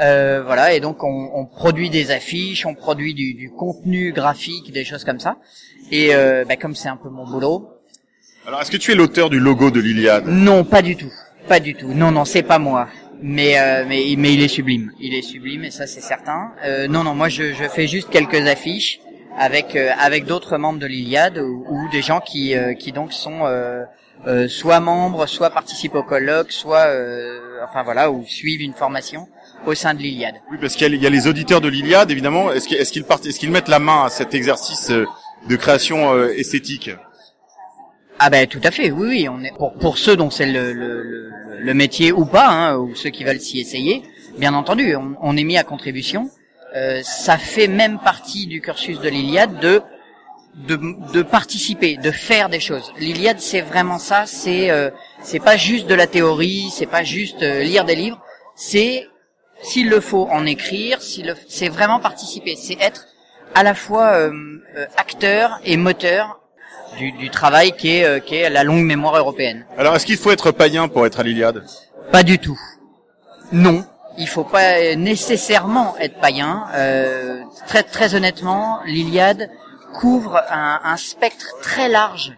Euh, 0.00 0.42
voilà, 0.44 0.74
et 0.74 0.80
donc 0.80 1.04
on, 1.04 1.30
on 1.34 1.44
produit 1.44 1.90
des 1.90 2.10
affiches, 2.10 2.66
on 2.66 2.74
produit 2.74 3.14
du, 3.14 3.34
du 3.34 3.50
contenu 3.50 4.12
graphique, 4.12 4.72
des 4.72 4.84
choses 4.84 5.04
comme 5.04 5.20
ça. 5.20 5.36
Et 5.92 6.14
euh, 6.14 6.44
bah, 6.48 6.56
comme 6.56 6.74
c'est 6.74 6.88
un 6.88 6.96
peu 6.96 7.10
mon 7.10 7.26
boulot, 7.26 7.68
Alors 8.46 8.60
est-ce 8.60 8.70
que 8.70 8.76
tu 8.76 8.90
es 8.92 8.94
l'auteur 8.94 9.30
du 9.30 9.38
logo 9.38 9.70
de 9.70 9.80
l'Iliade? 9.80 10.26
Non, 10.26 10.64
pas 10.64 10.82
du 10.82 10.96
tout. 10.96 11.12
Pas 11.46 11.60
du 11.60 11.74
tout. 11.74 11.88
Non, 11.88 12.10
non, 12.10 12.24
c'est 12.24 12.42
pas 12.42 12.58
moi. 12.58 12.88
Mais, 13.22 13.58
euh, 13.58 13.84
mais, 13.86 14.02
mais 14.18 14.34
il 14.34 14.42
est 14.42 14.48
sublime. 14.48 14.90
Il 14.98 15.14
est 15.14 15.22
sublime 15.22 15.64
et 15.64 15.70
ça 15.70 15.86
c'est 15.86 16.00
certain. 16.00 16.52
Euh, 16.64 16.88
non, 16.88 17.04
non, 17.04 17.14
moi 17.14 17.28
je, 17.28 17.52
je 17.52 17.64
fais 17.68 17.86
juste 17.86 18.10
quelques 18.10 18.46
affiches 18.46 18.98
avec 19.38 19.76
euh, 19.76 19.90
avec 19.98 20.24
d'autres 20.24 20.58
membres 20.58 20.78
de 20.78 20.86
l'Iliade 20.86 21.38
ou, 21.38 21.64
ou 21.68 21.88
des 21.90 22.02
gens 22.02 22.20
qui 22.20 22.54
euh, 22.56 22.74
qui 22.74 22.92
donc 22.92 23.12
sont 23.12 23.40
euh, 24.26 24.48
soit 24.48 24.80
membres, 24.80 25.26
soit 25.26 25.50
participent 25.50 25.94
au 25.94 26.02
colloque, 26.02 26.52
soit 26.52 26.86
euh, 26.86 27.40
enfin 27.64 27.82
voilà 27.82 28.10
ou 28.10 28.24
suivent 28.24 28.62
une 28.62 28.74
formation 28.74 29.28
au 29.66 29.74
sein 29.74 29.94
de 29.94 30.00
l'Iliade. 30.00 30.34
Oui, 30.50 30.58
parce 30.60 30.74
qu'il 30.74 30.86
y, 30.88 30.92
a- 30.92 30.94
il 30.94 31.02
y 31.02 31.06
a 31.06 31.10
les 31.10 31.26
auditeurs 31.26 31.60
de 31.60 31.68
l'Iliade, 31.68 32.10
évidemment. 32.10 32.52
Est-ce 32.52 32.92
qu'ils 32.92 33.04
partent- 33.04 33.26
est-ce 33.26 33.38
qu'ils 33.40 33.50
mettent 33.50 33.68
la 33.68 33.78
main 33.78 34.04
à 34.04 34.10
cet 34.10 34.34
exercice 34.34 34.90
euh, 34.90 35.06
de 35.48 35.56
création 35.56 36.12
euh, 36.14 36.34
esthétique? 36.36 36.90
Ah 38.18 38.30
ben 38.30 38.46
tout 38.46 38.60
à 38.62 38.70
fait, 38.70 38.90
oui, 38.90 39.08
oui. 39.08 39.28
On 39.28 39.42
est 39.42 39.52
pour 39.56 39.74
pour 39.74 39.98
ceux 39.98 40.16
dont 40.16 40.30
c'est 40.30 40.46
le, 40.46 40.72
le, 40.72 41.02
le, 41.02 41.30
le 41.60 41.74
métier 41.74 42.12
ou 42.12 42.24
pas, 42.26 42.48
hein, 42.48 42.76
ou 42.76 42.94
ceux 42.94 43.10
qui 43.10 43.24
veulent 43.24 43.40
s'y 43.40 43.58
essayer, 43.60 44.02
bien 44.38 44.54
entendu, 44.54 44.94
on, 44.96 45.14
on 45.20 45.36
est 45.36 45.44
mis 45.44 45.56
à 45.58 45.64
contribution. 45.64 46.30
Euh, 46.76 47.00
ça 47.04 47.38
fait 47.38 47.68
même 47.68 47.98
partie 47.98 48.46
du 48.46 48.60
cursus 48.60 49.00
de 49.00 49.08
l'Iliade 49.08 49.58
de, 49.60 49.80
de 50.54 50.78
de 51.12 51.22
participer, 51.22 51.96
de 51.96 52.10
faire 52.10 52.48
des 52.48 52.60
choses. 52.60 52.92
L'Iliade, 52.98 53.40
c'est 53.40 53.60
vraiment 53.60 53.98
ça. 53.98 54.26
C'est 54.26 54.70
euh, 54.70 54.90
c'est 55.22 55.40
pas 55.40 55.56
juste 55.56 55.86
de 55.86 55.94
la 55.94 56.06
théorie, 56.06 56.70
c'est 56.72 56.86
pas 56.86 57.02
juste 57.02 57.42
euh, 57.42 57.62
lire 57.62 57.84
des 57.84 57.96
livres. 57.96 58.20
C'est 58.54 59.08
s'il 59.62 59.88
le 59.88 60.00
faut 60.00 60.28
en 60.30 60.46
écrire, 60.46 60.98
c'est 61.48 61.68
vraiment 61.68 62.00
participer. 62.00 62.56
C'est 62.56 62.80
être 62.80 63.06
à 63.54 63.62
la 63.62 63.74
fois 63.74 64.08
euh, 64.12 64.30
euh, 64.76 64.86
acteur 64.96 65.60
et 65.64 65.76
moteur 65.76 66.40
du, 66.98 67.12
du 67.12 67.30
travail 67.30 67.72
qui 67.72 67.96
est, 67.96 68.04
euh, 68.04 68.18
qui 68.20 68.36
est 68.36 68.50
la 68.50 68.64
longue 68.64 68.84
mémoire 68.84 69.16
européenne. 69.16 69.64
Alors 69.78 69.94
est-ce 69.96 70.06
qu'il 70.06 70.16
faut 70.16 70.30
être 70.30 70.50
païen 70.50 70.88
pour 70.88 71.06
être 71.06 71.20
à 71.20 71.22
l'Iliade? 71.22 71.64
Pas 72.12 72.22
du 72.22 72.38
tout. 72.38 72.60
Non, 73.52 73.84
il 74.18 74.28
faut 74.28 74.44
pas 74.44 74.94
nécessairement 74.96 75.96
être 75.98 76.20
païen. 76.20 76.66
Euh, 76.74 77.42
très 77.66 77.82
très 77.82 78.14
honnêtement, 78.14 78.80
l'Iliade 78.84 79.50
couvre 80.00 80.34
un, 80.50 80.80
un 80.92 80.96
spectre 81.10 81.48
très 81.62 81.88
large. 81.88 82.32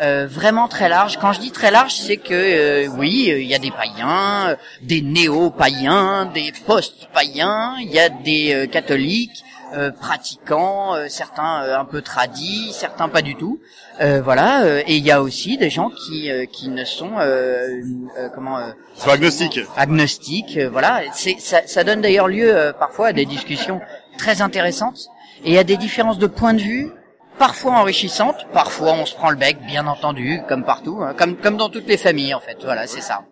euh, 0.00 0.26
vraiment 0.40 0.68
très 0.76 0.88
large. 0.88 1.12
Quand 1.20 1.32
je 1.36 1.40
dis 1.46 1.52
très 1.60 1.70
large, 1.78 1.94
c'est 2.06 2.16
que 2.30 2.32
euh, 2.34 2.88
oui, 2.98 3.14
euh, 3.30 3.38
il 3.44 3.46
y 3.46 3.54
a 3.54 3.58
des 3.58 3.70
païens, 3.82 4.48
euh, 4.48 4.56
des 4.92 5.02
néo-païens, 5.02 6.26
des 6.38 6.50
post-païens, 6.66 7.76
il 7.86 7.90
y 7.90 8.00
a 8.00 8.08
des 8.08 8.44
euh, 8.54 8.66
catholiques 8.66 9.44
euh, 9.74 9.90
pratiquants, 10.06 10.94
euh, 10.94 11.06
certains 11.08 11.62
euh, 11.62 11.78
un 11.78 11.84
peu 11.84 12.00
tradis, 12.02 12.72
certains 12.72 13.08
pas 13.16 13.22
du 13.22 13.34
tout. 13.36 13.56
Euh, 14.00 14.20
voilà, 14.28 14.62
euh, 14.62 14.82
et 14.90 14.96
il 14.96 15.04
y 15.04 15.12
a 15.12 15.20
aussi 15.22 15.56
des 15.64 15.70
gens 15.70 15.90
qui 15.90 16.30
euh, 16.30 16.46
qui 16.56 16.68
ne 16.78 16.84
sont 16.84 17.12
euh, 17.18 17.80
euh, 18.18 18.28
comment 18.34 18.58
euh, 18.58 18.70
Soit 18.96 19.12
agnostique. 19.18 19.60
agnostique, 19.76 20.56
euh, 20.56 20.68
voilà. 20.76 21.02
C'est, 21.12 21.36
ça, 21.38 21.58
ça 21.66 21.84
donne 21.84 22.00
d'ailleurs 22.00 22.28
lieu 22.28 22.50
euh, 22.54 22.72
parfois 22.84 23.08
à 23.08 23.12
des 23.12 23.26
discussions 23.26 23.80
très 24.18 24.36
intéressantes 24.48 25.00
et 25.44 25.58
à 25.58 25.64
des 25.64 25.76
différences 25.76 26.18
de 26.18 26.26
point 26.40 26.54
de 26.54 26.62
vue 26.62 26.90
parfois 27.38 27.72
enrichissantes, 27.72 28.46
parfois 28.52 28.92
on 28.92 29.06
se 29.06 29.14
prend 29.14 29.30
le 29.30 29.36
bec, 29.36 29.58
bien 29.66 29.86
entendu, 29.86 30.40
comme 30.48 30.64
partout, 30.64 31.00
hein, 31.02 31.14
comme 31.16 31.36
comme 31.36 31.56
dans 31.56 31.68
toutes 31.70 31.86
les 31.88 31.96
familles 31.96 32.34
en 32.34 32.40
fait. 32.40 32.56
Voilà, 32.62 32.86
c'est 32.86 33.00
ça. 33.00 33.22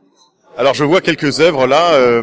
Alors 0.59 0.75
je 0.75 0.85
vois 0.85 1.01
quelques 1.01 1.41
œuvres 1.41 1.67
là. 1.67 1.93
euh, 1.95 2.23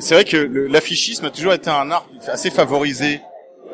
c'est 0.00 0.14
vrai 0.14 0.24
que 0.24 0.36
l'affichisme 0.36 1.26
a 1.26 1.30
toujours 1.30 1.52
été 1.52 1.70
un 1.70 1.90
art 1.90 2.06
assez 2.26 2.50
favorisé 2.50 3.20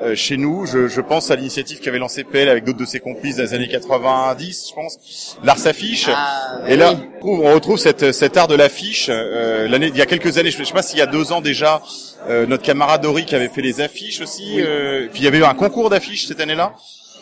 euh, 0.02 0.14
chez 0.14 0.36
nous. 0.36 0.66
Je, 0.66 0.86
je 0.86 1.00
pense 1.00 1.30
à 1.30 1.36
l'initiative 1.36 1.80
qu'avait 1.80 1.98
lancé 1.98 2.24
PL 2.24 2.48
avec 2.50 2.64
d'autres 2.64 2.78
de 2.78 2.84
ses 2.84 3.00
complices 3.00 3.36
dans 3.36 3.42
les 3.42 3.54
années 3.54 3.68
90, 3.68 4.66
je 4.70 4.74
pense. 4.74 5.38
L'art 5.42 5.56
s'affiche. 5.58 6.08
Ah, 6.14 6.58
Et 6.68 6.76
là, 6.76 6.92
oui. 6.92 6.98
on 7.00 7.14
retrouve, 7.16 7.40
on 7.46 7.54
retrouve 7.54 7.78
cette, 7.78 8.12
cet 8.12 8.36
art 8.36 8.48
de 8.48 8.54
l'affiche. 8.54 9.06
Euh, 9.10 9.66
l'année, 9.66 9.88
il 9.88 9.96
y 9.96 10.02
a 10.02 10.06
quelques 10.06 10.36
années, 10.38 10.50
je 10.50 10.58
ne 10.60 10.64
sais 10.64 10.74
pas 10.74 10.82
s'il 10.82 10.98
y 10.98 11.02
a 11.02 11.06
deux 11.06 11.32
ans 11.32 11.40
déjà, 11.40 11.80
euh, 12.28 12.46
notre 12.46 12.62
camarade 12.62 13.00
Dori 13.02 13.24
qui 13.24 13.34
avait 13.34 13.48
fait 13.48 13.62
les 13.62 13.80
affiches 13.80 14.20
aussi. 14.20 14.60
euh, 14.60 15.08
puis 15.10 15.22
il 15.22 15.24
y 15.24 15.28
avait 15.28 15.38
eu 15.38 15.44
un 15.44 15.54
concours 15.54 15.88
d'affiches 15.90 16.26
cette 16.26 16.40
année-là. 16.40 16.74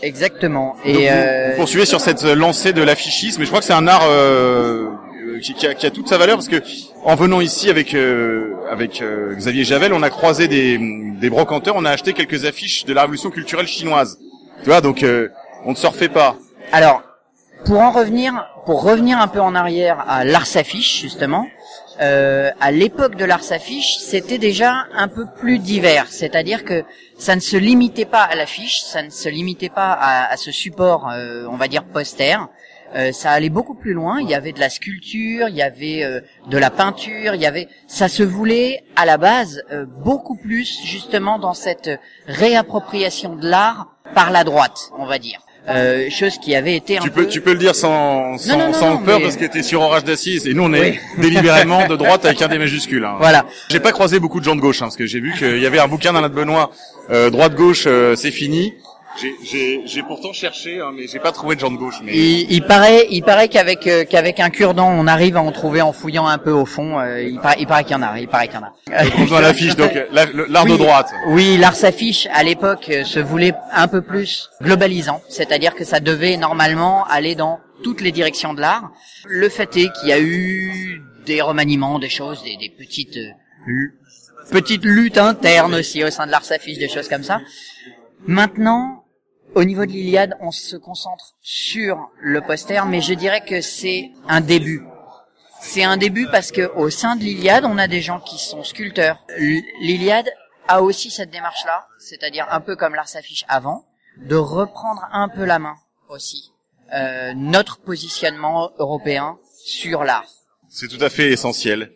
Exactement. 0.03 0.76
Donc, 0.84 0.86
Et 0.86 0.92
vous, 0.92 1.07
euh, 1.11 1.51
vous 1.51 1.57
poursuivez 1.57 1.86
sur 1.86 2.01
cette 2.01 2.22
lancée 2.22 2.72
de 2.72 2.82
l'affichisme, 2.82 3.42
et 3.42 3.44
je 3.44 3.51
crois 3.51 3.61
que 3.61 3.66
c'est 3.66 3.72
un 3.72 3.88
art 3.88 4.05
euh, 4.05 4.88
euh, 5.24 5.40
qui, 5.40 5.55
qui 5.55 5.66
a, 5.66 5.74
qui 5.74 5.86
a 5.86 5.90
toute 5.90 6.09
sa 6.09 6.18
valeur 6.18 6.36
parce 6.36 6.49
que 6.49 6.62
en 7.05 7.14
venant 7.14 7.40
ici 7.40 7.70
avec 7.70 7.94
euh, 7.94 8.55
avec 8.70 9.01
euh, 9.01 9.34
Xavier 9.34 9.64
Javel, 9.64 9.92
on 9.92 10.03
a 10.03 10.11
croisé 10.11 10.49
des, 10.49 10.78
des 11.20 11.30
brocanteurs, 11.30 11.74
on 11.76 11.84
a 11.84 11.90
acheté 11.90 12.12
quelques 12.12 12.44
affiches 12.44 12.84
de 12.84 12.92
la 12.92 13.03
révolution 13.03 13.30
culturelle 13.30 13.66
chinoise. 13.66 14.18
Tu 14.62 14.68
vois, 14.70 14.80
donc 14.80 15.03
euh, 15.03 15.28
on 15.64 15.70
ne 15.70 15.76
se 15.76 15.86
refait 15.86 16.09
pas. 16.09 16.36
Alors, 16.72 17.03
pour 17.64 17.80
en 17.80 17.90
revenir, 17.90 18.32
pour 18.64 18.82
revenir 18.82 19.18
un 19.20 19.28
peu 19.28 19.40
en 19.40 19.55
arrière 19.55 20.05
à 20.09 20.24
l'Ars 20.24 20.57
Affiche, 20.57 21.01
justement, 21.01 21.47
euh, 22.01 22.51
à 22.61 22.70
l'époque 22.70 23.16
de 23.16 23.24
l'Ars 23.24 23.51
Affiche, 23.53 23.97
c'était 23.99 24.38
déjà 24.38 24.86
un 24.94 25.09
peu 25.09 25.24
plus 25.40 25.59
divers. 25.59 26.07
C'est-à-dire 26.09 26.64
que 26.64 26.84
ça 27.18 27.34
ne 27.34 27.40
se 27.40 27.56
limitait 27.56 28.04
pas 28.04 28.22
à 28.22 28.34
l'affiche, 28.34 28.80
ça 28.80 29.02
ne 29.02 29.10
se 29.10 29.28
limitait 29.28 29.68
pas 29.68 29.92
à, 29.92 30.30
à 30.32 30.36
ce 30.36 30.50
support, 30.50 31.08
euh, 31.10 31.46
on 31.50 31.56
va 31.56 31.68
dire 31.68 31.84
poster. 31.84 32.36
Euh, 32.94 33.12
ça 33.12 33.32
allait 33.32 33.50
beaucoup 33.50 33.74
plus 33.74 33.92
loin. 33.92 34.20
Il 34.20 34.28
y 34.28 34.34
avait 34.34 34.52
de 34.52 34.60
la 34.60 34.70
sculpture, 34.70 35.48
il 35.48 35.56
y 35.56 35.62
avait 35.62 36.04
euh, 36.04 36.20
de 36.48 36.58
la 36.58 36.70
peinture, 36.70 37.34
il 37.34 37.40
y 37.40 37.46
avait. 37.46 37.68
Ça 37.88 38.08
se 38.08 38.22
voulait 38.22 38.84
à 38.94 39.04
la 39.04 39.18
base 39.18 39.62
euh, 39.72 39.84
beaucoup 39.86 40.36
plus 40.36 40.80
justement 40.84 41.38
dans 41.38 41.54
cette 41.54 41.90
réappropriation 42.26 43.34
de 43.34 43.48
l'art 43.48 43.88
par 44.14 44.30
la 44.30 44.44
droite, 44.44 44.90
on 44.98 45.04
va 45.04 45.18
dire. 45.18 45.40
Euh, 45.68 46.08
chose 46.10 46.38
qui 46.38 46.54
avait 46.54 46.76
été 46.76 46.96
un 46.96 47.00
Tu 47.00 47.10
peu. 47.10 47.22
peux 47.24 47.28
tu 47.28 47.40
peux 47.40 47.52
le 47.52 47.58
dire 47.58 47.74
sans 47.74 48.38
sans, 48.38 48.56
non, 48.56 48.66
non, 48.68 48.72
sans 48.72 48.90
non, 48.92 48.98
peur 48.98 49.18
mais- 49.18 49.24
parce 49.24 49.36
que 49.36 49.46
t'es 49.46 49.64
sur 49.64 49.80
orage 49.80 50.04
d'acier 50.04 50.38
et 50.48 50.54
nous 50.54 50.62
on 50.62 50.72
est 50.72 50.80
Oui. 50.92 50.98
délibérément 51.18 51.88
de 51.88 51.96
droite 51.96 52.24
avec 52.24 52.40
un 52.40 52.46
des 52.48 52.58
majuscules. 52.58 53.04
Hein. 53.04 53.16
Voilà. 53.18 53.46
J'ai 53.68 53.80
pas 53.80 53.90
croisé 53.90 54.20
beaucoup 54.20 54.38
de 54.38 54.44
gens 54.44 54.54
de 54.54 54.60
gauche 54.60 54.80
hein, 54.82 54.84
parce 54.86 54.96
que 54.96 55.06
j'ai 55.06 55.18
vu 55.18 55.32
qu'il 55.36 55.58
y 55.58 55.66
avait 55.66 55.80
un 55.80 55.88
bouquin 55.88 56.12
d'Alain 56.12 56.28
de 56.28 56.34
Benoît 56.34 56.70
euh, 57.10 57.30
droite 57.30 57.54
gauche 57.56 57.84
euh, 57.88 58.14
c'est 58.14 58.30
fini. 58.30 58.74
J'ai- 59.20 60.02
pourtant 60.02 60.32
cherché 60.32 60.80
hein, 60.80 60.92
mais 60.94 61.06
j'ai 61.06 61.18
pas 61.18 61.32
trouvé 61.32 61.54
de 61.56 61.60
gens 61.60 61.70
de 61.70 61.76
gauche. 61.76 61.96
Mais 62.02 62.12
Il, 62.16 62.50
il 62.52 62.62
paraît, 62.62 63.06
il 63.10 63.22
paraît 63.22 63.48
qu'avec 63.48 63.86
euh, 63.86 64.04
qu'avec 64.04 64.40
un 64.40 64.50
cure-dent, 64.50 64.88
on 64.90 65.06
arrive 65.06 65.36
à 65.36 65.42
en 65.42 65.50
trouver 65.52 65.80
en 65.82 65.92
fouillant 65.92 66.26
un 66.26 66.38
peu 66.38 66.50
au 66.52 66.66
fond. 66.66 66.98
euh, 67.00 67.22
il, 67.22 67.40
paraît, 67.40 67.56
il 67.58 67.66
paraît 67.66 67.84
qu'il 67.84 67.92
y 67.92 67.96
en 67.96 68.02
a. 68.02 68.18
Il 68.20 68.28
paraît 68.28 68.48
qu'il 68.48 68.56
y 68.56 68.58
en 68.58 68.66
a. 68.66 69.04
on 69.18 69.24
dans 69.26 69.40
l'affiche 69.40 69.74
donc 69.76 69.92
l'art 70.12 70.66
de 70.66 70.76
droite. 70.76 71.10
Oui, 71.28 71.56
l'art 71.58 71.74
s'affiche 71.76 72.28
à 72.32 72.42
l'époque 72.42 72.88
euh, 72.90 73.04
se 73.04 73.18
voulait 73.20 73.54
un 73.72 73.88
peu 73.88 74.02
plus 74.02 74.50
globalisant, 74.62 75.22
c'est-à-dire 75.28 75.74
que 75.74 75.84
ça 75.84 76.00
devait 76.00 76.36
normalement 76.36 77.04
aller 77.06 77.34
dans 77.34 77.60
toutes 77.82 78.00
les 78.00 78.12
directions 78.12 78.54
de 78.54 78.60
l'art. 78.60 78.90
Le 79.26 79.48
fait 79.48 79.76
est 79.76 79.90
qu'il 79.92 80.08
y 80.08 80.12
a 80.12 80.20
eu 80.20 81.02
des 81.26 81.40
remaniements, 81.42 81.98
des 81.98 82.08
choses, 82.08 82.42
des, 82.44 82.56
des 82.56 82.70
petites 82.70 83.16
euh, 83.16 83.90
petites 84.50 84.84
luttes 84.84 85.18
internes 85.18 85.74
aussi 85.74 86.04
au 86.04 86.10
sein 86.10 86.26
de 86.26 86.30
l'art 86.30 86.44
s'affiche, 86.44 86.78
des 86.78 86.88
choses 86.88 87.08
comme 87.08 87.24
ça. 87.24 87.40
Maintenant, 88.26 88.95
au 89.57 89.64
niveau 89.64 89.86
de 89.86 89.90
l'Iliade, 89.90 90.36
on 90.40 90.50
se 90.50 90.76
concentre 90.76 91.34
sur 91.40 92.11
le 92.20 92.42
poster, 92.42 92.84
mais 92.84 93.00
je 93.00 93.14
dirais 93.14 93.42
que 93.42 93.62
c'est 93.62 94.11
un 94.28 94.42
début. 94.42 94.84
C'est 95.62 95.82
un 95.82 95.96
début 95.96 96.28
parce 96.30 96.52
que 96.52 96.70
au 96.76 96.90
sein 96.90 97.16
de 97.16 97.22
l'Iliade, 97.22 97.64
on 97.64 97.78
a 97.78 97.88
des 97.88 98.02
gens 98.02 98.20
qui 98.20 98.38
sont 98.38 98.62
sculpteurs. 98.62 99.24
L'Iliade 99.38 100.28
a 100.68 100.82
aussi 100.82 101.11
cette 101.11 101.30
démarche-là, 101.30 101.86
c'est-à-dire 101.98 102.46
un 102.50 102.61
peu 102.61 102.76
comme 102.76 102.94
l'art 102.94 103.09
s'affiche 103.09 103.46
avant, 103.48 103.86
de 104.18 104.36
reprendre 104.36 105.09
un 105.11 105.30
peu 105.30 105.46
la 105.46 105.59
main 105.59 105.76
aussi 106.11 106.52
euh, 106.92 107.32
notre 107.34 107.78
positionnement 107.78 108.72
européen 108.78 109.38
sur 109.64 110.04
l'art. 110.04 110.28
C'est 110.68 110.88
tout 110.88 111.02
à 111.02 111.09
fait 111.09 111.30
essentiel. 111.30 111.92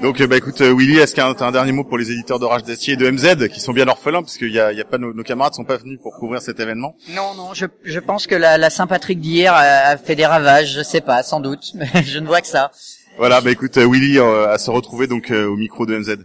Donc 0.00 0.20
euh, 0.20 0.26
bah 0.26 0.36
écoute 0.36 0.60
euh, 0.60 0.74
Willy, 0.76 0.98
est-ce 0.98 1.14
qu'il 1.14 1.22
y 1.22 1.26
a 1.26 1.46
un, 1.46 1.52
dernier 1.52 1.72
mot 1.72 1.82
pour 1.82 1.96
les 1.96 2.10
éditeurs 2.10 2.38
d'Orage 2.38 2.64
d'Acier 2.64 2.94
et 2.94 2.96
de 2.96 3.10
MZ 3.10 3.48
qui 3.48 3.60
sont 3.60 3.72
bien 3.72 3.88
orphelins 3.88 4.20
parce 4.20 4.36
qu'il 4.36 4.52
y 4.52 4.60
a, 4.60 4.70
y 4.72 4.80
a, 4.80 4.84
pas 4.84 4.98
nos, 4.98 5.14
nos, 5.14 5.22
camarades 5.22 5.54
sont 5.54 5.64
pas 5.64 5.78
venus 5.78 5.98
pour 6.02 6.14
couvrir 6.16 6.42
cet 6.42 6.60
événement? 6.60 6.94
Non 7.14 7.34
non, 7.34 7.54
je, 7.54 7.64
je 7.82 7.98
pense 7.98 8.26
que 8.26 8.34
la, 8.34 8.58
la 8.58 8.68
Saint-Patrick 8.68 9.20
d'hier 9.20 9.54
a 9.54 9.96
fait 9.96 10.14
des 10.14 10.26
ravages, 10.26 10.74
je 10.74 10.82
sais 10.82 11.00
pas, 11.00 11.22
sans 11.22 11.40
doute, 11.40 11.64
mais 11.74 12.02
je 12.02 12.18
ne 12.18 12.26
vois 12.26 12.42
que 12.42 12.46
ça. 12.46 12.70
Voilà, 13.16 13.40
bah 13.40 13.50
écoute 13.50 13.78
euh, 13.78 13.88
Willy 13.88 14.18
à 14.18 14.58
se 14.58 14.70
retrouver 14.70 15.06
donc 15.06 15.30
au 15.30 15.56
micro 15.56 15.86
de 15.86 15.96
MZ. 15.96 16.16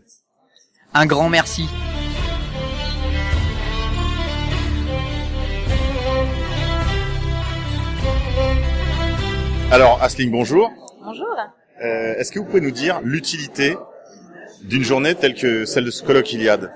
Un 0.93 1.05
grand 1.05 1.29
merci. 1.29 1.65
Alors 9.71 10.03
Asling, 10.03 10.29
bonjour. 10.29 10.69
Bonjour. 11.01 11.37
Euh, 11.81 12.15
Est-ce 12.15 12.31
que 12.31 12.39
vous 12.39 12.45
pouvez 12.45 12.61
nous 12.61 12.71
dire 12.71 13.01
l'utilité 13.01 13.75
d'une 14.61 14.83
journée 14.83 15.15
telle 15.15 15.33
que 15.33 15.65
celle 15.65 15.85
de 15.85 15.91
ce 15.91 16.03
colloque 16.03 16.31
Iliade 16.31 16.71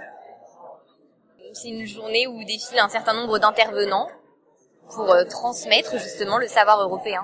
C'est 1.54 1.70
une 1.70 1.86
journée 1.86 2.26
où 2.28 2.44
défile 2.44 2.80
un 2.80 2.90
certain 2.90 3.14
nombre 3.14 3.38
d'intervenants 3.38 4.08
pour 4.90 5.12
euh, 5.12 5.24
transmettre 5.26 5.98
justement 6.00 6.38
le 6.38 6.48
savoir 6.48 6.82
européen. 6.82 7.22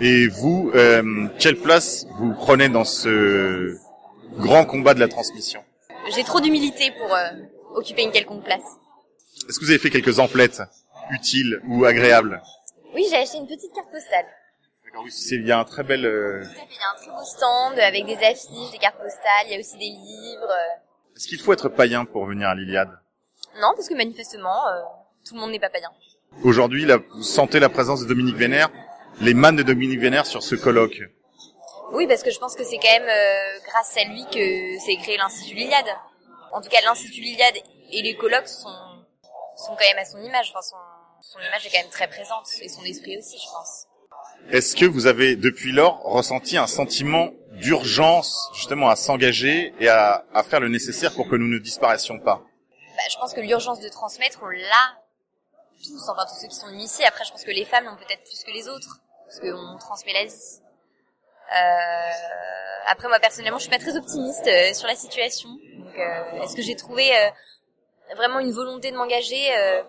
Et 0.00 0.26
vous, 0.28 0.72
euh, 0.74 1.28
quelle 1.38 1.56
place 1.56 2.06
vous 2.18 2.32
prenez 2.34 2.68
dans 2.68 2.84
ce 2.84 3.76
grand 4.38 4.64
combat 4.64 4.94
de 4.94 5.00
la 5.00 5.08
transmission? 5.08 5.62
J'ai 6.14 6.24
trop 6.24 6.40
d'humilité 6.40 6.92
pour 6.98 7.14
euh, 7.14 7.28
occuper 7.74 8.02
une 8.02 8.10
quelconque 8.10 8.44
place. 8.44 8.64
Est-ce 9.48 9.58
que 9.58 9.64
vous 9.64 9.70
avez 9.70 9.78
fait 9.78 9.90
quelques 9.90 10.18
emplettes 10.18 10.62
utiles 11.10 11.60
ou 11.68 11.84
agréables? 11.84 12.42
Oui, 12.94 13.06
j'ai 13.10 13.16
acheté 13.16 13.38
une 13.38 13.46
petite 13.46 13.72
carte 13.74 13.90
postale. 13.90 14.24
D'accord, 14.94 15.04
oui, 15.06 15.10
c'est- 15.12 15.34
il 15.34 15.46
y 15.46 15.50
a 15.52 15.58
un 15.58 15.64
très 15.64 15.82
bel... 15.82 16.04
euh, 16.06 16.40
Tout 16.44 16.50
à 16.50 16.54
fait, 16.54 16.66
Il 16.70 16.76
y 16.76 16.78
a 16.78 16.90
un 16.92 16.94
très 16.96 17.10
beau 17.10 17.24
stand 17.24 17.78
avec 17.80 18.06
des 18.06 18.16
affiches, 18.24 18.70
des 18.70 18.78
cartes 18.78 18.96
postales, 18.98 19.46
il 19.46 19.52
y 19.52 19.56
a 19.56 19.58
aussi 19.58 19.76
des 19.76 19.90
livres. 19.90 20.48
euh. 20.50 21.16
Est-ce 21.16 21.26
qu'il 21.26 21.40
faut 21.40 21.52
être 21.52 21.68
païen 21.68 22.04
pour 22.04 22.26
venir 22.26 22.48
à 22.48 22.54
l'Iliade? 22.54 22.90
Non, 23.60 23.72
parce 23.74 23.88
que 23.88 23.94
manifestement, 23.94 24.68
euh, 24.68 24.82
tout 25.26 25.34
le 25.34 25.40
monde 25.40 25.50
n'est 25.50 25.58
pas 25.60 25.70
païen. 25.70 25.90
Aujourd'hui, 26.44 26.86
vous 27.12 27.22
sentez 27.24 27.58
la 27.60 27.68
présence 27.68 28.02
de 28.02 28.06
Dominique 28.06 28.36
Vénère, 28.36 28.68
les 29.20 29.34
mannes 29.34 29.56
de 29.56 29.62
Dominique 29.64 29.98
Vénère 30.00 30.26
sur 30.26 30.42
ce 30.44 30.54
colloque. 30.54 31.00
Oui, 31.92 32.06
parce 32.06 32.22
que 32.22 32.30
je 32.30 32.38
pense 32.38 32.54
que 32.56 32.62
c'est 32.64 32.78
quand 32.78 32.92
même 33.00 33.08
euh, 33.08 33.58
grâce 33.66 33.96
à 33.96 34.04
lui 34.04 34.24
que 34.26 34.78
s'est 34.84 34.96
créé 35.02 35.16
l'Institut 35.16 35.54
Liliade. 35.56 35.86
En 36.52 36.60
tout 36.60 36.68
cas, 36.68 36.78
l'Institut 36.84 37.20
Liliade 37.20 37.56
et 37.90 38.02
les 38.02 38.16
colloques 38.16 38.48
sont, 38.48 38.68
sont 39.56 39.74
quand 39.76 39.86
même 39.88 39.98
à 39.98 40.04
son 40.04 40.18
image. 40.22 40.50
Enfin, 40.50 40.62
son, 40.62 40.76
son 41.20 41.38
image 41.40 41.66
est 41.66 41.70
quand 41.70 41.78
même 41.82 41.90
très 41.90 42.08
présente 42.08 42.46
et 42.60 42.68
son 42.68 42.82
esprit 42.84 43.18
aussi, 43.18 43.38
je 43.38 43.46
pense. 43.52 43.86
Est-ce 44.50 44.76
que 44.76 44.84
vous 44.84 45.06
avez, 45.06 45.36
depuis 45.36 45.72
lors, 45.72 46.02
ressenti 46.02 46.56
un 46.56 46.66
sentiment 46.66 47.30
d'urgence, 47.52 48.50
justement, 48.54 48.88
à 48.88 48.96
s'engager 48.96 49.74
et 49.80 49.88
à, 49.88 50.24
à 50.34 50.42
faire 50.42 50.60
le 50.60 50.68
nécessaire 50.68 51.14
pour 51.14 51.28
que 51.28 51.36
nous 51.36 51.48
ne 51.48 51.58
disparaissions 51.58 52.18
pas? 52.18 52.42
Bah, 52.96 53.02
je 53.10 53.16
pense 53.16 53.32
que 53.32 53.40
l'urgence 53.40 53.80
de 53.80 53.88
transmettre, 53.88 54.40
on 54.42 54.48
l'a 54.48 54.98
tous, 55.82 56.08
enfin 56.08 56.24
tous 56.28 56.40
ceux 56.40 56.48
qui 56.48 56.54
sont 56.54 56.70
initiés. 56.70 57.04
Après, 57.06 57.24
je 57.24 57.30
pense 57.30 57.44
que 57.44 57.50
les 57.50 57.64
femmes 57.64 57.84
l'ont 57.84 57.96
peut-être 57.96 58.22
plus 58.22 58.42
que 58.44 58.52
les 58.52 58.68
autres, 58.68 59.00
parce 59.26 59.40
qu'on 59.40 59.78
transmet 59.78 60.12
la 60.12 60.24
vie. 60.24 60.60
Euh, 61.52 62.10
après, 62.86 63.08
moi 63.08 63.18
personnellement, 63.18 63.58
je 63.58 63.64
suis 63.64 63.70
pas 63.70 63.78
très 63.78 63.96
optimiste 63.96 64.46
euh, 64.46 64.72
sur 64.72 64.86
la 64.86 64.94
situation. 64.94 65.48
Euh, 65.98 66.42
est-ce 66.42 66.56
que 66.56 66.62
j'ai 66.62 66.76
trouvé 66.76 67.14
euh, 67.16 67.30
vraiment 68.16 68.40
une 68.40 68.52
volonté 68.52 68.90
de 68.90 68.96
m'engager 68.96 69.56
euh, 69.56 69.82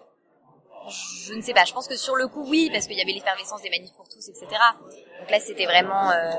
Je 0.89 1.33
ne 1.33 1.41
sais 1.41 1.53
pas. 1.53 1.65
Je 1.65 1.73
pense 1.73 1.87
que 1.87 1.95
sur 1.95 2.15
le 2.15 2.27
coup, 2.27 2.45
oui, 2.47 2.69
parce 2.71 2.87
qu'il 2.87 2.97
y 2.97 3.01
avait 3.01 3.11
l'effervescence 3.11 3.61
des 3.61 3.69
manifs 3.69 3.93
pour 3.95 4.07
tous, 4.07 4.27
etc. 4.29 4.45
Donc 5.19 5.31
là, 5.31 5.39
c'était 5.39 5.65
vraiment, 5.65 6.11
euh, 6.11 6.31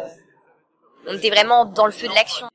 on 1.09 1.15
était 1.15 1.31
vraiment 1.31 1.65
dans 1.65 1.87
le 1.87 1.93
feu 1.93 2.09
de 2.09 2.15
l'action. 2.15 2.47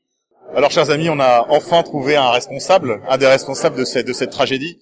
Alors, 0.56 0.72
chers 0.72 0.90
amis, 0.90 1.10
on 1.10 1.20
a 1.20 1.46
enfin 1.50 1.82
trouvé 1.84 2.16
un 2.16 2.30
responsable, 2.32 3.02
un 3.08 3.18
des 3.18 3.28
responsables 3.28 3.78
de 3.78 3.86
cette, 3.86 4.06
de 4.06 4.14
cette 4.14 4.32
tragédie, 4.32 4.80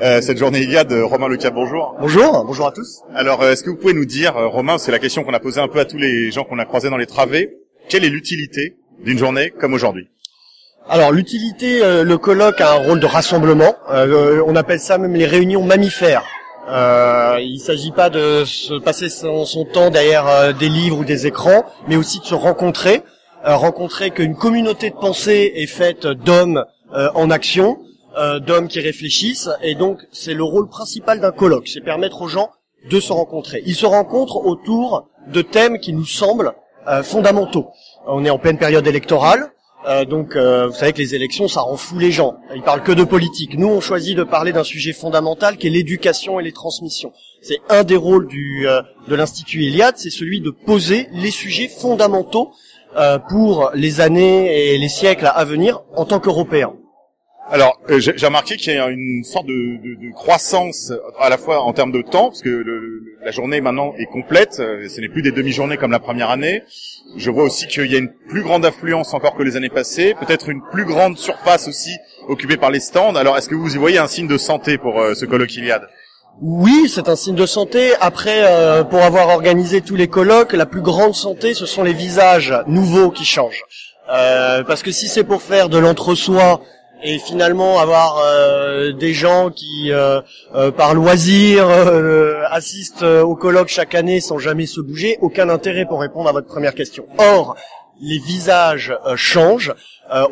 euh, 0.00 0.22
cette 0.22 0.38
journée 0.38 0.60
Iliade, 0.60 0.92
Romain 0.92 1.28
Lecap, 1.28 1.52
bonjour. 1.52 1.96
Bonjour, 2.00 2.44
bonjour 2.44 2.66
à 2.66 2.72
tous. 2.72 3.02
Alors, 3.14 3.42
euh, 3.42 3.52
est-ce 3.52 3.62
que 3.62 3.70
vous 3.70 3.76
pouvez 3.76 3.92
nous 3.92 4.06
dire, 4.06 4.36
euh, 4.36 4.48
Romain, 4.48 4.78
c'est 4.78 4.92
la 4.92 4.98
question 4.98 5.24
qu'on 5.24 5.34
a 5.34 5.40
posée 5.40 5.60
un 5.60 5.68
peu 5.68 5.80
à 5.80 5.84
tous 5.84 5.98
les 5.98 6.30
gens 6.30 6.44
qu'on 6.44 6.58
a 6.58 6.64
croisés 6.64 6.88
dans 6.88 6.96
les 6.96 7.06
travées, 7.06 7.56
quelle 7.88 8.04
est 8.04 8.08
l'utilité 8.08 8.76
d'une 9.04 9.18
journée 9.18 9.50
comme 9.50 9.74
aujourd'hui? 9.74 10.08
Alors 10.88 11.12
l'utilité, 11.12 11.84
euh, 11.84 12.02
le 12.02 12.18
colloque 12.18 12.60
a 12.60 12.72
un 12.72 12.78
rôle 12.78 13.00
de 13.00 13.06
rassemblement. 13.06 13.76
Euh, 13.90 14.42
on 14.46 14.56
appelle 14.56 14.80
ça 14.80 14.98
même 14.98 15.14
les 15.14 15.26
réunions 15.26 15.62
mammifères. 15.62 16.24
Euh, 16.68 17.38
il 17.40 17.54
ne 17.54 17.60
s'agit 17.60 17.90
pas 17.90 18.10
de 18.10 18.44
se 18.44 18.74
passer 18.74 19.08
son, 19.08 19.64
temps 19.64 19.90
derrière 19.90 20.26
euh, 20.26 20.52
des 20.52 20.68
livres 20.68 20.98
ou 20.98 21.04
des 21.04 21.26
écrans, 21.26 21.64
mais 21.88 21.96
aussi 21.96 22.20
de 22.20 22.24
se 22.24 22.34
rencontrer, 22.34 23.02
euh, 23.46 23.56
rencontrer 23.56 24.10
qu'une 24.10 24.36
communauté 24.36 24.90
de 24.90 24.96
pensée 24.96 25.52
est 25.56 25.66
faite 25.66 26.06
d'hommes 26.06 26.64
euh, 26.94 27.08
en 27.14 27.30
action, 27.30 27.78
d'hommes 28.44 28.66
qui 28.66 28.80
réfléchissent, 28.80 29.48
et 29.62 29.76
donc 29.76 30.04
c'est 30.10 30.34
le 30.34 30.42
rôle 30.42 30.68
principal 30.68 31.20
d'un 31.20 31.30
colloque, 31.30 31.68
c'est 31.68 31.80
permettre 31.80 32.22
aux 32.22 32.28
gens 32.28 32.50
de 32.90 32.98
se 32.98 33.12
rencontrer. 33.12 33.62
Ils 33.66 33.76
se 33.76 33.86
rencontrent 33.86 34.44
autour 34.44 35.08
de 35.28 35.42
thèmes 35.42 35.78
qui 35.78 35.92
nous 35.92 36.04
semblent 36.04 36.52
fondamentaux. 37.04 37.68
On 38.08 38.24
est 38.24 38.30
en 38.30 38.38
pleine 38.38 38.58
période 38.58 38.86
électorale, 38.88 39.52
euh, 39.86 40.04
donc 40.04 40.36
euh, 40.36 40.66
vous 40.66 40.74
savez 40.74 40.92
que 40.92 40.98
les 40.98 41.14
élections, 41.14 41.48
ça 41.48 41.60
rend 41.60 41.76
fou 41.76 41.98
les 41.98 42.12
gens. 42.12 42.36
Ils 42.54 42.62
parlent 42.62 42.82
que 42.82 42.92
de 42.92 43.04
politique. 43.04 43.56
Nous, 43.56 43.68
on 43.68 43.80
choisit 43.80 44.16
de 44.16 44.24
parler 44.24 44.52
d'un 44.52 44.64
sujet 44.64 44.92
fondamental 44.92 45.56
qui 45.56 45.68
est 45.68 45.70
l'éducation 45.70 46.38
et 46.38 46.42
les 46.42 46.52
transmissions. 46.52 47.12
C'est 47.40 47.60
un 47.70 47.84
des 47.84 47.96
rôles 47.96 48.28
euh, 48.66 48.82
de 49.08 49.14
l'Institut 49.14 49.62
Iliade, 49.62 49.94
c'est 49.96 50.10
celui 50.10 50.40
de 50.40 50.50
poser 50.50 51.08
les 51.12 51.30
sujets 51.30 51.68
fondamentaux 51.68 52.52
pour 53.28 53.70
les 53.72 54.00
années 54.00 54.72
et 54.72 54.76
les 54.76 54.88
siècles 54.88 55.30
à 55.32 55.44
venir 55.44 55.80
en 55.94 56.04
tant 56.04 56.18
qu'Européens. 56.18 56.74
Alors, 57.52 57.80
euh, 57.90 57.98
j'ai 57.98 58.26
remarqué 58.26 58.56
qu'il 58.56 58.72
y 58.74 58.78
a 58.78 58.88
une 58.90 59.24
sorte 59.24 59.46
de, 59.46 59.52
de- 59.82 60.06
de 60.08 60.12
croissance 60.14 60.92
à 61.18 61.28
la 61.28 61.36
fois 61.36 61.62
en 61.62 61.72
termes 61.72 61.90
de 61.90 62.00
temps, 62.00 62.28
parce 62.28 62.42
que 62.42 62.48
le- 62.48 63.02
la 63.24 63.32
journée 63.32 63.60
maintenant 63.60 63.92
est 63.98 64.06
complète, 64.06 64.58
euh, 64.60 64.88
ce 64.88 65.00
n'est 65.00 65.08
plus 65.08 65.22
des 65.22 65.32
demi-journées 65.32 65.76
comme 65.76 65.90
la 65.90 65.98
première 65.98 66.30
année. 66.30 66.62
Je 67.16 67.28
vois 67.28 67.42
aussi 67.42 67.66
qu'il 67.66 67.90
y 67.90 67.96
a 67.96 67.98
une 67.98 68.12
plus 68.28 68.42
grande 68.42 68.64
affluence 68.64 69.14
encore 69.14 69.34
que 69.34 69.42
les 69.42 69.56
années 69.56 69.68
passées, 69.68 70.14
peut-être 70.20 70.48
une 70.48 70.60
plus 70.70 70.84
grande 70.84 71.18
surface 71.18 71.66
aussi 71.66 71.90
occupée 72.28 72.56
par 72.56 72.70
les 72.70 72.78
stands. 72.78 73.16
Alors, 73.16 73.36
est-ce 73.36 73.48
que 73.48 73.56
vous 73.56 73.74
y 73.74 73.78
voyez 73.78 73.98
un 73.98 74.06
signe 74.06 74.28
de 74.28 74.38
santé 74.38 74.78
pour 74.78 75.00
euh, 75.00 75.14
ce 75.14 75.24
colloque 75.24 75.52
Iliade 75.56 75.88
Oui, 76.40 76.88
c'est 76.88 77.08
un 77.08 77.16
signe 77.16 77.34
de 77.34 77.46
santé. 77.46 77.94
Après, 78.00 78.44
euh, 78.44 78.84
pour 78.84 79.00
avoir 79.02 79.28
organisé 79.30 79.80
tous 79.80 79.96
les 79.96 80.06
colloques, 80.06 80.52
la 80.52 80.66
plus 80.66 80.82
grande 80.82 81.16
santé, 81.16 81.54
ce 81.54 81.66
sont 81.66 81.82
les 81.82 81.94
visages 81.94 82.54
nouveaux 82.68 83.10
qui 83.10 83.24
changent. 83.24 83.64
Euh, 84.12 84.62
parce 84.62 84.82
que 84.84 84.92
si 84.92 85.08
c'est 85.08 85.24
pour 85.24 85.42
faire 85.42 85.68
de 85.68 85.78
l'entre-soi 85.78 86.62
et 87.02 87.18
finalement 87.18 87.78
avoir 87.78 88.18
euh, 88.18 88.92
des 88.92 89.12
gens 89.12 89.50
qui, 89.50 89.92
euh, 89.92 90.20
euh, 90.54 90.70
par 90.70 90.94
loisir, 90.94 91.68
euh, 91.68 92.42
assistent 92.50 93.02
euh, 93.02 93.22
au 93.22 93.36
colloque 93.36 93.68
chaque 93.68 93.94
année 93.94 94.20
sans 94.20 94.38
jamais 94.38 94.66
se 94.66 94.80
bouger, 94.80 95.18
aucun 95.20 95.48
intérêt 95.48 95.86
pour 95.86 96.00
répondre 96.00 96.28
à 96.28 96.32
votre 96.32 96.46
première 96.46 96.74
question. 96.74 97.06
Or, 97.18 97.56
les 98.00 98.18
visages 98.18 98.94
euh, 99.06 99.16
changent. 99.16 99.74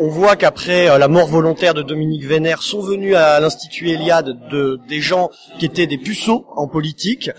On 0.00 0.08
voit 0.08 0.34
qu'après 0.34 0.98
la 0.98 1.06
mort 1.06 1.28
volontaire 1.28 1.72
de 1.72 1.82
Dominique 1.82 2.24
Vénère 2.24 2.62
sont 2.62 2.80
venus 2.80 3.14
à 3.14 3.38
l'Institut 3.38 3.90
Eliade 3.90 4.36
de, 4.50 4.80
des 4.88 5.00
gens 5.00 5.30
qui 5.60 5.66
étaient 5.66 5.86
des 5.86 5.98
puceaux 5.98 6.46
en 6.56 6.66
politique, 6.66 7.30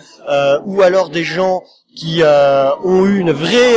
ou 0.63 0.81
alors 0.81 1.09
des 1.09 1.25
gens 1.25 1.63
qui 1.97 2.21
ont 2.23 3.05
eu 3.05 3.19
une 3.19 3.33
vraie 3.33 3.75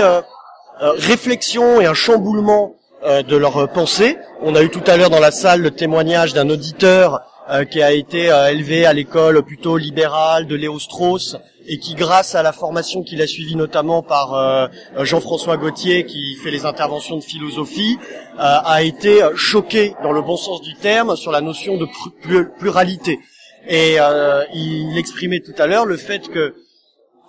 réflexion 0.80 1.80
et 1.80 1.86
un 1.86 1.94
chamboulement 1.94 2.76
de 3.04 3.36
leur 3.36 3.68
pensée. 3.72 4.16
On 4.40 4.54
a 4.54 4.62
eu 4.62 4.70
tout 4.70 4.82
à 4.86 4.96
l'heure 4.96 5.10
dans 5.10 5.20
la 5.20 5.30
salle 5.30 5.60
le 5.60 5.70
témoignage 5.70 6.34
d'un 6.34 6.48
auditeur 6.50 7.20
euh, 7.50 7.64
qui 7.64 7.82
a 7.82 7.92
été 7.92 8.30
euh, 8.30 8.50
élevé 8.52 8.86
à 8.86 8.92
l'école 8.92 9.42
plutôt 9.42 9.76
libérale 9.76 10.46
de 10.46 10.54
Léo 10.54 10.78
Strauss 10.78 11.36
et 11.66 11.78
qui, 11.78 11.94
grâce 11.94 12.34
à 12.34 12.42
la 12.42 12.52
formation 12.52 13.02
qu'il 13.02 13.20
a 13.22 13.26
suivie 13.26 13.56
notamment 13.56 14.02
par 14.02 14.34
euh, 14.34 14.66
Jean-François 15.00 15.56
Gauthier, 15.56 16.06
qui 16.06 16.36
fait 16.42 16.50
les 16.50 16.64
interventions 16.66 17.16
de 17.16 17.22
philosophie, 17.22 17.98
euh, 18.34 18.38
a 18.64 18.82
été 18.82 19.20
choqué, 19.36 19.94
dans 20.02 20.12
le 20.12 20.22
bon 20.22 20.36
sens 20.36 20.60
du 20.62 20.74
terme, 20.74 21.16
sur 21.16 21.30
la 21.32 21.40
notion 21.40 21.76
de 21.76 21.86
plu- 21.86 22.12
plu- 22.22 22.48
pluralité. 22.58 23.20
Et 23.68 23.96
euh, 24.00 24.44
il 24.54 24.96
exprimait 24.98 25.40
tout 25.40 25.54
à 25.56 25.66
l'heure 25.68 25.86
le 25.86 25.96
fait 25.96 26.28
que 26.28 26.54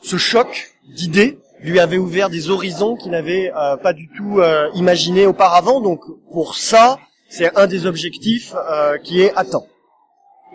ce 0.02 0.18
choc 0.18 0.72
d'idées 0.96 1.38
lui 1.64 1.80
avait 1.80 1.98
ouvert 1.98 2.30
des 2.30 2.50
horizons 2.50 2.96
qu'il 2.96 3.12
n'avait 3.12 3.52
euh, 3.56 3.78
pas 3.78 3.94
du 3.94 4.08
tout 4.10 4.40
euh, 4.40 4.70
imaginé 4.76 5.26
auparavant. 5.26 5.82
Donc 5.82 6.02
pour 6.32 6.56
ça, 6.56 7.00
c'est 7.30 7.56
un 7.58 7.68
des 7.68 7.86
objectifs 7.86 8.54
euh, 8.70 8.98
qui 8.98 9.22
est 9.22 9.34
atteint. 9.36 9.64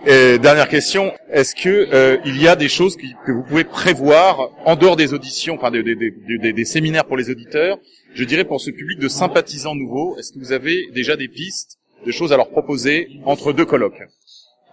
Et 0.06 0.38
dernière 0.38 0.68
question, 0.68 1.12
est-ce 1.30 1.56
que 1.56 1.88
euh, 1.92 2.18
il 2.24 2.40
y 2.40 2.46
a 2.46 2.54
des 2.54 2.68
choses 2.68 2.96
que 2.96 3.32
vous 3.32 3.42
pouvez 3.42 3.64
prévoir 3.64 4.50
en 4.64 4.76
dehors 4.76 4.94
des 4.94 5.12
auditions, 5.12 5.54
enfin 5.56 5.72
des, 5.72 5.82
des- 5.82 5.96
des- 5.96 6.38
des- 6.38 6.52
des 6.52 6.64
séminaires 6.64 7.04
pour 7.04 7.16
les 7.16 7.30
auditeurs, 7.30 7.78
je 8.14 8.22
dirais 8.22 8.44
pour 8.44 8.60
ce 8.60 8.70
public 8.70 9.00
de 9.00 9.08
sympathisants 9.08 9.74
nouveaux, 9.74 10.16
est-ce 10.16 10.32
que 10.32 10.38
vous 10.38 10.52
avez 10.52 10.86
déjà 10.94 11.16
des 11.16 11.26
pistes 11.26 11.78
de 12.06 12.12
choses 12.12 12.32
à 12.32 12.36
leur 12.36 12.48
proposer 12.48 13.08
entre 13.24 13.52
deux 13.52 13.64
colloques? 13.64 14.00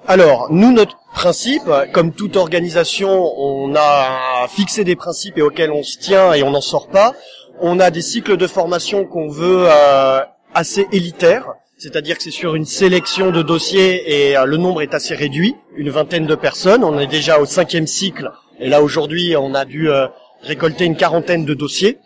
Alors, 0.08 0.52
nous, 0.52 0.72
notre 0.72 0.98
principe, 1.16 1.64
comme 1.92 2.12
toute 2.12 2.36
organisation, 2.36 3.10
on 3.10 3.74
a 3.76 4.48
fixé 4.48 4.84
des 4.84 4.96
principes 4.96 5.40
et 5.40 5.42
auxquels 5.42 5.72
on 5.72 5.82
se 5.82 5.98
tient 5.98 6.32
et 6.34 6.44
on 6.44 6.52
n'en 6.52 6.62
sort 6.62 6.90
pas. 6.90 7.16
On 7.60 7.80
a 7.80 7.90
des 7.90 8.04
cycles 8.04 8.38
de 8.38 8.46
formation 8.46 9.06
qu'on 9.06 9.30
veut 9.30 9.66
euh, 9.68 10.20
assez 10.54 10.86
élitaires, 10.92 11.48
c'est-à-dire 11.80 12.18
que 12.18 12.24
c'est 12.24 12.30
sur 12.30 12.54
une 12.54 12.66
sélection 12.66 13.32
de 13.32 13.42
dossiers 13.42 14.30
et 14.30 14.38
euh, 14.38 14.46
le 14.46 14.58
nombre 14.58 14.84
est 14.84 14.94
assez 14.94 15.16
réduit, 15.16 15.56
une 15.76 15.90
vingtaine 15.90 16.28
de 16.28 16.36
personnes. 16.36 16.84
On 16.84 17.00
est 17.00 17.08
déjà 17.08 17.40
au 17.40 17.46
cinquième 17.46 17.88
cycle 17.88 18.30
et 18.60 18.70
là 18.70 18.84
aujourd'hui, 18.84 19.36
on 19.36 19.56
a 19.56 19.66
dû 19.66 19.90
euh, 19.90 20.06
récolter 20.44 20.86
une 20.86 20.98
quarantaine 20.98 21.46
de 21.46 21.56
dossiers. 21.56 21.98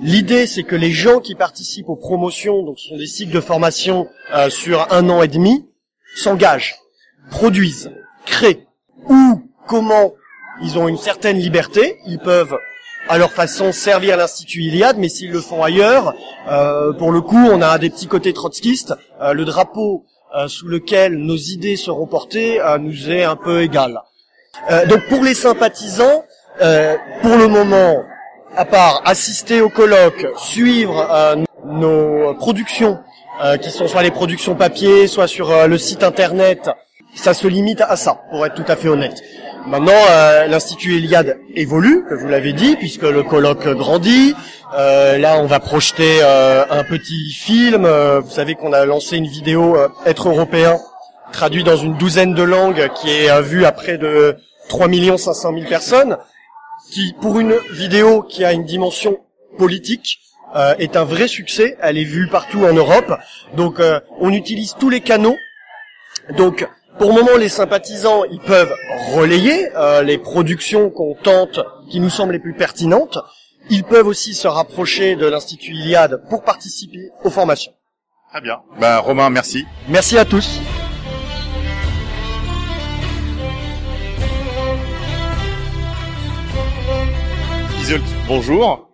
L'idée, 0.00 0.46
c'est 0.46 0.62
que 0.62 0.76
les 0.76 0.90
gens 0.90 1.20
qui 1.20 1.34
participent 1.34 1.90
aux 1.90 1.96
promotions, 1.96 2.62
donc 2.62 2.78
ce 2.78 2.88
sont 2.88 2.96
des 2.96 3.06
cycles 3.06 3.32
de 3.32 3.40
formation 3.40 4.08
sur 4.50 4.86
un 4.90 5.08
an 5.08 5.22
et 5.22 5.28
demi, 5.28 5.66
s'engagent 6.14 6.76
produisent, 7.30 7.90
créent, 8.24 8.66
ou 9.08 9.42
comment 9.66 10.14
ils 10.62 10.78
ont 10.78 10.88
une 10.88 10.98
certaine 10.98 11.38
liberté, 11.38 11.98
ils 12.06 12.18
peuvent 12.18 12.56
à 13.08 13.18
leur 13.18 13.32
façon 13.32 13.72
servir 13.72 14.16
l'Institut 14.16 14.62
Iliade, 14.62 14.96
mais 14.98 15.08
s'ils 15.08 15.30
le 15.30 15.40
font 15.40 15.62
ailleurs, 15.62 16.14
euh, 16.48 16.92
pour 16.92 17.12
le 17.12 17.20
coup, 17.20 17.36
on 17.36 17.62
a 17.62 17.78
des 17.78 17.90
petits 17.90 18.06
côtés 18.06 18.32
trotskistes. 18.32 18.94
Euh, 19.20 19.32
le 19.32 19.44
drapeau 19.44 20.04
euh, 20.36 20.48
sous 20.48 20.66
lequel 20.66 21.16
nos 21.18 21.36
idées 21.36 21.76
seront 21.76 22.06
portées 22.06 22.60
nous 22.80 23.10
est 23.10 23.24
un 23.24 23.36
peu 23.36 23.62
égal. 23.62 24.00
Donc 24.88 25.06
pour 25.08 25.22
les 25.22 25.34
sympathisants, 25.34 26.24
pour 26.58 27.36
le 27.36 27.46
moment, 27.46 28.02
à 28.56 28.64
part 28.64 29.02
assister 29.04 29.60
au 29.60 29.68
colloque, 29.68 30.26
suivre 30.38 31.36
nos 31.66 32.34
productions, 32.34 32.98
qui 33.60 33.70
sont 33.70 33.86
soit 33.86 34.02
les 34.02 34.10
productions 34.10 34.54
papier, 34.54 35.08
soit 35.08 35.28
sur 35.28 35.68
le 35.68 35.76
site 35.76 36.02
internet, 36.02 36.70
ça 37.16 37.34
se 37.34 37.48
limite 37.48 37.80
à 37.80 37.96
ça, 37.96 38.22
pour 38.30 38.46
être 38.46 38.54
tout 38.54 38.70
à 38.70 38.76
fait 38.76 38.88
honnête. 38.88 39.22
Maintenant, 39.66 39.92
euh, 40.10 40.46
l'Institut 40.46 40.96
Eliade 40.96 41.38
évolue, 41.56 42.04
que 42.08 42.14
vous 42.14 42.28
l'avez 42.28 42.52
dit, 42.52 42.76
puisque 42.76 43.02
le 43.02 43.24
colloque 43.24 43.66
grandit. 43.66 44.34
Euh, 44.76 45.18
là, 45.18 45.38
on 45.40 45.46
va 45.46 45.58
projeter 45.58 46.20
euh, 46.22 46.64
un 46.70 46.84
petit 46.84 47.32
film. 47.32 47.84
Euh, 47.84 48.20
vous 48.20 48.30
savez 48.30 48.54
qu'on 48.54 48.72
a 48.72 48.84
lancé 48.84 49.16
une 49.16 49.26
vidéo 49.26 49.76
euh, 49.76 49.88
Être 50.04 50.28
européen, 50.28 50.78
traduit 51.32 51.64
dans 51.64 51.76
une 51.76 51.96
douzaine 51.96 52.32
de 52.34 52.44
langues, 52.44 52.88
qui 52.94 53.10
est 53.10 53.28
euh, 53.28 53.40
vue 53.40 53.64
à 53.64 53.72
près 53.72 53.98
de 53.98 54.36
3 54.68 54.88
500 55.18 55.52
000 55.52 55.66
personnes, 55.68 56.16
qui, 56.92 57.12
pour 57.20 57.40
une 57.40 57.56
vidéo 57.72 58.22
qui 58.22 58.44
a 58.44 58.52
une 58.52 58.64
dimension 58.64 59.18
politique, 59.58 60.20
est 60.78 60.96
un 60.96 61.04
vrai 61.04 61.28
succès. 61.28 61.76
Elle 61.82 61.98
est 61.98 62.04
vue 62.04 62.28
partout 62.28 62.64
en 62.64 62.72
Europe. 62.72 63.12
Donc, 63.56 63.78
on 64.20 64.32
utilise 64.32 64.74
tous 64.78 64.88
les 64.88 65.00
canaux. 65.00 65.36
Donc, 66.38 66.66
pour 66.98 67.08
le 67.10 67.14
moment, 67.14 67.36
les 67.36 67.48
sympathisants, 67.48 68.24
ils 68.24 68.40
peuvent 68.40 68.72
relayer 69.14 69.68
euh, 69.76 70.02
les 70.02 70.18
productions 70.18 70.90
qu'on 70.90 71.14
tente, 71.14 71.60
qui 71.90 72.00
nous 72.00 72.10
semblent 72.10 72.32
les 72.32 72.38
plus 72.38 72.54
pertinentes. 72.54 73.18
Ils 73.68 73.84
peuvent 73.84 74.06
aussi 74.06 74.34
se 74.34 74.48
rapprocher 74.48 75.16
de 75.16 75.26
l'Institut 75.26 75.72
Iliade 75.72 76.22
pour 76.30 76.42
participer 76.42 77.10
aux 77.24 77.30
formations. 77.30 77.72
Très 78.30 78.40
bien. 78.40 78.60
Ben, 78.80 78.98
Romain, 78.98 79.28
merci. 79.28 79.66
Merci 79.88 80.16
à 80.16 80.24
tous. 80.24 80.60
Isolde, 87.80 88.02
bonjour. 88.26 88.88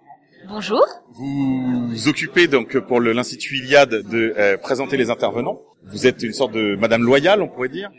Bonjour. 0.48 0.84
Vous 1.12 1.88
vous 1.88 2.08
occupez 2.08 2.48
donc 2.48 2.78
pour 2.78 3.00
l'Institut 3.00 3.58
Iliade 3.58 3.90
de 4.08 4.34
euh, 4.36 4.56
présenter 4.56 4.96
les 4.96 5.10
intervenants. 5.10 5.58
Vous 5.84 6.06
êtes 6.06 6.22
une 6.22 6.32
sorte 6.32 6.52
de 6.52 6.76
Madame 6.76 7.02
Loyale, 7.02 7.42
on 7.42 7.48
pourrait 7.48 7.68
dire. 7.68 7.90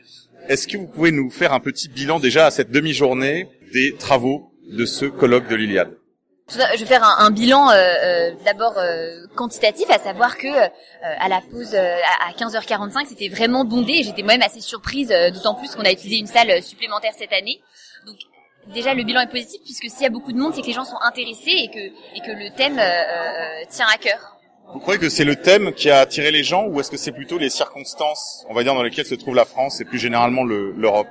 Est-ce 0.47 0.67
que 0.67 0.77
vous 0.77 0.88
pouvez 0.88 1.11
nous 1.11 1.29
faire 1.29 1.53
un 1.53 1.59
petit 1.59 1.89
bilan 1.89 2.19
déjà 2.19 2.47
à 2.47 2.51
cette 2.51 2.71
demi-journée 2.71 3.47
des 3.73 3.95
travaux 3.95 4.51
de 4.69 4.86
ce 4.86 5.05
colloque 5.05 5.47
de 5.47 5.55
l'Iliade? 5.55 5.91
Je 6.49 6.79
vais 6.79 6.86
faire 6.86 7.03
un, 7.03 7.31
bilan 7.31 7.69
euh, 7.69 7.73
euh, 7.73 8.31
d'abord 8.43 8.77
euh, 8.77 9.25
quantitatif, 9.36 9.89
à 9.89 9.97
savoir 9.97 10.38
que 10.38 10.47
euh, 10.47 10.67
à 11.01 11.29
la 11.29 11.39
pause 11.39 11.73
euh, 11.73 11.95
à 12.19 12.29
à 12.29 12.31
15h45, 12.34 13.07
c'était 13.07 13.29
vraiment 13.29 13.63
bondé. 13.63 14.03
J'étais 14.03 14.23
moi-même 14.23 14.41
assez 14.41 14.59
surprise, 14.59 15.13
d'autant 15.34 15.55
plus 15.55 15.73
qu'on 15.73 15.84
a 15.84 15.91
utilisé 15.91 16.17
une 16.17 16.27
salle 16.27 16.61
supplémentaire 16.61 17.13
cette 17.17 17.31
année. 17.31 17.61
Donc 18.05 18.17
déjà 18.73 18.93
le 18.93 19.03
bilan 19.03 19.21
est 19.21 19.31
positif 19.31 19.61
puisque 19.63 19.89
s'il 19.89 20.03
y 20.03 20.05
a 20.05 20.09
beaucoup 20.09 20.34
de 20.34 20.38
monde, 20.38 20.53
c'est 20.53 20.61
que 20.61 20.67
les 20.67 20.73
gens 20.73 20.86
sont 20.86 20.99
intéressés 21.01 21.51
et 21.51 21.67
que 21.69 21.79
et 21.79 22.19
que 22.19 22.31
le 22.31 22.53
thème 22.55 22.79
tient 23.69 23.88
à 23.88 23.97
cœur. 23.97 24.32
Vous 24.74 24.80
croyez 24.80 24.99
que 24.99 25.09
c'est 25.09 25.24
le 25.24 25.36
thème 25.36 25.71
qui 25.74 25.89
a 25.89 25.99
attiré 25.99 26.32
les 26.32 26.43
gens 26.43 26.65
ou 26.65 26.80
est-ce 26.80 26.89
que 26.89 26.97
c'est 26.97 27.11
plutôt 27.11 27.38
les 27.38 27.49
circonstances, 27.49 28.43
on 28.49 28.53
va 28.53 28.63
dire, 28.63 28.74
dans 28.74 28.82
lesquelles 28.84 29.05
se 29.05 29.15
trouve 29.15 29.36
la 29.36 29.45
France 29.45 29.80
et 29.82 29.86
plus 29.86 29.99
généralement 29.99 30.43
le- 30.43 30.71
l'Europe? 30.71 31.07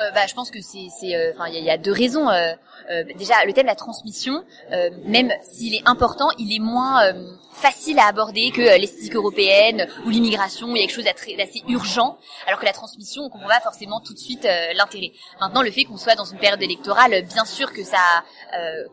Euh, 0.00 0.10
bah, 0.12 0.26
je 0.26 0.34
pense 0.34 0.50
que 0.50 0.58
c'est, 0.60 1.14
euh, 1.14 1.30
enfin, 1.34 1.46
il 1.48 1.56
y, 1.56 1.62
y 1.62 1.70
a 1.70 1.76
deux 1.78 1.92
raisons. 1.92 2.28
Euh, 2.28 2.52
euh, 2.90 3.04
déjà, 3.16 3.44
le 3.44 3.52
thème 3.52 3.64
de 3.64 3.68
la 3.68 3.74
transmission, 3.76 4.42
euh, 4.72 4.90
même 5.04 5.30
s'il 5.42 5.74
est 5.74 5.82
important, 5.86 6.28
il 6.38 6.54
est 6.54 6.58
moins 6.58 7.04
euh, 7.04 7.12
facile 7.52 7.98
à 7.98 8.06
aborder 8.06 8.50
que 8.50 8.62
l'esthétique 8.62 9.14
européenne 9.14 9.86
ou 10.06 10.10
l'immigration. 10.10 10.68
Il 10.74 10.76
y 10.76 10.78
a 10.78 10.86
quelque 10.86 10.94
chose 10.96 11.04
d'assez 11.04 11.62
urgent, 11.68 12.16
alors 12.46 12.58
que 12.58 12.64
la 12.66 12.72
transmission, 12.72 13.22
on 13.24 13.28
comprend 13.30 13.48
pas 13.48 13.60
forcément 13.60 14.00
tout 14.00 14.14
de 14.14 14.18
suite 14.18 14.48
l'intérêt. 14.74 15.12
Maintenant, 15.40 15.62
le 15.62 15.70
fait 15.70 15.84
qu'on 15.84 15.98
soit 15.98 16.14
dans 16.14 16.24
une 16.24 16.38
période 16.38 16.62
électorale, 16.62 17.22
bien 17.32 17.44
sûr 17.44 17.72
que 17.72 17.84
ça 17.84 17.98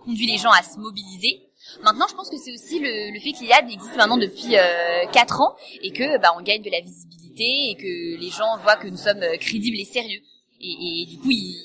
conduit 0.04 0.28
les 0.28 0.38
gens 0.38 0.52
à 0.52 0.62
se 0.62 0.78
mobiliser. 0.78 1.47
Maintenant, 1.84 2.06
je 2.10 2.16
pense 2.16 2.30
que 2.30 2.38
c'est 2.38 2.54
aussi 2.54 2.80
le, 2.80 3.14
le 3.14 3.20
fait 3.20 3.32
que 3.34 3.44
l'IAD 3.44 3.70
existe 3.70 3.96
maintenant 3.96 4.18
depuis 4.18 4.58
euh, 4.58 5.06
4 5.12 5.42
ans 5.42 5.56
et 5.82 5.92
que 5.92 6.18
bah, 6.20 6.30
on 6.38 6.42
gagne 6.42 6.62
de 6.62 6.70
la 6.72 6.80
visibilité 6.82 7.70
et 7.72 7.76
que 7.76 8.20
les 8.20 8.30
gens 8.30 8.58
voient 8.64 8.78
que 8.78 8.88
nous 8.88 8.98
sommes 8.98 9.22
euh, 9.22 9.38
crédibles 9.38 9.78
et 9.80 9.86
sérieux. 9.86 10.20
Et, 10.60 11.04
et 11.04 11.06
du 11.06 11.18
coup, 11.20 11.30
ils, 11.30 11.64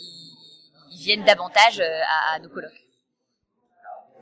ils 0.93 0.99
viennent 0.99 1.25
davantage 1.25 1.81
euh, 1.81 2.01
à, 2.33 2.35
à 2.35 2.39
nos 2.41 2.49
colloques. 2.49 2.71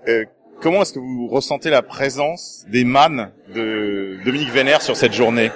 Euh, 0.08 0.24
Comment 0.62 0.82
est-ce 0.82 0.92
que 0.92 0.98
vous 0.98 1.26
ressentez 1.28 1.70
la 1.70 1.80
présence 1.80 2.64
des 2.68 2.84
man 2.84 3.32
de 3.48 4.20
Dominique 4.26 4.50
Vénère 4.50 4.82
sur 4.82 4.94
cette 4.94 5.14
journée? 5.14 5.50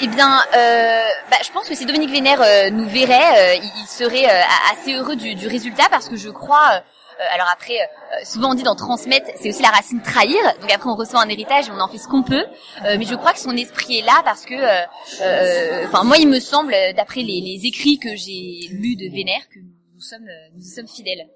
Eh 0.00 0.06
bien, 0.08 0.38
euh, 0.56 1.02
bah, 1.30 1.36
je 1.44 1.50
pense 1.52 1.68
que 1.68 1.74
si 1.74 1.84
Dominique 1.84 2.10
Vénère 2.10 2.40
euh, 2.40 2.70
nous 2.70 2.88
verrait, 2.88 3.58
euh, 3.58 3.62
il, 3.62 3.70
il 3.82 3.86
serait 3.86 4.24
euh, 4.24 4.42
assez 4.72 4.94
heureux 4.94 5.16
du, 5.16 5.34
du 5.34 5.46
résultat 5.46 5.84
parce 5.90 6.08
que 6.08 6.16
je 6.16 6.30
crois. 6.30 6.82
Euh, 7.20 7.34
alors 7.34 7.48
après, 7.52 7.74
euh, 7.74 8.24
souvent 8.24 8.52
on 8.52 8.54
dit 8.54 8.62
d'en 8.62 8.74
transmettre, 8.74 9.30
c'est 9.36 9.50
aussi 9.50 9.62
la 9.62 9.68
racine 9.68 10.00
trahir. 10.02 10.40
Donc 10.60 10.70
après, 10.72 10.88
on 10.88 10.94
reçoit 10.94 11.20
un 11.20 11.28
héritage 11.28 11.68
et 11.68 11.70
on 11.72 11.80
en 11.80 11.88
fait 11.88 11.98
ce 11.98 12.08
qu'on 12.08 12.22
peut. 12.22 12.44
Euh, 12.84 12.96
mais 12.98 13.04
je 13.04 13.14
crois 13.14 13.32
que 13.32 13.40
son 13.40 13.56
esprit 13.56 13.98
est 13.98 14.06
là 14.06 14.22
parce 14.24 14.44
que, 14.44 14.54
euh, 14.54 14.86
euh, 15.22 15.86
enfin, 15.86 16.04
moi, 16.04 16.16
il 16.18 16.28
me 16.28 16.40
semble, 16.40 16.74
d'après 16.96 17.22
les, 17.22 17.40
les 17.40 17.66
écrits 17.66 17.98
que 17.98 18.16
j'ai 18.16 18.68
lus 18.70 18.96
de 18.96 19.08
Vénère, 19.12 19.48
que 19.48 19.58
nous 19.58 20.00
sommes, 20.00 20.26
euh, 20.28 20.48
nous 20.54 20.62
y 20.62 20.70
sommes 20.70 20.88
fidèles. 20.88 21.28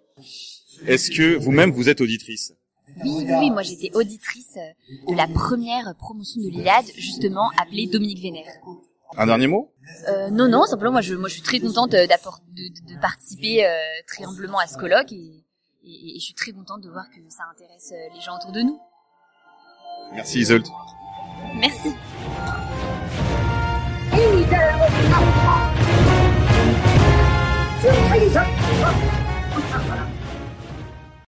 Est-ce 0.86 1.10
que 1.10 1.36
vous-même 1.36 1.70
vous 1.70 1.88
êtes 1.88 2.00
auditrice? 2.00 2.52
Oui, 3.02 3.26
oui, 3.28 3.50
moi 3.50 3.62
j'étais 3.62 3.90
auditrice 3.94 4.56
euh, 4.56 5.12
de 5.12 5.16
la 5.16 5.26
première 5.26 5.94
promotion 5.98 6.40
de 6.40 6.48
l'Iliade, 6.48 6.84
justement 6.96 7.50
appelée 7.60 7.86
Dominique 7.86 8.20
Vénère. 8.20 8.46
Un 9.16 9.26
dernier 9.26 9.46
mot? 9.46 9.72
Euh, 10.08 10.30
non, 10.30 10.48
non, 10.48 10.64
simplement 10.64 10.92
moi 10.92 11.00
je, 11.00 11.14
moi 11.14 11.28
je 11.28 11.34
suis 11.34 11.42
très 11.42 11.60
contente 11.60 11.94
euh, 11.94 12.06
de, 12.06 12.94
de 12.94 13.00
participer 13.00 13.64
euh, 13.64 13.70
très 14.06 14.24
humblement 14.24 14.58
à 14.58 14.66
ce 14.66 14.76
colloque 14.76 15.12
et, 15.12 15.43
et, 15.84 16.16
et 16.16 16.18
je 16.18 16.24
suis 16.24 16.34
très 16.34 16.52
contente 16.52 16.80
de 16.80 16.90
voir 16.90 17.08
que 17.10 17.20
ça 17.28 17.44
intéresse 17.50 17.92
euh, 17.92 18.14
les 18.14 18.20
gens 18.20 18.36
autour 18.36 18.52
de 18.52 18.62
nous. 18.62 18.80
Merci 20.12 20.40
Isolde. 20.40 20.66
Merci. 21.54 21.94